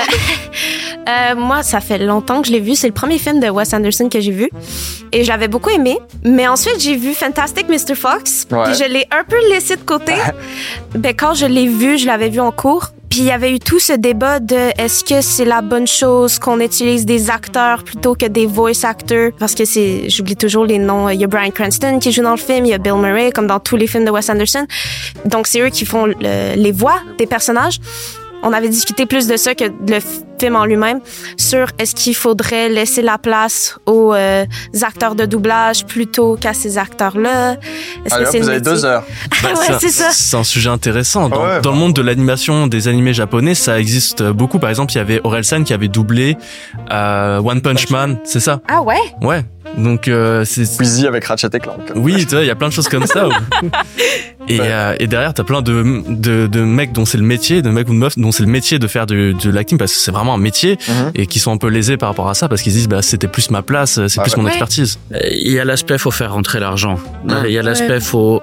euh, 1.09 1.35
moi, 1.37 1.63
ça 1.63 1.79
fait 1.79 1.97
longtemps 1.97 2.41
que 2.41 2.47
je 2.49 2.51
l'ai 2.51 2.59
vu. 2.59 2.75
C'est 2.75 2.87
le 2.87 2.93
premier 2.93 3.19
film 3.19 3.39
de 3.39 3.47
Wes 3.47 3.73
Anderson 3.73 4.09
que 4.09 4.19
j'ai 4.19 4.31
vu. 4.31 4.49
Et 5.13 5.23
je 5.23 5.29
l'avais 5.29 5.47
beaucoup 5.47 5.69
aimé. 5.69 5.97
Mais 6.25 6.45
ensuite, 6.49 6.81
j'ai 6.81 6.97
vu 6.97 7.13
Fantastic 7.13 7.69
Mr. 7.69 7.95
Fox. 7.95 8.47
Ouais. 8.51 8.65
Puis 8.65 8.73
je 8.83 8.91
l'ai 8.91 9.05
un 9.11 9.23
peu 9.23 9.37
laissé 9.49 9.77
de 9.77 9.81
côté. 9.83 10.13
ben, 10.93 11.13
quand 11.15 11.35
je 11.35 11.45
l'ai 11.45 11.67
vu, 11.67 11.97
je 11.97 12.05
l'avais 12.05 12.27
vu 12.29 12.41
en 12.41 12.51
cours. 12.51 12.92
Puis 13.13 13.21
il 13.21 13.27
y 13.27 13.31
avait 13.31 13.51
eu 13.53 13.59
tout 13.59 13.77
ce 13.77 13.93
débat 13.93 14.39
de 14.39 14.71
est-ce 14.81 15.03
que 15.03 15.21
c'est 15.21 15.45
la 15.45 15.61
bonne 15.61 15.85
chose 15.85 16.39
qu'on 16.39 16.59
utilise 16.59 17.05
des 17.05 17.29
acteurs 17.29 17.83
plutôt 17.83 18.15
que 18.15 18.25
des 18.25 18.47
voice 18.47 18.83
actors? 18.83 19.29
Parce 19.37 19.53
que 19.53 19.65
c'est 19.65 20.09
j'oublie 20.09 20.35
toujours 20.35 20.65
les 20.65 20.79
noms. 20.79 21.07
Il 21.09 21.21
y 21.21 21.23
a 21.23 21.27
Bryan 21.27 21.51
Cranston 21.51 21.99
qui 21.99 22.11
joue 22.11 22.23
dans 22.23 22.31
le 22.31 22.37
film 22.37 22.65
il 22.65 22.69
y 22.69 22.73
a 22.73 22.79
Bill 22.79 22.95
Murray 22.95 23.29
comme 23.31 23.45
dans 23.45 23.59
tous 23.59 23.75
les 23.75 23.85
films 23.85 24.05
de 24.05 24.09
Wes 24.09 24.27
Anderson. 24.31 24.65
Donc 25.25 25.45
c'est 25.45 25.59
eux 25.61 25.69
qui 25.69 25.85
font 25.85 26.07
le- 26.07 26.55
les 26.55 26.71
voix 26.71 26.99
des 27.19 27.27
personnages 27.27 27.79
on 28.43 28.53
avait 28.53 28.69
discuté 28.69 29.05
plus 29.05 29.27
de 29.27 29.37
ça 29.37 29.55
que 29.55 29.63
le 29.65 29.99
film 30.39 30.55
en 30.55 30.65
lui-même 30.65 30.99
sur 31.37 31.67
est-ce 31.79 31.95
qu'il 31.95 32.15
faudrait 32.15 32.67
laisser 32.69 33.01
la 33.01 33.17
place 33.17 33.77
aux 33.85 34.13
euh, 34.13 34.45
acteurs 34.81 35.15
de 35.15 35.25
doublage 35.25 35.85
plutôt 35.85 36.35
qu'à 36.35 36.53
ces 36.53 36.77
acteurs-là? 36.77 37.55
Est-ce 38.05 38.15
que 38.15 38.21
hop, 38.21 38.27
c'est 38.29 38.39
vous 38.39 38.49
avez 38.49 38.59
deux 38.61 38.83
heures. 38.85 39.03
Bah, 39.41 39.49
ouais, 39.53 39.75
c'est 39.79 39.89
ça. 39.89 40.09
C'est 40.11 40.35
un 40.35 40.43
sujet 40.43 40.69
intéressant. 40.69 41.29
Dans, 41.29 41.41
Ah 41.43 41.55
ouais, 41.55 41.61
dans 41.61 41.69
bah. 41.69 41.75
le 41.75 41.79
monde 41.79 41.93
de 41.93 42.01
l'animation, 42.01 42.67
des 42.67 42.87
animés 42.87 43.13
japonais, 43.13 43.55
ça 43.55 43.79
existe 43.79 44.23
beaucoup. 44.23 44.59
Par 44.59 44.69
exemple, 44.69 44.91
il 44.93 44.97
y 44.97 45.01
avait 45.01 45.21
Orelsan 45.23 45.63
qui 45.63 45.73
avait 45.73 45.87
doublé 45.87 46.37
euh, 46.91 47.39
One 47.39 47.61
Punch 47.61 47.89
Man, 47.89 48.17
c'est 48.25 48.39
ça? 48.41 48.59
Ah 48.67 48.81
ouais? 48.81 48.97
Ouais. 49.21 49.43
Donc 49.77 50.07
euh, 50.07 50.43
c'est 50.45 50.65
Squeezie 50.65 51.07
avec 51.07 51.25
Ratchet 51.25 51.47
et 51.53 51.59
Clank. 51.59 51.79
oui, 51.95 52.25
tu 52.25 52.35
vois, 52.35 52.41
il 52.43 52.47
y 52.47 52.51
a 52.51 52.55
plein 52.55 52.67
de 52.69 52.73
choses 52.73 52.87
comme 52.89 53.05
ça. 53.05 53.27
et, 54.49 54.59
Ouais. 54.59 54.67
euh, 54.69 54.95
et 54.99 55.07
derrière, 55.07 55.33
t'as 55.33 55.43
plein 55.43 55.61
de, 55.61 56.03
de, 56.09 56.47
de 56.47 56.59
mecs 56.61 56.91
dont 56.91 57.05
c'est 57.05 57.17
le 57.17 57.23
métier, 57.23 57.61
de 57.61 57.69
mecs 57.69 57.87
ou 57.89 57.93
de 57.93 57.97
meufs 57.97 58.17
dont 58.17 58.31
c'est 58.31 58.43
le 58.43 58.49
métier 58.49 58.77
de 58.77 58.87
faire 58.87 59.05
de, 59.05 59.33
de 59.41 59.49
l'acting 59.49 59.77
parce 59.77 59.93
que 59.93 59.99
c'est 59.99 60.11
vraiment 60.11 60.33
un 60.33 60.37
métier 60.37 60.77
Mhm. 60.87 61.11
et 61.15 61.27
qui 61.27 61.39
sont 61.39 61.51
un 61.51 61.57
peu 61.57 61.67
lésés 61.69 61.97
par 61.97 62.09
rapport 62.09 62.29
à 62.29 62.33
ça 62.33 62.47
parce 62.49 62.61
qu'ils 62.61 62.71
se 62.73 62.77
disent 62.77 62.87
bah 62.89 63.01
c'était 63.01 63.27
plus 63.27 63.49
ma 63.51 63.61
place, 63.61 64.05
c'est 64.07 64.19
Ah 64.19 64.23
plus 64.23 64.35
ouais. 64.35 64.41
mon 64.41 64.47
expertise. 64.47 64.99
Il 65.31 65.51
y 65.51 65.59
a 65.59 65.65
l'aspect 65.65 65.97
faut 65.97 66.11
faire 66.11 66.33
rentrer 66.33 66.59
l'argent. 66.59 66.99
Ouais. 67.27 67.35
Il 67.45 67.51
y 67.53 67.57
a 67.57 67.61
l'aspect 67.61 67.99
faut 68.01 68.41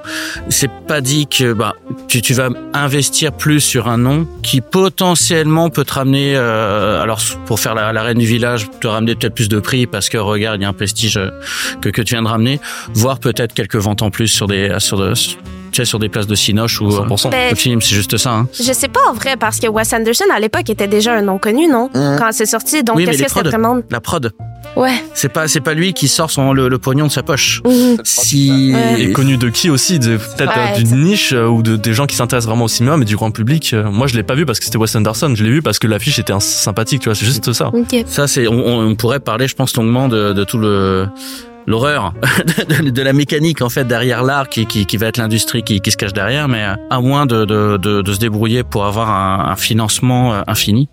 c'est 0.48 0.70
pas 0.88 1.00
dit 1.00 1.26
que 1.26 1.52
bah 1.52 1.74
tu, 2.09 2.22
tu 2.22 2.33
vas 2.35 2.48
investir 2.72 3.33
plus 3.33 3.61
sur 3.61 3.88
un 3.88 3.98
nom 3.98 4.26
qui 4.42 4.61
potentiellement 4.62 5.70
peut 5.70 5.85
te 5.85 5.92
ramener 5.94 6.35
euh, 6.37 7.02
alors 7.02 7.20
pour 7.46 7.61
faire 7.61 7.74
la, 7.74 7.92
la 7.92 8.02
reine 8.02 8.18
du 8.18 8.26
village 8.26 8.66
te 8.80 8.87
ramener 8.87 9.14
peut-être 9.14 9.35
plus 9.35 9.48
de 9.48 9.61
prix 9.61 9.87
parce 9.87 10.09
que 10.09 10.16
regarde 10.18 10.59
il 10.61 10.62
y 10.62 10.66
a 10.66 10.68
un 10.68 10.72
prestige 10.72 11.09
que 11.80 11.88
que 11.88 12.02
tu 12.02 12.14
viens 12.14 12.22
de 12.22 12.28
ramener 12.28 12.60
voire 12.94 13.18
peut-être 13.18 13.52
quelques 13.52 13.76
ventes 13.76 14.02
en 14.02 14.10
plus 14.10 14.28
sur 14.28 14.46
des 14.46 14.78
sur 14.78 14.96
de, 14.96 15.12
tu 15.70 15.76
sais, 15.76 15.85
sur 15.85 15.98
des 15.98 16.09
places 16.09 16.26
de 16.26 16.35
Cinoche 16.35 16.80
ou 16.80 16.88
euh, 16.88 17.06
100%. 17.06 17.30
Ben, 17.30 17.54
film 17.56 17.80
c'est 17.80 17.94
juste 17.94 18.16
ça 18.16 18.30
hein? 18.33 18.48
Je 18.54 18.72
sais 18.72 18.88
pas 18.88 19.00
en 19.09 19.14
vrai 19.14 19.37
parce 19.38 19.59
que 19.61 19.66
Wes 19.68 19.92
Anderson 19.92 20.24
à 20.35 20.40
l'époque 20.40 20.68
était 20.70 20.87
déjà 20.88 21.14
un 21.14 21.22
nom 21.22 21.38
connu, 21.38 21.66
non? 21.68 21.88
Mhm. 21.94 22.16
Quand 22.18 22.28
c'est 22.33 22.46
sorti. 22.46 22.83
Donc 22.83 22.96
Oui, 22.96 23.04
mais 23.06 23.12
est-ce 23.12 23.18
les 23.20 23.24
que 23.26 23.33
c'est 23.35 23.42
vraiment. 23.42 23.80
la 23.90 24.00
prod 24.00 24.33
Ouais. 24.76 25.02
c'est 25.14 25.30
pas 25.30 25.48
c'est 25.48 25.61
pas 25.61 25.74
lui 25.74 25.94
qui 25.94 26.06
sort 26.06 26.30
son 26.30 26.52
le, 26.52 26.68
le 26.68 26.78
pognon 26.78 27.06
de 27.06 27.11
sa 27.11 27.22
poche 27.22 27.61
Mhm. 27.64 27.96
si 28.04 28.72
Ouais. 28.74 29.02
Et 29.02 29.12
connu 29.12 29.37
de 29.37 29.48
qui 29.48 29.70
aussi? 29.70 29.98
De- 29.98 30.16
Peut-être 30.16 30.54
Ouais, 30.56 30.83
d'une 30.83 31.02
niche 31.02 31.33
euh, 31.33 31.46
ou 31.46 31.62
de, 31.62 31.76
des 31.76 31.92
gens 31.92 32.06
qui 32.06 32.14
s'intéressent 32.16 32.48
vraiment 32.48 32.66
au 32.66 32.68
cinéma, 32.68 32.96
mais 32.96 33.04
du 33.04 33.16
grand 33.16 33.30
public. 33.30 33.72
euh, 33.72 33.90
moi, 33.90 34.06
je 34.06 34.14
l'ai 34.16 34.22
pas 34.22 34.35
vu 34.35 34.44
parce 34.46 34.59
que 34.59 34.64
c'était 34.66 34.78
Wes 34.78 34.94
Anderson. 34.94 35.33
Je 35.35 35.42
l'ai 35.44 35.50
vu 35.50 35.62
parce 35.62 35.78
que 35.78 35.87
l'affiche 35.87 36.18
était 36.18 36.33
un- 36.33 36.40
sympathique. 36.40 37.00
Tu 37.02 37.09
vois, 37.09 37.14
c'est 37.14 37.26
juste 37.26 37.52
ça. 37.52 37.70
Ça, 38.06 38.26
c'est, 38.28 38.46
on, 38.46 38.78
on 38.80 38.94
pourrait 38.94 39.20
parler, 39.20 39.48
je 39.48 39.54
pense, 39.56 39.74
longuement 39.76 40.09
de, 40.09 40.33
de 40.33 40.44
tout 40.44 40.59
le, 40.59 41.09
l'horreur 41.66 42.14
de, 42.68 43.02
la 43.02 43.12
mécanique 43.12 43.62
en 43.62 43.68
fait 43.68 43.84
derrière 43.84 44.22
l'art 44.22 44.48
qui, 44.48 44.96
va 44.96 45.06
être 45.06 45.16
l'industrie 45.16 45.62
qui, 45.62 45.80
se 45.90 45.96
cache 45.96 46.12
derrière 46.12 46.48
mais 46.48 46.64
à 46.90 47.00
moins 47.00 47.26
de, 47.26 47.46
se 47.46 48.18
débrouiller 48.18 48.62
pour 48.62 48.84
avoir 48.84 49.10
un, 49.10 49.50
un 49.50 49.56
financement 49.56 50.34
euh, 50.34 50.42
infini 50.46 50.88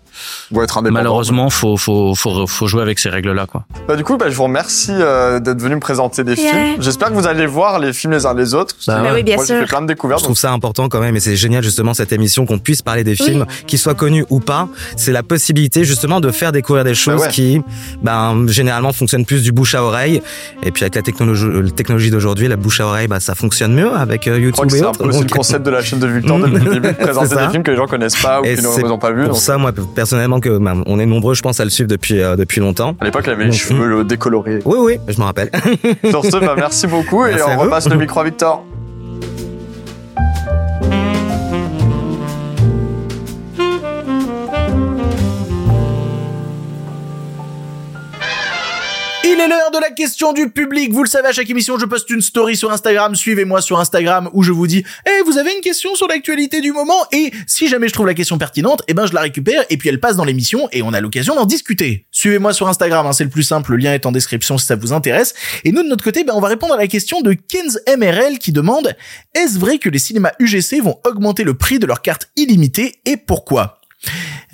Vous 0.50 0.62
être 0.62 0.78
indépendant. 0.78 1.00
malheureusement 1.00 1.50
faut, 1.50 1.76
faut, 1.76 2.14
faut, 2.14 2.46
faut 2.46 2.66
jouer 2.66 2.82
avec 2.82 2.98
ces 2.98 3.08
règles 3.08 3.32
là 3.32 3.46
quoi 3.46 3.64
Bah, 3.86 3.96
du 3.96 4.04
coup, 4.04 4.16
bah, 4.16 4.26
je 4.30 4.34
vous 4.36 4.44
remercie 4.44 4.92
euh, 4.92 5.40
d'être 5.40 5.60
venu 5.60 5.74
me 5.76 5.80
présenter 5.80 6.24
des 6.24 6.34
Yeah. 6.34 6.52
films. 6.52 6.76
J'espère 6.82 7.08
que 7.08 7.14
vous 7.14 7.26
allez 7.26 7.46
voir 7.46 7.78
les 7.78 7.92
films 7.92 8.12
les 8.12 8.24
uns 8.26 8.34
les 8.34 8.54
autres. 8.54 8.74
Bah 8.86 9.02
oui, 9.14 9.22
bien 9.22 9.36
Moi, 9.36 9.44
j'ai 9.44 9.54
sûr. 9.54 9.62
fait 9.62 9.66
plein 9.68 9.82
de 9.82 9.86
découvertes. 9.86 10.20
Je 10.20 10.24
trouve 10.24 10.36
ça 10.38 10.52
important 10.52 10.88
quand 10.88 11.00
même 11.00 11.16
et 11.16 11.20
c'est 11.20 11.36
génial 11.36 11.62
justement 11.64 11.94
cette 11.94 12.12
émission 12.12 12.46
qu'on 12.46 12.58
puisse 12.58 12.80
parler 12.82 13.02
des 13.04 13.10
Oui. 13.12 13.16
films, 13.26 13.46
qu'ils 13.66 13.78
soient 13.78 13.94
connus 13.94 14.24
ou 14.30 14.40
pas. 14.40 14.68
C'est 14.96 15.12
la 15.12 15.22
possibilité 15.22 15.84
justement 15.84 16.20
de 16.20 16.30
faire 16.30 16.52
découvrir 16.52 16.84
des 16.84 16.94
choses 16.94 17.20
Bah 17.20 17.26
ouais. 17.26 17.32
qui, 17.32 17.60
ben, 18.02 18.46
généralement 18.48 18.92
fonctionnent 18.92 19.24
plus 19.26 19.42
du 19.42 19.52
bouche 19.52 19.74
à 19.74 19.82
oreille. 19.82 20.22
Et 20.62 20.70
puis 20.70 20.84
avec 20.84 20.94
la 20.94 21.02
technologie, 21.02 21.72
technologie 21.72 22.10
d'aujourd'hui, 22.10 22.48
la 22.48 22.56
bouche 22.56 22.80
à 22.80 22.86
oreille, 22.86 23.08
bah, 23.08 23.20
ça 23.20 23.34
fonctionne 23.34 23.74
mieux 23.74 23.92
avec 23.92 24.26
euh, 24.28 24.38
Je 24.40 24.50
crois 24.50 24.64
YouTube 24.66 24.70
que 24.70 24.74
et 24.74 24.78
c'est 24.78 24.84
un 24.84 24.88
autres. 24.90 24.98
peu 25.02 25.08
aussi 25.08 25.22
le 25.22 25.28
concept 25.28 25.64
de 25.66 25.70
la 25.70 25.82
chaîne 25.82 25.98
de 25.98 26.06
le 26.06 26.20
début, 26.20 26.88
de 26.88 26.92
présenter 26.92 27.34
des 27.36 27.48
films 27.50 27.62
que 27.62 27.70
les 27.70 27.76
gens 27.76 27.86
connaissent 27.86 28.16
pas 28.20 28.40
ou 28.40 28.44
qui 28.44 28.62
n'ont 28.84 28.98
pas 28.98 29.10
vu. 29.10 29.22
pour 29.24 29.32
donc. 29.34 29.40
ça, 29.42 29.58
moi, 29.58 29.72
personnellement, 30.08 30.40
que 30.40 30.56
ben, 30.56 30.82
on 30.86 30.98
est 30.98 31.04
nombreux, 31.04 31.34
je 31.34 31.42
pense, 31.42 31.60
à 31.60 31.64
le 31.64 31.70
suivre 31.70 31.88
depuis 31.90 32.22
euh, 32.22 32.34
depuis 32.34 32.60
longtemps. 32.60 32.96
À 32.98 33.04
l'époque, 33.04 33.24
il 33.26 33.30
avait 33.30 33.44
les 33.44 33.52
cheveux 33.52 33.98
euh, 33.98 34.04
décolorés. 34.04 34.60
Oui, 34.64 34.78
oui, 34.80 34.98
je 35.06 35.18
me 35.18 35.24
rappelle. 35.24 35.50
Sur 36.08 36.24
ce, 36.24 36.38
bah, 36.38 36.54
merci 36.56 36.86
beaucoup 36.86 37.26
et 37.26 37.34
Merci 37.34 37.50
on 37.54 37.58
repasse 37.58 37.90
le 37.90 37.96
micro 37.96 38.20
à 38.20 38.24
Victor. 38.24 38.64
Il 49.30 49.38
est 49.38 49.46
l'heure 49.46 49.70
de 49.70 49.78
la 49.78 49.90
question 49.90 50.32
du 50.32 50.48
public. 50.48 50.90
Vous 50.90 51.02
le 51.02 51.08
savez, 51.08 51.28
à 51.28 51.32
chaque 51.32 51.50
émission, 51.50 51.78
je 51.78 51.84
poste 51.84 52.08
une 52.08 52.22
story 52.22 52.56
sur 52.56 52.72
Instagram. 52.72 53.14
Suivez-moi 53.14 53.60
sur 53.60 53.78
Instagram 53.78 54.30
où 54.32 54.42
je 54.42 54.52
vous 54.52 54.66
dis, 54.66 54.82
eh, 55.04 55.22
vous 55.26 55.36
avez 55.36 55.54
une 55.54 55.60
question 55.60 55.94
sur 55.94 56.08
l'actualité 56.08 56.62
du 56.62 56.72
moment? 56.72 56.96
Et 57.12 57.30
si 57.46 57.68
jamais 57.68 57.88
je 57.88 57.92
trouve 57.92 58.06
la 58.06 58.14
question 58.14 58.38
pertinente, 58.38 58.80
eh 58.88 58.94
ben, 58.94 59.04
je 59.04 59.12
la 59.12 59.20
récupère 59.20 59.66
et 59.68 59.76
puis 59.76 59.90
elle 59.90 60.00
passe 60.00 60.16
dans 60.16 60.24
l'émission 60.24 60.70
et 60.72 60.80
on 60.80 60.94
a 60.94 61.00
l'occasion 61.02 61.34
d'en 61.34 61.44
discuter. 61.44 62.06
Suivez-moi 62.10 62.54
sur 62.54 62.68
Instagram, 62.68 63.06
hein, 63.06 63.12
c'est 63.12 63.24
le 63.24 63.28
plus 63.28 63.42
simple. 63.42 63.72
Le 63.72 63.76
lien 63.76 63.92
est 63.92 64.06
en 64.06 64.12
description 64.12 64.56
si 64.56 64.64
ça 64.64 64.76
vous 64.76 64.94
intéresse. 64.94 65.34
Et 65.62 65.72
nous, 65.72 65.82
de 65.82 65.88
notre 65.88 66.04
côté, 66.04 66.24
ben, 66.24 66.32
on 66.34 66.40
va 66.40 66.48
répondre 66.48 66.72
à 66.72 66.78
la 66.78 66.86
question 66.86 67.20
de 67.20 67.34
Kenz 67.34 67.82
MRL 67.86 68.38
qui 68.38 68.52
demande, 68.52 68.96
est-ce 69.34 69.58
vrai 69.58 69.76
que 69.76 69.90
les 69.90 69.98
cinémas 69.98 70.32
UGC 70.38 70.80
vont 70.80 70.98
augmenter 71.04 71.44
le 71.44 71.52
prix 71.52 71.78
de 71.78 71.84
leurs 71.84 72.00
cartes 72.00 72.30
illimitées 72.36 73.00
et 73.04 73.18
pourquoi? 73.18 73.78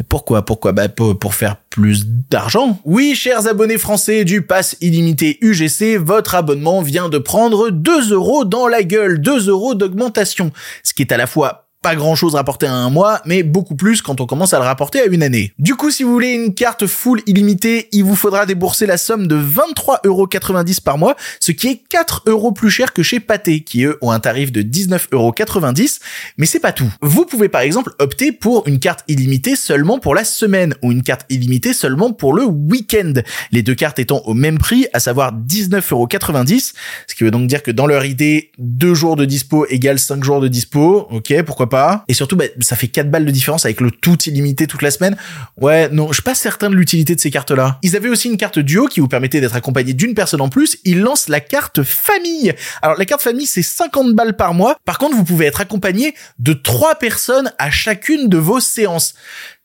Pourquoi 0.08 0.44
Pourquoi 0.44 0.72
Bah 0.72 0.88
pour, 0.88 1.16
pour 1.16 1.34
faire 1.34 1.56
plus 1.74 2.06
d'argent. 2.06 2.78
Oui, 2.84 3.16
chers 3.16 3.48
abonnés 3.48 3.78
français 3.78 4.24
du 4.24 4.42
pass 4.42 4.76
illimité 4.80 5.38
UGC, 5.40 5.96
votre 5.96 6.36
abonnement 6.36 6.82
vient 6.82 7.08
de 7.08 7.18
prendre 7.18 7.70
2 7.70 8.12
euros 8.12 8.44
dans 8.44 8.68
la 8.68 8.84
gueule, 8.84 9.20
2 9.20 9.48
euros 9.48 9.74
d'augmentation, 9.74 10.52
ce 10.84 10.94
qui 10.94 11.02
est 11.02 11.10
à 11.10 11.16
la 11.16 11.26
fois 11.26 11.63
pas 11.84 11.96
grand 11.96 12.14
chose 12.14 12.34
rapporté 12.34 12.64
à 12.64 12.72
un 12.72 12.88
mois, 12.88 13.20
mais 13.26 13.42
beaucoup 13.42 13.76
plus 13.76 14.00
quand 14.00 14.18
on 14.22 14.24
commence 14.24 14.54
à 14.54 14.58
le 14.58 14.64
rapporter 14.64 15.02
à 15.02 15.04
une 15.04 15.22
année. 15.22 15.52
Du 15.58 15.74
coup, 15.74 15.90
si 15.90 16.02
vous 16.02 16.10
voulez 16.10 16.30
une 16.30 16.54
carte 16.54 16.86
full 16.86 17.20
illimitée, 17.26 17.90
il 17.92 18.04
vous 18.04 18.16
faudra 18.16 18.46
débourser 18.46 18.86
la 18.86 18.96
somme 18.96 19.26
de 19.26 19.36
23,90€ 19.36 20.80
par 20.80 20.96
mois, 20.96 21.14
ce 21.40 21.52
qui 21.52 21.68
est 21.68 21.82
4 21.90 22.22
euros 22.24 22.52
plus 22.52 22.70
cher 22.70 22.94
que 22.94 23.02
chez 23.02 23.20
Pathé, 23.20 23.60
qui 23.60 23.84
eux 23.84 23.98
ont 24.00 24.12
un 24.12 24.18
tarif 24.18 24.50
de 24.50 24.62
19,90€, 24.62 25.98
mais 26.38 26.46
c'est 26.46 26.58
pas 26.58 26.72
tout. 26.72 26.90
Vous 27.02 27.26
pouvez 27.26 27.50
par 27.50 27.60
exemple 27.60 27.92
opter 27.98 28.32
pour 28.32 28.66
une 28.66 28.78
carte 28.78 29.04
illimitée 29.06 29.54
seulement 29.54 29.98
pour 29.98 30.14
la 30.14 30.24
semaine, 30.24 30.74
ou 30.80 30.90
une 30.90 31.02
carte 31.02 31.26
illimitée 31.28 31.74
seulement 31.74 32.14
pour 32.14 32.32
le 32.32 32.44
week-end. 32.44 33.12
Les 33.52 33.62
deux 33.62 33.74
cartes 33.74 33.98
étant 33.98 34.22
au 34.24 34.32
même 34.32 34.56
prix, 34.56 34.86
à 34.94 35.00
savoir 35.00 35.34
19,90€, 35.34 36.72
ce 37.06 37.14
qui 37.14 37.24
veut 37.24 37.30
donc 37.30 37.46
dire 37.46 37.62
que 37.62 37.70
dans 37.70 37.86
leur 37.86 38.06
idée, 38.06 38.52
2 38.56 38.94
jours 38.94 39.16
de 39.16 39.26
dispo 39.26 39.66
égale 39.66 39.98
5 39.98 40.24
jours 40.24 40.40
de 40.40 40.48
dispo, 40.48 41.08
ok, 41.10 41.42
pourquoi 41.44 41.68
pas. 41.68 41.73
Et 42.08 42.14
surtout, 42.14 42.36
bah, 42.36 42.44
ça 42.60 42.76
fait 42.76 42.88
4 42.88 43.10
balles 43.10 43.24
de 43.24 43.30
différence 43.30 43.64
avec 43.64 43.80
le 43.80 43.90
tout 43.90 44.18
illimité 44.26 44.66
toute 44.66 44.82
la 44.82 44.90
semaine. 44.90 45.16
Ouais, 45.60 45.88
non, 45.90 46.08
je 46.08 46.14
suis 46.14 46.22
pas 46.22 46.34
certain 46.34 46.70
de 46.70 46.74
l'utilité 46.74 47.14
de 47.14 47.20
ces 47.20 47.30
cartes-là. 47.30 47.78
Ils 47.82 47.96
avaient 47.96 48.08
aussi 48.08 48.28
une 48.28 48.36
carte 48.36 48.58
duo 48.58 48.86
qui 48.86 49.00
vous 49.00 49.08
permettait 49.08 49.40
d'être 49.40 49.56
accompagné 49.56 49.92
d'une 49.92 50.14
personne 50.14 50.40
en 50.40 50.48
plus. 50.48 50.78
Ils 50.84 51.00
lancent 51.00 51.28
la 51.28 51.40
carte 51.40 51.82
famille. 51.82 52.54
Alors, 52.82 52.96
la 52.98 53.04
carte 53.04 53.22
famille, 53.22 53.46
c'est 53.46 53.62
50 53.62 54.14
balles 54.14 54.36
par 54.36 54.54
mois. 54.54 54.76
Par 54.84 54.98
contre, 54.98 55.16
vous 55.16 55.24
pouvez 55.24 55.46
être 55.46 55.60
accompagné 55.60 56.14
de 56.38 56.52
3 56.52 56.96
personnes 56.96 57.52
à 57.58 57.70
chacune 57.70 58.28
de 58.28 58.38
vos 58.38 58.60
séances. 58.60 59.14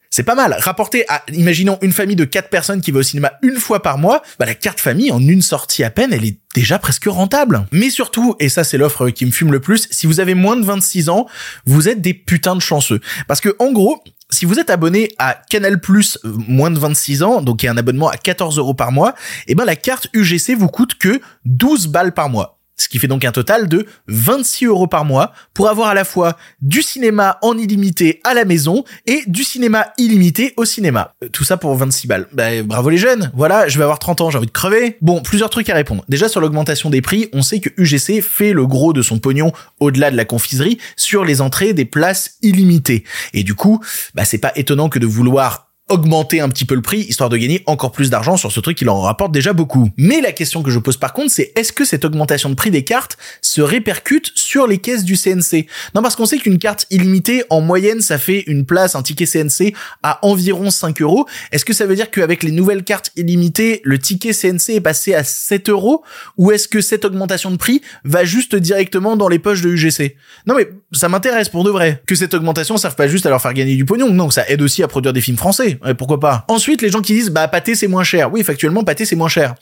C'est 0.10 0.24
pas 0.24 0.36
mal. 0.36 0.56
Rapporté 0.60 1.06
à, 1.08 1.24
imaginons 1.32 1.78
une 1.82 1.92
famille 1.92 2.16
de 2.16 2.26
quatre 2.26 2.50
personnes 2.50 2.82
qui 2.82 2.92
va 2.92 3.00
au 3.00 3.04
cinéma 3.04 3.34
une 3.44 3.58
fois 3.58 3.84
par 3.84 4.00
mois, 4.00 4.24
bah 4.40 4.46
la 4.46 4.56
carte 4.56 4.80
famille 4.80 5.12
en 5.12 5.20
une 5.20 5.44
sortie 5.44 5.84
à 5.84 5.92
peine, 5.92 6.12
elle 6.14 6.26
est 6.26 6.40
déjà 6.56 6.80
presque 6.80 7.06
rentable. 7.06 7.66
Mais 7.72 7.92
surtout, 7.92 8.36
et 8.40 8.50
ça 8.50 8.64
c'est 8.64 8.78
l'offre 8.78 9.10
qui 9.10 9.26
me 9.26 9.32
fume 9.32 9.52
le 9.52 9.60
plus, 9.60 9.88
si 9.92 10.08
vous 10.08 10.20
avez 10.20 10.34
moins 10.34 10.56
de 10.56 10.66
26 10.66 11.10
ans, 11.10 11.28
vous 11.66 11.88
êtes 11.88 12.02
des 12.02 12.16
putains 12.16 12.56
de 12.56 12.62
chanceux. 12.62 13.02
Parce 13.28 13.40
que 13.40 13.56
en 13.60 13.72
gros, 13.72 14.04
si 14.32 14.46
vous 14.46 14.60
êtes 14.60 14.70
abonné 14.70 15.10
à 15.20 15.40
Canal 15.50 15.80
Plus 15.80 16.18
euh, 16.26 16.34
moins 16.48 16.72
de 16.72 16.80
26 16.80 17.24
ans, 17.24 17.42
donc 17.42 17.62
il 17.62 17.68
y 17.68 17.70
a 17.70 17.72
un 17.72 17.78
abonnement 17.78 18.10
à 18.10 18.18
14 18.18 18.58
euros 18.58 18.74
par 18.74 18.92
mois, 18.92 19.14
et 19.48 19.54
ben 19.54 19.66
la 19.66 19.76
carte 19.76 20.08
UGC 20.14 20.56
vous 20.56 20.68
coûte 20.68 20.96
que 20.96 21.22
12 21.46 21.88
balles 21.88 22.14
par 22.14 22.30
mois. 22.30 22.59
Ce 22.80 22.88
qui 22.88 22.98
fait 22.98 23.08
donc 23.08 23.26
un 23.26 23.32
total 23.32 23.68
de 23.68 23.86
26 24.08 24.68
euros 24.68 24.88
par 24.88 25.04
mois 25.04 25.34
pour 25.54 25.68
avoir 25.68 25.90
à 25.90 25.94
la 25.94 26.06
fois 26.06 26.38
du 26.62 26.82
cinéma 26.82 27.38
en 27.42 27.58
illimité 27.58 28.22
à 28.24 28.34
la 28.34 28.46
maison 28.46 28.86
et 29.06 29.22
du 29.28 29.44
cinéma 29.44 29.88
illimité 29.98 30.54
au 30.56 30.64
cinéma. 30.64 31.14
Euh, 31.24 31.28
Tout 31.28 31.44
ça 31.44 31.58
pour 31.58 31.76
26 31.76 32.08
balles. 32.08 32.28
Bah, 32.32 32.64
bravo 32.64 32.90
les 32.90 32.98
jeunes. 32.98 33.32
Voilà, 33.36 33.68
je 33.68 33.78
vais 33.78 33.84
avoir 33.84 34.00
30 34.00 34.22
ans, 34.22 34.30
j'ai 34.32 34.38
envie 34.38 34.48
de 34.48 34.52
crever. 34.52 34.98
Bon, 35.02 35.22
plusieurs 35.22 35.50
trucs 35.50 35.70
à 35.70 35.76
répondre. 35.76 36.06
Déjà 36.08 36.30
sur 36.30 36.40
l'augmentation 36.40 36.90
des 36.90 37.02
prix, 37.02 37.28
on 37.34 37.42
sait 37.42 37.60
que 37.60 37.70
UGC 37.78 38.22
fait 38.22 38.54
le 38.54 38.66
gros 38.66 38.94
de 38.94 39.02
son 39.02 39.20
pognon 39.20 39.52
au-delà 39.82 40.10
de 40.10 40.16
la 40.16 40.26
confiserie 40.26 40.78
sur 40.96 41.26
les 41.26 41.42
entrées 41.42 41.74
des 41.74 41.86
places 41.86 42.38
illimitées. 42.42 43.04
Et 43.34 43.44
du 43.44 43.56
coup, 43.56 43.84
bah, 44.16 44.24
c'est 44.24 44.38
pas 44.38 44.54
étonnant 44.56 44.88
que 44.88 45.00
de 45.00 45.06
vouloir 45.06 45.69
augmenter 45.90 46.40
un 46.40 46.50
petit 46.50 46.66
peu 46.66 46.76
le 46.76 46.82
prix 46.82 47.02
histoire 47.02 47.30
de 47.30 47.38
gagner 47.38 47.64
encore 47.66 47.92
plus 47.92 48.10
d'argent 48.10 48.38
sur 48.38 48.52
ce 48.52 48.60
truc 48.60 48.78
qui 48.78 48.86
leur 48.86 49.02
rapporte 49.02 49.32
déjà 49.32 49.54
beaucoup. 49.54 49.90
Mais 49.98 50.22
la 50.22 50.32
question 50.32 50.64
que 50.64 50.72
je 50.72 50.80
pose 50.80 50.98
par 50.98 51.14
contre, 51.14 51.32
c'est 51.32 51.52
est-ce 51.56 51.74
que 51.74 51.86
cette 51.86 52.06
augmentation 52.06 52.50
de 52.50 52.56
prix 52.56 52.72
des 52.72 52.84
cartes 52.84 53.18
se 53.42 53.62
répercute 53.62 54.32
sur 54.36 54.68
les 54.68 54.78
caisses 54.78 55.04
du 55.04 55.16
CNC 55.16 55.68
Non, 55.96 56.02
parce 56.02 56.16
qu'on 56.16 56.26
sait 56.26 56.38
qu'une 56.38 56.60
carte 56.60 56.86
illimitée, 56.90 57.44
en 57.50 57.62
moyenne, 57.62 58.02
ça 58.02 58.18
fait 58.18 58.44
une 58.48 58.66
place, 58.66 58.96
un 58.96 59.02
ticket 59.02 59.26
CNC 59.26 59.74
à 60.04 60.26
environ 60.26 60.70
5 60.70 61.02
euros. 61.02 61.26
Est-ce 61.52 61.66
que 61.66 61.74
ça 61.74 61.86
veut 61.86 61.96
dire 61.96 62.12
qu'avec 62.12 62.44
les 62.44 62.52
nouvelles 62.52 62.84
cartes 62.84 63.12
illimitées, 63.16 63.82
le 63.84 63.98
ticket 63.98 64.34
CNC 64.34 64.76
est 64.76 64.82
passé 64.82 65.14
à 65.14 65.24
7 65.24 65.70
euros? 65.70 66.04
Ou 66.38 66.52
est-ce 66.52 66.68
que 66.68 66.82
cette 66.82 67.06
augmentation 67.06 67.52
de 67.52 67.58
prix 67.58 67.82
va 68.04 68.26
juste 68.26 68.56
directement 68.56 69.16
dans 69.16 69.28
les 69.28 69.40
poches 69.40 69.62
de 69.62 69.70
UGC 69.70 70.16
Non 70.46 70.56
mais 70.56 70.70
ça 70.92 71.10
m'intéresse 71.10 71.50
pour 71.50 71.64
de 71.64 71.70
vrai. 71.70 72.02
Que 72.06 72.16
cette 72.16 72.34
augmentation 72.34 72.78
serve 72.78 72.96
pas 72.96 73.08
juste 73.08 73.26
à 73.26 73.30
leur 73.30 73.42
faire 73.42 73.54
gagner 73.54 73.76
du 73.76 73.86
pognon, 73.86 74.12
non, 74.12 74.30
ça 74.30 74.48
aide 74.48 74.62
aussi 74.62 74.84
à 74.84 74.88
produire 74.88 75.14
des 75.14 75.22
films 75.22 75.38
français. 75.38 75.79
Pourquoi 75.98 76.20
pas 76.20 76.46
Ensuite, 76.48 76.82
les 76.82 76.90
gens 76.90 77.02
qui 77.02 77.14
disent 77.14 77.30
bah 77.30 77.48
pâté 77.48 77.76
c'est 77.76 77.88
moins 77.88 78.04
cher. 78.04 78.32
Oui, 78.32 78.44
factuellement 78.44 78.84
pâté 78.84 79.06
c'est 79.06 79.16
moins 79.16 79.28
cher. 79.28 79.56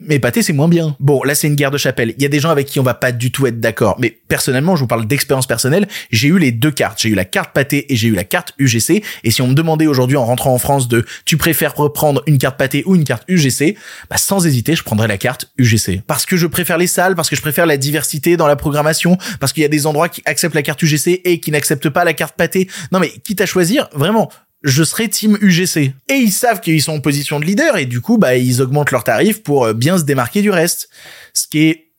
Mais 0.00 0.18
pâté 0.18 0.42
c'est 0.42 0.52
moins 0.52 0.68
bien. 0.68 0.96
Bon, 1.00 1.22
là 1.22 1.34
c'est 1.34 1.46
une 1.46 1.54
guerre 1.54 1.70
de 1.70 1.78
chapelle. 1.78 2.14
Il 2.16 2.22
y 2.22 2.26
a 2.26 2.28
des 2.28 2.40
gens 2.40 2.50
avec 2.50 2.66
qui 2.66 2.80
on 2.80 2.82
va 2.82 2.94
pas 2.94 3.12
du 3.12 3.30
tout 3.30 3.46
être 3.46 3.60
d'accord. 3.60 3.96
Mais 3.98 4.10
personnellement, 4.28 4.76
je 4.76 4.80
vous 4.80 4.86
parle 4.86 5.06
d'expérience 5.06 5.46
personnelle. 5.46 5.86
J'ai 6.10 6.28
eu 6.28 6.38
les 6.38 6.52
deux 6.52 6.70
cartes. 6.70 7.00
J'ai 7.00 7.08
eu 7.08 7.14
la 7.14 7.24
carte 7.24 7.52
pâté 7.52 7.92
et 7.92 7.96
j'ai 7.96 8.08
eu 8.08 8.14
la 8.14 8.24
carte 8.24 8.54
UGC. 8.58 9.02
Et 9.24 9.30
si 9.30 9.42
on 9.42 9.48
me 9.48 9.54
demandait 9.54 9.86
aujourd'hui 9.86 10.16
en 10.16 10.24
rentrant 10.24 10.52
en 10.52 10.58
France 10.58 10.88
de 10.88 11.04
tu 11.24 11.36
préfères 11.36 11.74
reprendre 11.74 12.22
une 12.26 12.38
carte 12.38 12.58
pâté 12.58 12.82
ou 12.86 12.96
une 12.96 13.04
carte 13.04 13.24
UGC, 13.28 13.76
bah 14.10 14.16
sans 14.16 14.46
hésiter, 14.46 14.74
je 14.74 14.82
prendrais 14.82 15.08
la 15.08 15.18
carte 15.18 15.50
UGC. 15.58 16.02
Parce 16.06 16.26
que 16.26 16.36
je 16.36 16.46
préfère 16.46 16.78
les 16.78 16.86
salles, 16.86 17.14
parce 17.14 17.30
que 17.30 17.36
je 17.36 17.42
préfère 17.42 17.66
la 17.66 17.76
diversité 17.76 18.36
dans 18.36 18.46
la 18.46 18.56
programmation, 18.56 19.16
parce 19.40 19.52
qu'il 19.52 19.62
y 19.62 19.66
a 19.66 19.68
des 19.68 19.86
endroits 19.86 20.08
qui 20.08 20.22
acceptent 20.24 20.54
la 20.54 20.62
carte 20.62 20.82
UGC 20.82 21.20
et 21.24 21.40
qui 21.40 21.50
n'acceptent 21.50 21.88
pas 21.88 22.04
la 22.04 22.14
carte 22.14 22.36
pâté. 22.36 22.68
Non 22.90 22.98
mais 22.98 23.10
quitte 23.10 23.40
à 23.40 23.46
choisir, 23.46 23.88
vraiment, 23.94 24.30
je 24.62 24.82
serai 24.84 25.08
team 25.08 25.38
UGC. 25.40 25.92
Et 26.08 26.14
ils 26.14 26.32
savent 26.32 26.60
qu'ils 26.60 26.82
sont 26.82 26.92
en 26.92 27.00
position 27.00 27.40
de 27.40 27.44
leader 27.44 27.76
et 27.76 27.86
du 27.86 28.00
coup, 28.00 28.18
bah, 28.18 28.36
ils 28.36 28.62
augmentent 28.62 28.90
leurs 28.90 29.04
tarifs 29.04 29.42
pour 29.42 29.64
euh, 29.64 29.72
bien 29.72 29.98
se 29.98 30.04
démarquer 30.04 30.42
du 30.42 30.50
reste. 30.50 30.88
Ce 31.34 31.46
qui 31.46 31.64
est 31.68 31.92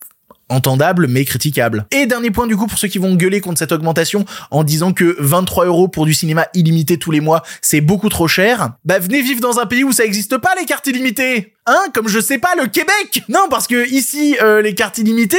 entendable 0.49 1.07
mais 1.07 1.25
critiquable. 1.25 1.85
Et 1.91 2.05
dernier 2.05 2.31
point 2.31 2.47
du 2.47 2.55
coup 2.55 2.67
pour 2.67 2.77
ceux 2.77 2.87
qui 2.87 2.97
vont 2.97 3.15
gueuler 3.15 3.41
contre 3.41 3.59
cette 3.59 3.71
augmentation 3.71 4.25
en 4.51 4.63
disant 4.63 4.93
que 4.93 5.15
23 5.19 5.65
euros 5.65 5.87
pour 5.87 6.05
du 6.05 6.13
cinéma 6.13 6.47
illimité 6.53 6.97
tous 6.97 7.11
les 7.11 7.21
mois 7.21 7.43
c'est 7.61 7.81
beaucoup 7.81 8.09
trop 8.09 8.27
cher, 8.27 8.73
bah 8.85 8.99
venez 8.99 9.21
vivre 9.21 9.41
dans 9.41 9.59
un 9.59 9.65
pays 9.65 9.83
où 9.83 9.91
ça 9.91 10.05
existe 10.05 10.37
pas 10.37 10.53
les 10.59 10.65
cartes 10.65 10.85
illimitées 10.87 11.53
Hein 11.65 11.85
Comme 11.93 12.09
je 12.09 12.19
sais 12.19 12.39
pas, 12.39 12.55
le 12.61 12.67
Québec 12.67 13.23
Non, 13.29 13.47
parce 13.49 13.67
que 13.67 13.89
ici, 13.89 14.35
euh, 14.41 14.61
les 14.61 14.75
cartes 14.75 14.97
illimitées, 14.97 15.37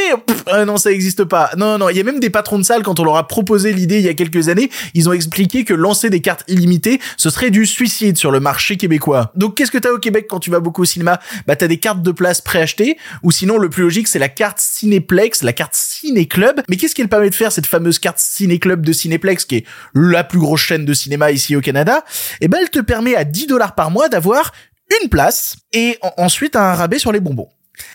euh, 0.48 0.64
non, 0.64 0.78
ça 0.78 0.90
existe 0.90 1.24
pas. 1.24 1.50
Non, 1.58 1.76
non, 1.76 1.90
il 1.90 1.98
y 1.98 2.00
a 2.00 2.02
même 2.02 2.18
des 2.18 2.30
patrons 2.30 2.58
de 2.58 2.62
salle, 2.62 2.82
quand 2.82 2.98
on 2.98 3.04
leur 3.04 3.16
a 3.16 3.28
proposé 3.28 3.74
l'idée 3.74 3.98
il 3.98 4.06
y 4.06 4.08
a 4.08 4.14
quelques 4.14 4.48
années, 4.48 4.70
ils 4.94 5.06
ont 5.08 5.12
expliqué 5.12 5.64
que 5.64 5.74
lancer 5.74 6.08
des 6.08 6.20
cartes 6.20 6.42
illimitées, 6.48 6.98
ce 7.18 7.28
serait 7.28 7.50
du 7.50 7.66
suicide 7.66 8.16
sur 8.16 8.30
le 8.30 8.40
marché 8.40 8.78
québécois. 8.78 9.32
Donc 9.34 9.56
qu'est-ce 9.56 9.70
que 9.70 9.76
t'as 9.76 9.90
au 9.90 9.98
Québec 9.98 10.26
quand 10.28 10.40
tu 10.40 10.50
vas 10.50 10.60
beaucoup 10.60 10.82
au 10.82 10.86
cinéma? 10.86 11.20
Bah 11.46 11.56
t'as 11.56 11.66
des 11.66 11.78
cartes 11.78 12.02
de 12.02 12.12
place 12.12 12.40
préachetées, 12.40 12.96
ou 13.22 13.30
sinon 13.30 13.58
le 13.58 13.68
plus 13.68 13.82
logique 13.82 14.08
c'est 14.08 14.18
la 14.18 14.30
carte 14.30 14.60
Cinéplex, 14.60 15.42
la 15.42 15.52
carte 15.52 15.74
Ciné 15.74 16.26
Club. 16.26 16.62
Mais 16.70 16.78
qu'est-ce 16.78 16.94
qu'elle 16.94 17.08
permet 17.08 17.28
de 17.28 17.34
faire 17.34 17.52
cette 17.52 17.66
fameuse 17.66 17.98
carte 17.98 18.18
Ciné 18.18 18.58
Club 18.58 18.86
de 18.86 18.92
Cinéplex, 18.92 19.44
qui 19.44 19.56
est 19.56 19.66
la 19.94 20.24
plus 20.24 20.38
grosse 20.38 20.62
chaîne 20.62 20.86
de 20.86 20.94
cinéma 20.94 21.32
ici 21.32 21.54
au 21.54 21.60
Canada? 21.60 22.02
Eh 22.40 22.48
ben 22.48 22.60
elle 22.62 22.70
te 22.70 22.80
permet 22.80 23.14
à 23.14 23.24
10 23.24 23.46
dollars 23.46 23.74
par 23.74 23.90
mois 23.90 24.08
d'avoir 24.08 24.52
une 25.02 25.08
place 25.08 25.56
et 25.72 25.98
ensuite 26.16 26.56
un 26.56 26.74
rabais 26.74 26.98
sur 26.98 27.12
les 27.12 27.20
bonbons. 27.20 27.48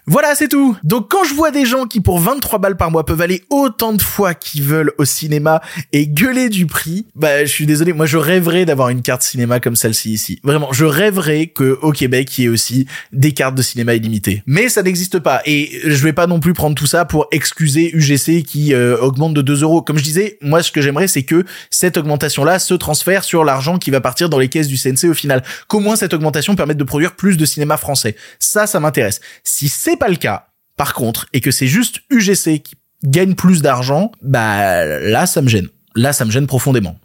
Voilà, 0.06 0.36
c'est 0.36 0.48
tout. 0.48 0.76
Donc 0.84 1.10
quand 1.10 1.24
je 1.24 1.34
vois 1.34 1.52
des 1.52 1.65
gens 1.65 1.86
qui 1.86 2.00
pour 2.00 2.20
23 2.20 2.60
balles 2.60 2.78
par 2.78 2.92
mois 2.92 3.06
peuvent 3.06 3.22
aller 3.22 3.44
autant 3.50 3.94
de 3.94 4.02
fois 4.02 4.34
qu'ils 4.34 4.63
veulent 4.63 4.92
au 4.98 5.06
cinéma 5.06 5.62
et 5.94 6.08
gueuler 6.08 6.50
du 6.50 6.65
prix, 6.65 7.06
bah 7.15 7.46
je 7.46 7.52
suis 7.52 7.65
désolé, 7.65 7.94
moi 7.94 8.06
je 8.06 8.18
rêverais 8.18 8.65
d'avoir 8.65 8.89
une 8.89 9.02
carte 9.02 9.22
cinéma 9.22 9.60
comme 9.60 9.76
celle-ci 9.76 10.12
ici. 10.12 10.39
Vraiment, 10.44 10.72
je 10.74 10.86
rêverais 10.86 11.48
que 11.48 11.78
au 11.82 11.92
Québec 11.92 12.38
il 12.38 12.42
y 12.42 12.46
ait 12.46 12.50
aussi 12.50 12.88
des 13.13 13.34
cartes 13.34 13.56
de 13.56 13.62
cinéma 13.62 13.94
illimitées. 13.94 14.44
Mais 14.46 14.70
ça 14.70 14.82
n'existe 14.82 15.20
pas 15.20 15.42
et 15.46 15.80
je 15.84 16.04
vais 16.04 16.13
pas 16.13 16.28
non 16.28 16.39
plus 16.39 16.54
prendre 16.54 16.76
tout 16.76 16.88
ça 16.88 17.06
pour 17.06 17.28
excuser 17.32 17.96
UGC 17.96 18.44
qui 18.44 18.74
euh, 18.74 18.98
augmente 19.00 19.34
de 19.34 19.42
2 19.42 19.62
euros. 19.63 19.82
Comme 19.82 19.98
je 19.98 20.04
disais, 20.04 20.38
moi 20.42 20.63
ce 20.63 20.72
que 20.72 20.82
j'aimerais 20.82 21.08
c'est 21.08 21.24
que 21.24 21.46
cette 21.70 21.98
augmentation-là 21.98 22.60
se 22.60 22.74
transfère 22.74 23.24
sur 23.24 23.44
l'argent 23.44 23.78
qui 23.78 23.92
va 23.92 24.02
partir 24.02 24.30
dans 24.30 24.39
les 24.39 24.50
caisses 24.50 24.68
du 24.68 24.78
CNC 24.78 25.10
au 25.10 25.13
final. 25.13 25.44
Qu'au 25.68 25.80
moins 25.80 25.96
cette 25.96 26.13
augmentation 26.13 26.56
permette 26.56 26.78
de 26.78 26.84
produire 26.84 27.15
plus 27.15 27.38
de 27.38 27.46
cinéma 27.46 27.78
français. 27.78 28.15
Ça, 28.39 28.68
ça 28.68 28.80
m'intéresse. 28.80 29.22
Si 29.44 29.68
c'est 29.69 29.95
pas 29.97 30.10
le 30.10 30.15
cas, 30.15 30.47
par 30.75 30.93
contre, 30.93 31.27
et 31.34 31.41
que 31.41 31.51
c'est 31.51 31.67
juste 31.67 31.99
UGC 32.10 32.62
qui 32.62 32.75
gagne 33.03 33.36
plus 33.36 33.62
d'argent, 33.62 34.12
bah 34.21 34.84
là 34.86 35.25
ça 35.25 35.41
me 35.41 35.47
gêne. 35.47 35.67
Là 35.95 36.12
ça 36.13 36.25
me 36.25 36.32
gêne 36.32 36.47
profondément. 36.47 36.99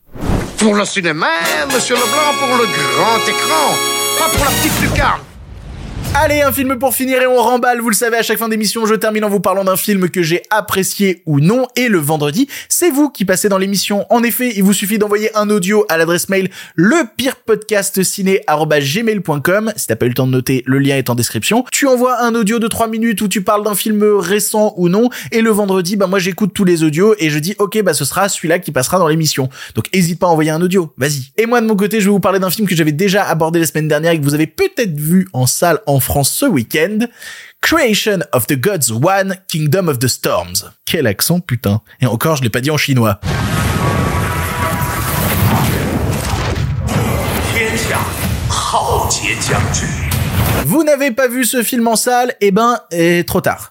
Pour 0.59 0.75
le 0.75 0.85
cinéma, 0.85 1.27
monsieur 1.73 1.95
Leblanc, 1.95 2.39
pour 2.39 2.57
le 2.57 2.65
grand 2.65 3.19
écran, 3.29 3.75
pas 4.19 4.29
pour 4.31 4.45
la 4.45 4.51
petite 4.51 4.81
lucarne. 4.81 5.21
Allez, 6.17 6.43
un 6.43 6.53
film 6.53 6.79
pour 6.79 6.95
finir 6.95 7.21
et 7.21 7.27
on 7.27 7.43
remballe. 7.43 7.81
Vous 7.81 7.91
le 7.91 7.95
savez, 7.95 8.17
à 8.17 8.23
chaque 8.23 8.39
fin 8.39 8.49
d'émission, 8.49 8.87
je 8.87 8.95
termine 8.95 9.25
en 9.25 9.29
vous 9.29 9.41
parlant 9.41 9.65
d'un 9.65 9.77
film 9.77 10.09
que 10.09 10.23
j'ai 10.23 10.43
apprécié 10.49 11.25
ou 11.27 11.41
non. 11.41 11.67
Et 11.75 11.89
le 11.89 11.99
vendredi, 11.99 12.47
c'est 12.69 12.89
vous 12.89 13.11
qui 13.11 13.25
passez 13.25 13.49
dans 13.49 13.59
l'émission. 13.59 14.07
En 14.11 14.23
effet, 14.23 14.53
il 14.55 14.63
vous 14.63 14.73
suffit 14.73 14.97
d'envoyer 14.97 15.37
un 15.37 15.51
audio 15.51 15.85
à 15.89 15.97
l'adresse 15.97 16.29
mail 16.29 16.51
le 16.77 17.03
pire 17.17 17.35
podcast 17.35 18.01
gmail.com. 18.01 19.73
Si 19.75 19.87
t'as 19.89 19.97
pas 19.97 20.07
eu 20.07 20.11
le 20.11 20.15
temps 20.15 20.29
de 20.29 20.33
noter, 20.33 20.63
le 20.67 20.79
lien 20.79 20.97
est 20.97 21.11
en 21.11 21.17
description. 21.17 21.65
Tu 21.73 21.89
envoies 21.89 22.23
un 22.23 22.37
audio 22.37 22.61
de 22.61 22.69
3 22.69 22.87
minutes 22.87 23.21
où 23.21 23.27
tu 23.27 23.43
parles 23.43 23.65
d'un 23.65 23.75
film 23.75 24.05
récent 24.17 24.73
ou 24.77 24.89
non. 24.89 25.11
Et 25.33 25.41
le 25.43 25.51
vendredi, 25.51 25.97
bah, 25.97 26.07
moi, 26.07 26.21
j'écoute 26.21 26.53
tous 26.55 26.65
les 26.65 26.85
audios 26.85 27.17
et 27.19 27.29
je 27.29 27.41
dis, 27.41 27.57
ok, 27.59 27.83
bah, 27.83 27.93
ce 27.93 28.05
sera 28.05 28.29
celui-là 28.29 28.61
qui 28.61 28.71
passera 28.71 29.01
dans 29.01 29.09
l'émission. 29.09 29.49
Donc, 29.75 29.87
hésite 29.93 30.21
pas 30.21 30.29
à 30.29 30.31
envoyer 30.31 30.53
un 30.53 30.63
audio. 30.63 30.95
Vas-y. 30.97 31.33
Et 31.37 31.47
moi, 31.47 31.61
de 31.61 31.67
mon 31.67 31.75
côté, 31.75 32.01
je 32.01 32.05
vais 32.05 32.13
vous 32.13 32.21
parler 32.21 32.39
d'un 32.39 32.51
film 32.51 32.69
que 32.69 32.77
j'avais 32.77 32.93
déjà 32.93 33.25
abordé 33.25 33.59
la 33.59 33.67
semaine 33.67 33.89
dernière 33.89 34.13
et 34.13 34.19
que 34.21 34.25
vous 34.25 34.35
avez 34.35 34.47
peut-être 34.47 34.95
vu 34.95 35.27
en 35.33 35.47
salle 35.47 35.81
en 35.87 35.99
France 36.05 36.31
ce 36.31 36.47
week-end. 36.47 36.99
Creation 37.61 38.21
of 38.33 38.47
the 38.47 38.61
Gods 38.61 38.93
One, 38.93 39.39
Kingdom 39.49 39.89
of 39.89 39.99
the 39.99 40.07
Storms. 40.07 40.71
Quel 40.85 41.07
accent, 41.07 41.41
putain. 41.41 41.81
Et 42.01 42.07
encore, 42.07 42.37
je 42.37 42.43
l'ai 42.43 42.51
pas 42.51 42.61
dit 42.61 42.71
en 42.71 42.77
chinois. 42.77 43.19
Vous 50.67 50.83
n'avez 50.83 51.11
pas 51.11 51.29
vu 51.29 51.45
ce 51.45 51.63
film 51.63 51.87
en 51.89 51.95
salle? 51.95 52.33
Eh 52.41 52.51
ben, 52.51 52.79
et 52.91 53.25
trop 53.25 53.43
tard. 53.43 53.69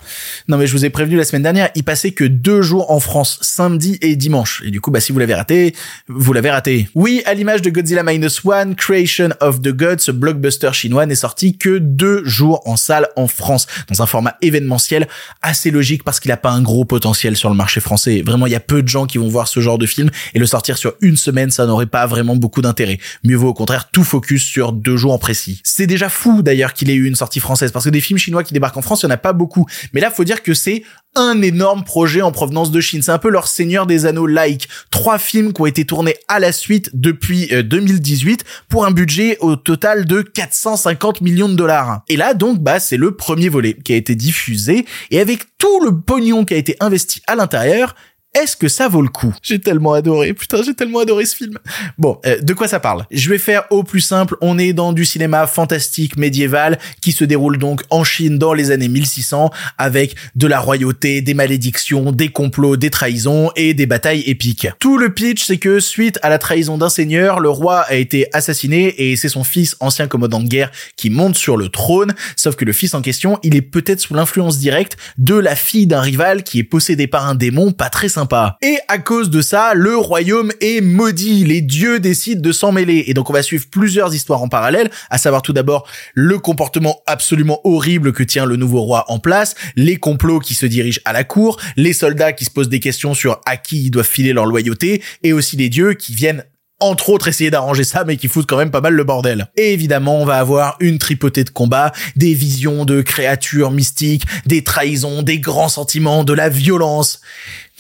Non 0.48 0.58
mais 0.58 0.68
je 0.68 0.74
vous 0.74 0.86
ai 0.86 0.92
prévenu 0.92 1.18
la 1.18 1.24
semaine 1.24 1.42
dernière, 1.42 1.70
il 1.74 1.84
passait 1.84 2.12
que 2.12 2.24
deux 2.24 2.62
jours 2.62 2.92
en 2.92 3.00
France, 3.00 3.40
samedi 3.42 3.98
et 4.02 4.16
dimanche. 4.16 4.62
Et 4.64 4.70
du 4.70 4.80
coup, 4.80 4.92
bah 4.92 5.00
si 5.00 5.12
vous 5.12 5.18
l'avez 5.18 5.34
raté, 5.34 5.74
vous 6.08 6.34
l'avez 6.34 6.52
raté. 6.52 6.88
Oui, 6.94 7.24
à 7.26 7.34
l'image 7.34 7.64
de 7.64 7.72
Godzilla 7.72 8.04
Minus 8.04 8.46
One, 8.46 8.76
Creation 8.76 9.30
of 9.42 9.60
the 9.62 9.70
Gods, 9.70 10.00
ce 10.02 10.12
blockbuster 10.12 10.72
chinois 10.74 11.08
n'est 11.08 11.16
sorti 11.16 11.58
que 11.58 11.80
deux 11.80 12.24
jours 12.26 12.62
en 12.66 12.78
salle 12.78 13.08
en 13.16 13.28
France, 13.28 13.66
dans 13.90 14.04
un 14.04 14.06
format 14.06 14.38
événementiel 14.44 15.08
assez 15.42 15.72
logique 15.72 16.04
parce 16.04 16.20
qu'il 16.20 16.32
a 16.32 16.38
pas 16.38 16.52
un 16.52 16.62
gros 16.62 16.86
potentiel 16.86 17.36
sur 17.36 17.50
le 17.50 17.56
marché 17.56 17.80
français. 17.80 18.22
Vraiment, 18.24 18.46
il 18.46 18.52
y 18.52 18.56
a 18.56 18.60
peu 18.60 18.84
de 18.84 18.88
gens 18.88 19.08
qui 19.08 19.18
vont 19.18 19.30
voir 19.30 19.48
ce 19.48 19.62
genre 19.62 19.80
de 19.80 19.88
film 19.88 20.12
et 20.36 20.40
le 20.40 20.46
sortir 20.46 20.78
sur 20.78 20.94
une 21.02 21.18
semaine, 21.18 21.50
ça 21.50 21.66
n'aurait 21.66 21.88
pas 21.88 22.06
vraiment 22.06 22.36
beaucoup 22.36 22.62
d'intérêt. 22.62 23.00
Mieux 23.24 23.36
vaut 23.36 23.50
au 23.50 23.54
contraire 23.56 23.90
tout 23.90 24.04
focus 24.04 24.44
sur 24.44 24.74
deux 24.74 24.96
jours 24.96 25.14
en 25.14 25.18
précis. 25.18 25.60
C'est 25.64 25.88
déjà 25.88 26.08
fou 26.08 26.44
d'ailleurs 26.44 26.74
qu'il 26.84 26.94
ait 26.94 26.98
eu 26.98 27.08
une 27.08 27.16
sortie 27.16 27.40
française 27.40 27.72
parce 27.72 27.86
que 27.86 27.90
des 27.90 28.02
films 28.02 28.20
chinois 28.20 28.44
qui 28.44 28.54
débarquent 28.54 28.78
en 28.78 28.82
France, 28.82 29.04
il 29.04 29.06
y 29.06 29.08
en 29.08 29.12
a 29.12 29.18
pas 29.18 29.34
beaucoup. 29.34 29.66
Mais 29.94 30.02
là, 30.02 30.12
faut 30.12 30.24
dire 30.24 30.44
que 30.44 30.54
c'est 30.54 30.84
un 31.16 31.42
énorme 31.42 31.84
projet 31.84 32.22
en 32.22 32.32
provenance 32.32 32.72
de 32.72 32.82
Chine. 32.82 33.02
C'est 33.02 33.12
un 33.12 33.20
peu 33.20 33.30
leur 33.30 33.48
Seigneur 33.48 33.86
des 33.86 34.06
Anneaux 34.06 34.28
like. 34.28 34.68
Trois 34.90 35.18
films 35.18 35.54
qui 35.54 35.62
ont 35.62 35.66
été 35.66 35.86
tournés 35.86 36.16
à 36.28 36.40
la 36.40 36.52
suite 36.52 36.90
depuis 36.94 37.48
2018 37.48 38.42
euh, 38.42 38.66
pour 38.68 38.86
un 38.86 38.92
budget 38.92 39.38
au 39.40 39.56
total 39.56 40.06
de 40.06 40.22
450 40.22 41.22
millions 41.22 41.50
de 41.50 41.56
dollars. 41.56 42.02
Et 42.10 42.18
là, 42.18 42.34
donc, 42.34 42.60
bah, 42.60 42.80
c'est 42.80 42.98
le 42.98 43.16
premier 43.16 43.50
volet 43.50 43.76
qui 43.84 43.94
a 43.94 43.96
été 43.96 44.16
diffusé 44.16 44.86
et 45.12 45.20
avec 45.20 45.44
tout 45.58 45.80
le 45.84 46.00
pognon 46.00 46.46
qui 46.46 46.54
a 46.54 46.58
été 46.58 46.76
investi 46.80 47.22
à 47.28 47.36
l'intérieur, 47.36 47.96
est-ce 48.34 48.58
que 48.58 48.68
ça 48.68 48.88
vaut 48.88 49.04
le 49.04 49.10
coup? 49.10 49.32
J'ai 49.44 49.60
tellement 49.60 49.94
adoré, 49.94 50.34
putain, 50.34 50.64
j'ai 50.64 50.74
tellement 50.74 51.00
adoré 51.00 51.24
ce 51.26 51.36
film. 51.36 51.60
Bon, 52.00 52.20
euh, 52.26 52.42
de 52.42 52.54
quoi 52.56 52.68
ça 52.68 52.80
parle? 52.80 53.06
Je 53.12 53.30
vais 53.30 53.38
faire 53.38 53.66
au 53.70 53.84
plus 53.84 54.02
simple, 54.02 54.36
on 54.42 54.58
est 54.58 54.74
dans 54.74 54.92
du 54.92 55.06
cinéma 55.06 55.46
fantastique 55.46 56.18
médiéval 56.18 56.80
qui 57.00 57.12
se 57.12 57.26
déroule 57.26 57.60
donc 57.60 57.84
en 57.92 58.04
Chine 58.04 58.40
dans 58.40 58.54
les 58.54 58.72
années 58.72 58.88
1600 58.88 59.52
avec 59.78 60.16
de 60.36 60.48
la 60.48 60.60
royauté, 60.60 61.22
des 61.22 61.36
malédictions, 61.36 62.12
des 62.12 62.30
complots, 62.30 62.76
des 62.76 62.90
trahisons 62.90 63.52
et 63.56 63.76
des 63.76 63.86
batailles 63.86 64.24
épiques. 64.26 64.68
Tout 64.80 64.98
le 64.98 65.14
pitch, 65.14 65.44
c'est 65.46 65.58
que 65.58 65.80
suite 65.80 66.18
à 66.24 66.30
la 66.30 66.40
trahison 66.40 66.80
d'un 66.80 66.90
seigneur, 66.90 67.40
le 67.40 67.50
roi 67.50 67.82
a 67.82 67.94
été 67.94 68.26
assassiné 68.34 68.96
et 68.98 69.16
c'est 69.16 69.30
son 69.30 69.44
fils, 69.44 69.78
ancien 69.80 70.08
commandant 70.08 70.40
de 70.40 70.48
guerre, 70.48 70.72
qui 70.96 71.12
monte 71.12 71.38
sur 71.38 71.56
le 71.56 71.70
trône, 71.70 72.16
sauf 72.36 72.56
que 72.56 72.66
le 72.66 72.74
fils 72.74 72.96
en 72.96 73.04
question, 73.04 73.38
il 73.44 73.56
est 73.56 73.62
peut-être 73.62 74.00
sous 74.00 74.16
l'influence 74.16 74.58
directe 74.58 74.98
de 75.20 75.36
la 75.36 75.56
fille 75.56 75.86
d'un 75.86 76.02
rival 76.02 76.42
qui 76.42 76.58
est 76.58 76.64
possédé 76.64 77.06
par 77.06 77.28
un 77.28 77.36
démon 77.36 77.72
pas 77.72 77.90
très 77.90 78.10
sympa 78.10 78.23
et 78.62 78.78
à 78.88 78.98
cause 78.98 79.30
de 79.30 79.42
ça, 79.42 79.74
le 79.74 79.98
royaume 79.98 80.52
est 80.62 80.82
maudit. 80.82 81.44
Les 81.46 81.62
dieux 81.62 82.00
décident 82.00 82.42
de 82.42 82.52
s'en 82.52 82.72
mêler. 82.72 83.04
Et 83.08 83.14
donc 83.14 83.30
on 83.30 83.34
va 83.34 83.44
suivre 83.44 83.66
plusieurs 83.70 84.14
histoires 84.14 84.42
en 84.42 84.50
parallèle, 84.50 84.90
à 85.10 85.18
savoir 85.18 85.42
tout 85.42 85.54
d'abord 85.54 85.88
le 86.14 86.40
comportement 86.40 87.02
absolument 87.08 87.60
horrible 87.64 88.14
que 88.14 88.24
tient 88.24 88.46
le 88.46 88.56
nouveau 88.56 88.82
roi 88.82 89.06
en 89.08 89.20
place, 89.20 89.56
les 89.76 89.98
complots 89.98 90.40
qui 90.40 90.54
se 90.54 90.66
dirigent 90.66 91.02
à 91.06 91.14
la 91.14 91.24
cour, 91.24 91.60
les 91.76 91.94
soldats 91.94 92.34
qui 92.34 92.46
se 92.46 92.52
posent 92.52 92.70
des 92.70 92.80
questions 92.80 93.14
sur 93.14 93.42
à 93.46 93.58
qui 93.58 93.86
ils 93.86 93.92
doivent 93.92 94.08
filer 94.08 94.34
leur 94.34 94.46
loyauté, 94.46 95.02
et 95.24 95.34
aussi 95.34 95.58
les 95.58 95.70
dieux 95.70 95.94
qui 95.94 96.14
viennent 96.14 96.44
entre 96.84 97.10
autres 97.10 97.30
essayer 97.30 97.50
d'arranger 97.50 97.84
ça, 97.84 98.04
mais 98.04 98.18
qui 98.18 98.28
foutent 98.28 98.48
quand 98.48 98.58
même 98.58 98.72
pas 98.72 98.82
mal 98.82 98.94
le 98.94 99.04
bordel. 99.04 99.48
Et 99.56 99.74
évidemment, 99.74 100.22
on 100.22 100.26
va 100.26 100.38
avoir 100.38 100.76
une 100.80 100.98
tripotée 100.98 101.44
de 101.44 101.50
combats, 101.50 101.94
des 102.16 102.34
visions 102.34 102.84
de 102.84 103.02
créatures 103.02 103.72
mystiques, 103.72 104.26
des 104.46 104.64
trahisons, 104.64 105.24
des 105.24 105.40
grands 105.40 105.70
sentiments, 105.70 106.24
de 106.24 106.34
la 106.34 106.50
violence. 106.50 107.22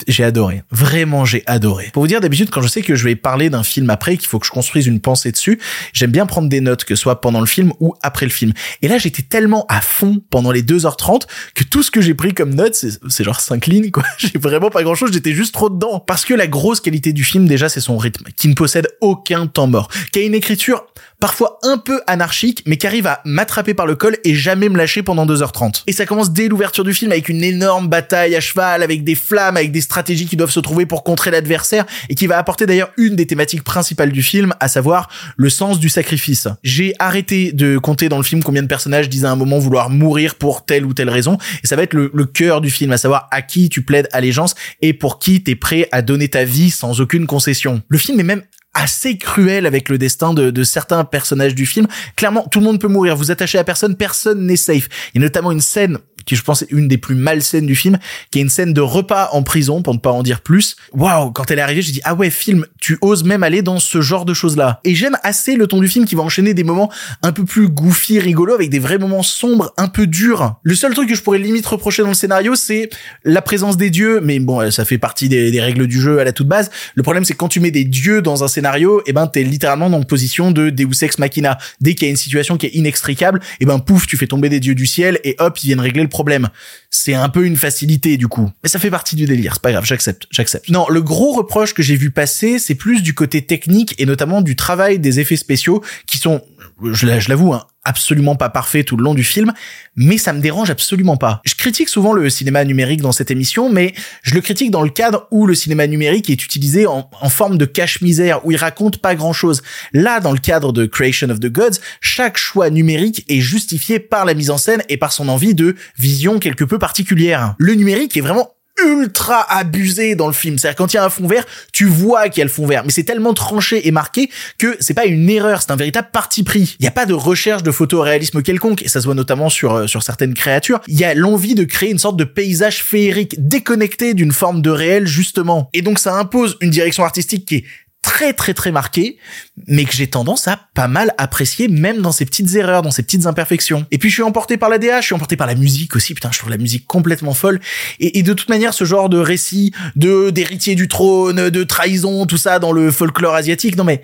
J'ai 0.07 0.23
adoré. 0.23 0.63
Vraiment, 0.71 1.23
j'ai 1.23 1.43
adoré. 1.45 1.89
Pour 1.93 2.03
vous 2.03 2.07
dire, 2.07 2.19
d'habitude, 2.19 2.49
quand 2.49 2.61
je 2.61 2.67
sais 2.67 2.81
que 2.81 2.95
je 2.95 3.03
vais 3.03 3.15
parler 3.15 3.51
d'un 3.51 3.61
film 3.61 3.89
après, 3.91 4.17
qu'il 4.17 4.27
faut 4.27 4.39
que 4.39 4.45
je 4.45 4.51
construise 4.51 4.87
une 4.87 4.99
pensée 4.99 5.31
dessus, 5.31 5.59
j'aime 5.93 6.11
bien 6.11 6.25
prendre 6.25 6.49
des 6.49 6.61
notes, 6.61 6.83
que 6.83 6.95
ce 6.95 7.01
soit 7.01 7.21
pendant 7.21 7.39
le 7.39 7.45
film 7.45 7.71
ou 7.79 7.93
après 8.01 8.25
le 8.25 8.31
film. 8.31 8.53
Et 8.81 8.87
là, 8.87 8.97
j'étais 8.97 9.21
tellement 9.21 9.65
à 9.69 9.81
fond 9.81 10.21
pendant 10.31 10.51
les 10.51 10.63
2h30 10.63 11.23
que 11.53 11.63
tout 11.63 11.83
ce 11.83 11.91
que 11.91 12.01
j'ai 12.01 12.15
pris 12.15 12.33
comme 12.33 12.55
notes, 12.55 12.73
c'est 12.75 13.23
genre 13.23 13.39
5 13.39 13.67
lignes, 13.67 13.91
quoi. 13.91 14.03
J'ai 14.17 14.39
vraiment 14.39 14.69
pas 14.69 14.83
grand 14.83 14.95
chose, 14.95 15.11
j'étais 15.13 15.33
juste 15.33 15.53
trop 15.53 15.69
dedans. 15.69 15.99
Parce 15.99 16.25
que 16.25 16.33
la 16.33 16.47
grosse 16.47 16.81
qualité 16.81 17.13
du 17.13 17.23
film, 17.23 17.47
déjà, 17.47 17.69
c'est 17.69 17.81
son 17.81 17.97
rythme, 17.97 18.25
qui 18.35 18.47
ne 18.47 18.55
possède 18.55 18.87
aucun 19.01 19.47
temps 19.47 19.67
mort, 19.67 19.89
qui 20.11 20.19
a 20.19 20.21
une 20.23 20.33
écriture 20.35 20.85
parfois 21.23 21.57
un 21.63 21.77
peu 21.77 22.01
anarchique, 22.05 22.63
mais 22.65 22.75
qui 22.75 22.85
arrive 22.85 23.07
à 23.07 23.21
m'attraper 23.23 23.73
par 23.73 23.87
le 23.87 23.95
col 23.95 24.17
et 24.25 24.35
jamais 24.35 24.67
me 24.67 24.75
lâcher 24.75 25.03
pendant 25.03 25.25
2h30. 25.25 25.83
Et 25.87 25.93
ça 25.93 26.05
commence 26.05 26.33
dès 26.33 26.49
l'ouverture 26.49 26.83
du 26.83 26.93
film 26.93 27.13
avec 27.13 27.29
une 27.29 27.41
énorme 27.45 27.87
bataille 27.87 28.35
à 28.35 28.41
cheval, 28.41 28.83
avec 28.83 29.05
des 29.05 29.15
flammes, 29.15 29.55
avec 29.55 29.71
des 29.71 29.79
stratégies 29.79 30.25
qui 30.25 30.35
doivent 30.35 30.51
se 30.51 30.59
trouver 30.59 30.85
pour 30.85 31.05
contrer 31.05 31.31
l'adversaire, 31.31 31.85
et 32.09 32.15
qui 32.15 32.27
va 32.27 32.37
apporter 32.37 32.65
d'ailleurs 32.65 32.91
une 32.97 33.15
des 33.15 33.25
thématiques 33.25 33.63
principales 33.63 34.11
du 34.11 34.21
film, 34.21 34.53
à 34.59 34.67
savoir 34.67 35.07
le 35.37 35.49
sens 35.49 35.79
du 35.79 35.87
sacrifice. 35.87 36.49
J'ai 36.61 36.93
arrêté 36.99 37.53
de 37.53 37.77
compter 37.77 38.09
dans 38.09 38.17
le 38.17 38.23
film 38.23 38.43
combien 38.43 38.61
de 38.61 38.67
personnages 38.67 39.07
disent 39.07 39.23
à 39.23 39.31
un 39.31 39.37
moment 39.37 39.59
vouloir 39.59 39.89
mourir 39.89 40.35
pour 40.35 40.65
telle 40.65 40.83
ou 40.83 40.93
telle 40.93 41.09
raison, 41.09 41.37
et 41.63 41.67
ça 41.67 41.77
va 41.77 41.83
être 41.83 41.93
le, 41.93 42.11
le 42.13 42.25
cœur 42.25 42.59
du 42.59 42.69
film, 42.69 42.91
à 42.91 42.97
savoir 42.97 43.29
à 43.31 43.41
qui 43.41 43.69
tu 43.69 43.81
plaides 43.81 44.09
allégeance 44.11 44.55
et 44.81 44.91
pour 44.91 45.19
qui 45.19 45.41
t'es 45.41 45.55
prêt 45.55 45.87
à 45.93 46.01
donner 46.01 46.27
ta 46.27 46.43
vie 46.43 46.69
sans 46.69 46.99
aucune 46.99 47.27
concession. 47.27 47.81
Le 47.87 47.97
film 47.97 48.19
est 48.19 48.23
même 48.23 48.41
assez 48.73 49.17
cruel 49.17 49.65
avec 49.65 49.89
le 49.89 49.97
destin 49.97 50.33
de, 50.33 50.49
de, 50.49 50.63
certains 50.63 51.03
personnages 51.05 51.55
du 51.55 51.65
film. 51.65 51.87
Clairement, 52.15 52.47
tout 52.49 52.59
le 52.59 52.65
monde 52.65 52.79
peut 52.79 52.87
mourir. 52.87 53.15
Vous 53.15 53.31
attachez 53.31 53.57
à 53.57 53.63
personne, 53.63 53.95
personne 53.95 54.45
n'est 54.45 54.55
safe. 54.55 54.89
Il 55.13 55.21
y 55.21 55.23
a 55.23 55.27
notamment 55.27 55.51
une 55.51 55.61
scène 55.61 55.99
qui 56.25 56.35
je 56.35 56.43
pense 56.43 56.61
est 56.61 56.71
une 56.71 56.87
des 56.87 56.97
plus 56.97 57.15
malsaines 57.15 57.65
du 57.65 57.75
film, 57.75 57.97
qui 58.31 58.39
est 58.39 58.41
une 58.41 58.49
scène 58.49 58.73
de 58.73 58.81
repas 58.81 59.29
en 59.31 59.43
prison, 59.43 59.81
pour 59.81 59.93
ne 59.93 59.99
pas 59.99 60.11
en 60.11 60.23
dire 60.23 60.41
plus. 60.41 60.75
Waouh, 60.93 61.31
quand 61.31 61.49
elle 61.51 61.59
est 61.59 61.61
arrivée, 61.61 61.81
j'ai 61.81 61.91
dit 61.91 62.01
ah 62.03 62.15
ouais 62.15 62.29
film, 62.29 62.65
tu 62.79 62.97
oses 63.01 63.23
même 63.23 63.43
aller 63.43 63.61
dans 63.61 63.79
ce 63.79 64.01
genre 64.01 64.25
de 64.25 64.33
choses 64.33 64.57
là. 64.57 64.79
Et 64.83 64.95
j'aime 64.95 65.17
assez 65.23 65.55
le 65.55 65.67
ton 65.67 65.79
du 65.79 65.87
film 65.87 66.05
qui 66.05 66.15
va 66.15 66.23
enchaîner 66.23 66.53
des 66.53 66.63
moments 66.63 66.91
un 67.21 67.31
peu 67.31 67.45
plus 67.45 67.67
goofy, 67.67 68.19
rigolos, 68.19 68.55
avec 68.55 68.69
des 68.69 68.79
vrais 68.79 68.97
moments 68.97 69.23
sombres, 69.23 69.73
un 69.77 69.87
peu 69.87 70.07
durs. 70.07 70.55
Le 70.63 70.75
seul 70.75 70.93
truc 70.93 71.09
que 71.09 71.15
je 71.15 71.21
pourrais 71.21 71.39
limite 71.39 71.65
reprocher 71.65 72.01
dans 72.01 72.09
le 72.09 72.13
scénario, 72.13 72.55
c'est 72.55 72.89
la 73.23 73.41
présence 73.41 73.77
des 73.77 73.89
dieux, 73.89 74.19
mais 74.21 74.39
bon, 74.39 74.69
ça 74.71 74.85
fait 74.85 74.97
partie 74.97 75.29
des, 75.29 75.51
des 75.51 75.61
règles 75.61 75.87
du 75.87 75.99
jeu 75.99 76.19
à 76.19 76.23
la 76.23 76.31
toute 76.31 76.47
base. 76.47 76.71
Le 76.95 77.03
problème, 77.03 77.23
c'est 77.23 77.33
que 77.33 77.37
quand 77.37 77.47
tu 77.47 77.59
mets 77.59 77.71
des 77.71 77.85
dieux 77.85 78.21
dans 78.21 78.43
un 78.43 78.47
scénario, 78.47 78.99
et 79.01 79.03
eh 79.07 79.13
ben 79.13 79.27
t'es 79.27 79.43
littéralement 79.43 79.89
dans 79.89 79.97
une 79.97 80.05
position 80.05 80.51
de 80.51 80.69
Deus 80.69 81.03
ex 81.03 81.17
machina. 81.17 81.57
Dès 81.81 81.95
qu'il 81.95 82.07
y 82.07 82.09
a 82.09 82.11
une 82.11 82.17
situation 82.17 82.57
qui 82.57 82.67
est 82.67 82.75
inextricable, 82.75 83.39
et 83.43 83.55
eh 83.61 83.65
ben 83.65 83.79
pouf, 83.79 84.07
tu 84.07 84.17
fais 84.17 84.27
tomber 84.27 84.49
des 84.49 84.59
dieux 84.59 84.75
du 84.75 84.85
ciel 84.85 85.19
et 85.23 85.35
hop, 85.39 85.57
ils 85.63 85.67
viennent 85.67 85.79
régler 85.79 86.03
le 86.03 86.09
problème. 86.13 86.49
C'est 86.89 87.13
un 87.13 87.27
peu 87.27 87.45
une 87.45 87.57
facilité 87.57 88.15
du 88.15 88.29
coup. 88.29 88.49
Mais 88.63 88.69
ça 88.69 88.79
fait 88.79 88.89
partie 88.89 89.17
du 89.17 89.25
délire, 89.25 89.55
c'est 89.55 89.61
pas 89.61 89.71
grave, 89.71 89.83
j'accepte, 89.83 90.27
j'accepte. 90.31 90.69
Non, 90.69 90.85
le 90.89 91.01
gros 91.01 91.33
reproche 91.33 91.73
que 91.73 91.83
j'ai 91.83 91.97
vu 91.97 92.11
passer, 92.11 92.59
c'est 92.59 92.75
plus 92.75 93.03
du 93.03 93.13
côté 93.13 93.45
technique 93.45 93.95
et 93.97 94.05
notamment 94.05 94.41
du 94.41 94.55
travail 94.55 94.99
des 94.99 95.19
effets 95.19 95.35
spéciaux 95.35 95.83
qui 96.07 96.19
sont, 96.19 96.41
je 96.83 97.29
l'avoue, 97.29 97.53
hein, 97.53 97.67
absolument 97.83 98.35
pas 98.35 98.49
parfait 98.49 98.83
tout 98.83 98.97
le 98.97 99.03
long 99.03 99.13
du 99.13 99.23
film, 99.23 99.53
mais 99.95 100.17
ça 100.17 100.33
me 100.33 100.39
dérange 100.41 100.69
absolument 100.69 101.17
pas. 101.17 101.41
Je 101.45 101.55
critique 101.55 101.89
souvent 101.89 102.13
le 102.13 102.29
cinéma 102.29 102.63
numérique 102.63 103.01
dans 103.01 103.11
cette 103.11 103.31
émission, 103.31 103.69
mais 103.69 103.93
je 104.21 104.33
le 104.33 104.41
critique 104.41 104.71
dans 104.71 104.81
le 104.81 104.89
cadre 104.89 105.27
où 105.31 105.45
le 105.45 105.55
cinéma 105.55 105.87
numérique 105.87 106.29
est 106.29 106.43
utilisé 106.43 106.87
en, 106.87 107.09
forme 107.29 107.57
de 107.57 107.65
cache-misère, 107.65 108.45
où 108.45 108.51
il 108.51 108.57
raconte 108.57 108.97
pas 108.97 109.15
grand-chose. 109.15 109.63
Là, 109.91 110.19
dans 110.19 110.31
le 110.31 110.37
cadre 110.37 110.71
de 110.71 110.85
Creation 110.85 111.29
of 111.29 111.39
the 111.39 111.47
Gods, 111.47 111.79
chaque 111.99 112.37
choix 112.37 112.69
numérique 112.69 113.25
est 113.27 113.41
justifié 113.41 113.99
par 113.99 114.25
la 114.25 114.33
mise 114.33 114.49
en 114.49 114.57
scène 114.57 114.83
et 114.89 114.97
par 114.97 115.11
son 115.11 115.29
envie 115.29 115.55
de 115.55 115.75
vision 115.97 116.39
quelque 116.39 116.63
peu 116.63 116.79
particulière. 116.79 117.55
Le 117.57 117.73
numérique 117.73 118.15
est 118.17 118.21
vraiment 118.21 118.49
ultra 118.81 119.41
abusé 119.51 120.15
dans 120.15 120.27
le 120.27 120.33
film. 120.33 120.57
C'est-à-dire 120.57 120.75
quand 120.75 120.93
il 120.93 120.97
y 120.97 120.99
a 120.99 121.05
un 121.05 121.09
fond 121.09 121.27
vert, 121.27 121.45
tu 121.71 121.85
vois 121.85 122.29
qu'il 122.29 122.39
y 122.39 122.41
a 122.41 122.45
le 122.45 122.51
fond 122.51 122.65
vert, 122.65 122.83
mais 122.85 122.91
c'est 122.91 123.03
tellement 123.03 123.33
tranché 123.33 123.87
et 123.87 123.91
marqué 123.91 124.29
que 124.57 124.75
c'est 124.79 124.93
pas 124.93 125.05
une 125.05 125.29
erreur, 125.29 125.61
c'est 125.61 125.71
un 125.71 125.75
véritable 125.75 126.09
parti 126.11 126.43
pris. 126.43 126.75
Il 126.79 126.83
n'y 126.83 126.87
a 126.87 126.91
pas 126.91 127.05
de 127.05 127.13
recherche 127.13 127.63
de 127.63 127.71
photoréalisme 127.71 128.41
quelconque, 128.41 128.81
et 128.81 128.87
ça 128.87 128.99
se 128.99 129.05
voit 129.05 129.15
notamment 129.15 129.49
sur 129.49 129.73
euh, 129.73 129.87
sur 129.87 130.03
certaines 130.03 130.33
créatures. 130.33 130.81
Il 130.87 130.99
y 130.99 131.03
a 131.03 131.13
l'envie 131.13 131.55
de 131.55 131.63
créer 131.63 131.91
une 131.91 131.99
sorte 131.99 132.17
de 132.17 132.23
paysage 132.23 132.83
féerique 132.83 133.35
déconnecté 133.37 134.13
d'une 134.13 134.31
forme 134.31 134.61
de 134.61 134.69
réel 134.69 135.05
justement. 135.05 135.69
Et 135.73 135.81
donc 135.81 135.99
ça 135.99 136.15
impose 136.15 136.57
une 136.61 136.69
direction 136.69 137.03
artistique 137.03 137.45
qui 137.45 137.55
est 137.57 137.63
très 138.03 138.33
très 138.33 138.53
très 138.53 138.71
marqué, 138.71 139.17
mais 139.65 139.85
que 139.85 139.93
j'ai 139.93 140.07
tendance 140.07 140.47
à 140.47 140.59
pas 140.75 140.87
mal 140.87 141.15
apprécier, 141.17 141.67
même 141.67 142.01
dans 142.01 142.11
ces 142.11 142.25
petites 142.25 142.53
erreurs, 142.53 142.83
dans 142.83 142.91
ces 142.91 143.01
petites 143.01 143.25
imperfections. 143.25 143.87
Et 143.91 143.97
puis 143.97 144.09
je 144.09 144.15
suis 144.15 144.23
emporté 144.23 144.57
par 144.57 144.69
la 144.69 144.77
DA, 144.77 145.01
je 145.01 145.07
suis 145.07 145.15
emporté 145.15 145.37
par 145.37 145.47
la 145.47 145.55
musique 145.55 145.95
aussi, 145.95 146.13
putain, 146.13 146.29
je 146.31 146.37
trouve 146.37 146.51
la 146.51 146.57
musique 146.57 146.85
complètement 146.85 147.33
folle. 147.33 147.59
Et, 147.99 148.19
et 148.19 148.23
de 148.23 148.33
toute 148.33 148.49
manière, 148.49 148.73
ce 148.73 148.83
genre 148.83 149.09
de 149.09 149.17
récit 149.17 149.73
de 149.95 150.29
d'héritier 150.29 150.75
du 150.75 150.87
trône, 150.87 151.49
de 151.49 151.63
trahison, 151.63 152.25
tout 152.25 152.37
ça 152.37 152.59
dans 152.59 152.73
le 152.73 152.91
folklore 152.91 153.35
asiatique, 153.35 153.77
non 153.77 153.85
mais, 153.85 154.01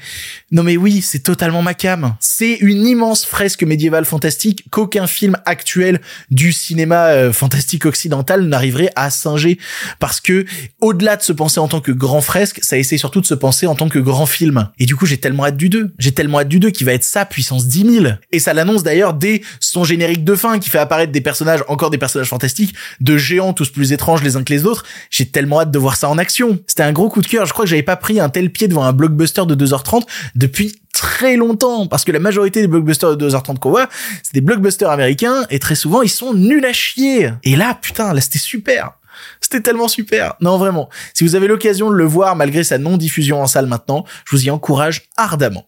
non 0.52 0.64
mais 0.64 0.78
oui, 0.78 1.02
c'est 1.02 1.20
totalement 1.20 1.62
ma 1.62 1.74
cam. 1.74 2.16
C'est 2.22 2.56
une 2.62 2.88
immense 2.88 3.26
fresque 3.26 3.64
médiévale 3.64 4.06
fantastique 4.06 4.64
qu'aucun 4.72 5.08
film 5.08 5.38
actuel 5.46 6.00
du 6.32 6.54
cinéma 6.54 7.08
euh, 7.08 7.34
fantastique 7.34 7.86
occidental 7.86 8.44
n'arriverait 8.44 8.92
à 8.96 9.10
singer, 9.10 9.60
parce 10.00 10.22
que 10.22 10.46
au-delà 10.80 11.18
de 11.18 11.22
se 11.22 11.34
penser 11.34 11.60
en 11.60 11.68
tant 11.68 11.82
que 11.82 11.92
grand 11.92 12.22
fresque, 12.22 12.60
ça 12.62 12.78
essaie 12.78 12.98
surtout 12.98 13.20
de 13.20 13.26
se 13.26 13.34
penser 13.34 13.68
en 13.68 13.76
tant 13.76 13.89
grand 13.98 14.28
film. 14.28 14.70
Et 14.78 14.86
du 14.86 14.96
coup, 14.96 15.06
j'ai 15.06 15.18
tellement 15.18 15.46
hâte 15.46 15.58
du 15.58 15.70
2. 15.70 15.94
J'ai 15.98 16.12
tellement 16.12 16.40
hâte 16.40 16.48
du 16.48 16.60
2 16.60 16.70
qui 16.70 16.84
va 16.84 16.94
être 16.94 17.04
ça 17.04 17.26
puissance 17.26 17.68
10 17.68 18.02
000. 18.02 18.06
Et 18.32 18.40
ça 18.40 18.54
l'annonce 18.54 18.84
d'ailleurs 18.84 19.14
dès 19.14 19.42
son 19.60 19.84
générique 19.84 20.24
de 20.24 20.36
fin 20.36 20.60
qui 20.60 20.70
fait 20.70 20.78
apparaître 20.78 21.12
des 21.12 21.22
personnages, 21.22 21.64
encore 21.68 21.90
des 21.90 21.98
personnages 21.98 22.30
fantastiques, 22.30 22.76
de 23.02 23.18
géants 23.18 23.54
tous 23.54 23.70
plus 23.70 23.92
étranges 23.92 24.24
les 24.24 24.36
uns 24.36 24.44
que 24.44 24.54
les 24.54 24.66
autres. 24.66 24.84
J'ai 25.10 25.26
tellement 25.26 25.62
hâte 25.62 25.72
de 25.72 25.80
voir 25.80 25.96
ça 25.96 26.10
en 26.10 26.18
action. 26.18 26.60
C'était 26.68 26.84
un 26.84 26.92
gros 26.92 27.10
coup 27.10 27.22
de 27.22 27.28
cœur. 27.28 27.46
Je 27.46 27.54
crois 27.54 27.66
que 27.66 27.70
j'avais 27.70 27.84
pas 27.84 27.96
pris 27.96 28.20
un 28.20 28.30
tel 28.30 28.52
pied 28.52 28.68
devant 28.68 28.84
un 28.84 28.94
blockbuster 28.94 29.46
de 29.46 29.56
2h30 29.56 30.04
depuis 30.36 30.80
très 30.94 31.38
longtemps 31.38 31.88
parce 31.88 32.04
que 32.04 32.12
la 32.12 32.20
majorité 32.20 32.62
des 32.62 32.68
blockbusters 32.68 33.16
de 33.16 33.30
2h30 33.30 33.58
qu'on 33.60 33.70
voit, 33.70 33.88
c'est 34.22 34.34
des 34.34 34.42
blockbusters 34.42 34.90
américains 34.90 35.46
et 35.50 35.60
très 35.60 35.76
souvent 35.76 36.02
ils 36.02 36.10
sont 36.10 36.34
nuls 36.34 36.66
à 36.66 36.74
chier. 36.74 37.32
Et 37.44 37.56
là, 37.56 37.78
putain, 37.82 38.14
là 38.14 38.22
c'était 38.22 38.40
super. 38.40 38.99
C'était 39.52 39.64
tellement 39.64 39.88
super. 39.88 40.36
Non, 40.42 40.60
vraiment. 40.60 40.90
Si 41.16 41.24
vous 41.24 41.34
avez 41.34 41.48
l'occasion 41.48 41.90
de 41.90 41.96
le 41.96 42.04
voir 42.04 42.36
malgré 42.36 42.64
sa 42.64 42.78
non-diffusion 42.78 43.42
en 43.42 43.48
salle 43.48 43.66
maintenant, 43.66 44.06
je 44.26 44.36
vous 44.36 44.46
y 44.46 44.52
encourage 44.52 45.10
ardemment. 45.18 45.66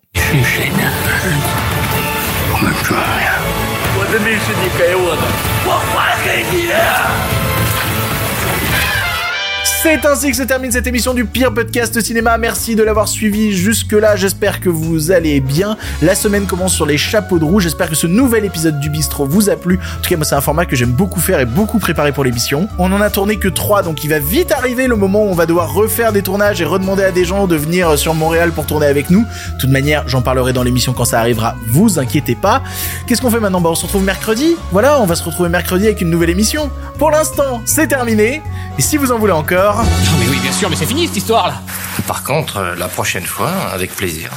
C'est 9.83 10.05
ainsi 10.05 10.29
que 10.29 10.37
se 10.37 10.43
termine 10.43 10.71
cette 10.71 10.85
émission 10.85 11.15
du 11.15 11.25
pire 11.25 11.51
podcast 11.51 11.99
cinéma. 12.01 12.37
Merci 12.37 12.75
de 12.75 12.83
l'avoir 12.83 13.07
suivi 13.07 13.51
jusque-là. 13.51 14.15
J'espère 14.15 14.59
que 14.59 14.69
vous 14.69 15.09
allez 15.09 15.39
bien. 15.39 15.75
La 16.03 16.13
semaine 16.13 16.45
commence 16.45 16.75
sur 16.75 16.85
les 16.85 16.99
chapeaux 16.99 17.39
de 17.39 17.45
roue. 17.45 17.59
J'espère 17.59 17.89
que 17.89 17.95
ce 17.95 18.05
nouvel 18.05 18.45
épisode 18.45 18.79
du 18.79 18.91
bistrot 18.91 19.25
vous 19.25 19.49
a 19.49 19.55
plu. 19.55 19.79
En 19.97 20.01
tout 20.03 20.09
cas, 20.11 20.17
moi, 20.17 20.25
c'est 20.25 20.35
un 20.35 20.41
format 20.41 20.67
que 20.67 20.75
j'aime 20.75 20.91
beaucoup 20.91 21.19
faire 21.19 21.39
et 21.39 21.47
beaucoup 21.47 21.79
préparer 21.79 22.11
pour 22.11 22.23
l'émission. 22.23 22.69
On 22.77 22.91
en 22.91 23.01
a 23.01 23.09
tourné 23.09 23.37
que 23.37 23.47
3, 23.47 23.81
donc 23.81 24.03
il 24.03 24.11
va 24.11 24.19
vite 24.19 24.51
arriver 24.51 24.85
le 24.85 24.95
moment 24.95 25.25
où 25.25 25.29
on 25.29 25.33
va 25.33 25.47
devoir 25.47 25.73
refaire 25.73 26.13
des 26.13 26.21
tournages 26.21 26.61
et 26.61 26.65
redemander 26.65 27.03
à 27.03 27.11
des 27.11 27.25
gens 27.25 27.47
de 27.47 27.55
venir 27.55 27.97
sur 27.97 28.13
Montréal 28.13 28.51
pour 28.51 28.67
tourner 28.67 28.85
avec 28.85 29.09
nous. 29.09 29.21
De 29.21 29.57
toute 29.57 29.71
manière, 29.71 30.07
j'en 30.07 30.21
parlerai 30.21 30.53
dans 30.53 30.61
l'émission 30.61 30.93
quand 30.93 31.05
ça 31.05 31.19
arrivera. 31.19 31.55
Vous 31.69 31.97
inquiétez 31.97 32.35
pas. 32.35 32.61
Qu'est-ce 33.07 33.21
qu'on 33.23 33.31
fait 33.31 33.39
maintenant? 33.39 33.61
Bah, 33.61 33.69
on 33.71 33.75
se 33.75 33.87
retrouve 33.87 34.03
mercredi. 34.03 34.57
Voilà, 34.71 35.01
on 35.01 35.07
va 35.07 35.15
se 35.15 35.23
retrouver 35.23 35.49
mercredi 35.49 35.85
avec 35.85 36.01
une 36.01 36.11
nouvelle 36.11 36.29
émission. 36.29 36.69
Pour 36.99 37.09
l'instant, 37.09 37.63
c'est 37.65 37.87
terminé. 37.87 38.43
Et 38.77 38.83
si 38.83 38.97
vous 38.97 39.11
en 39.11 39.17
voulez 39.17 39.33
encore, 39.33 39.70
Non 39.77 40.17
mais 40.19 40.27
oui, 40.29 40.37
bien 40.41 40.51
sûr, 40.51 40.69
mais 40.69 40.75
c'est 40.75 40.85
fini 40.85 41.07
cette 41.07 41.17
histoire 41.17 41.47
là. 41.47 41.61
Par 42.07 42.23
contre, 42.23 42.57
euh, 42.57 42.75
la 42.75 42.87
prochaine 42.87 43.25
fois, 43.25 43.51
avec 43.71 43.95
plaisir. 43.95 44.29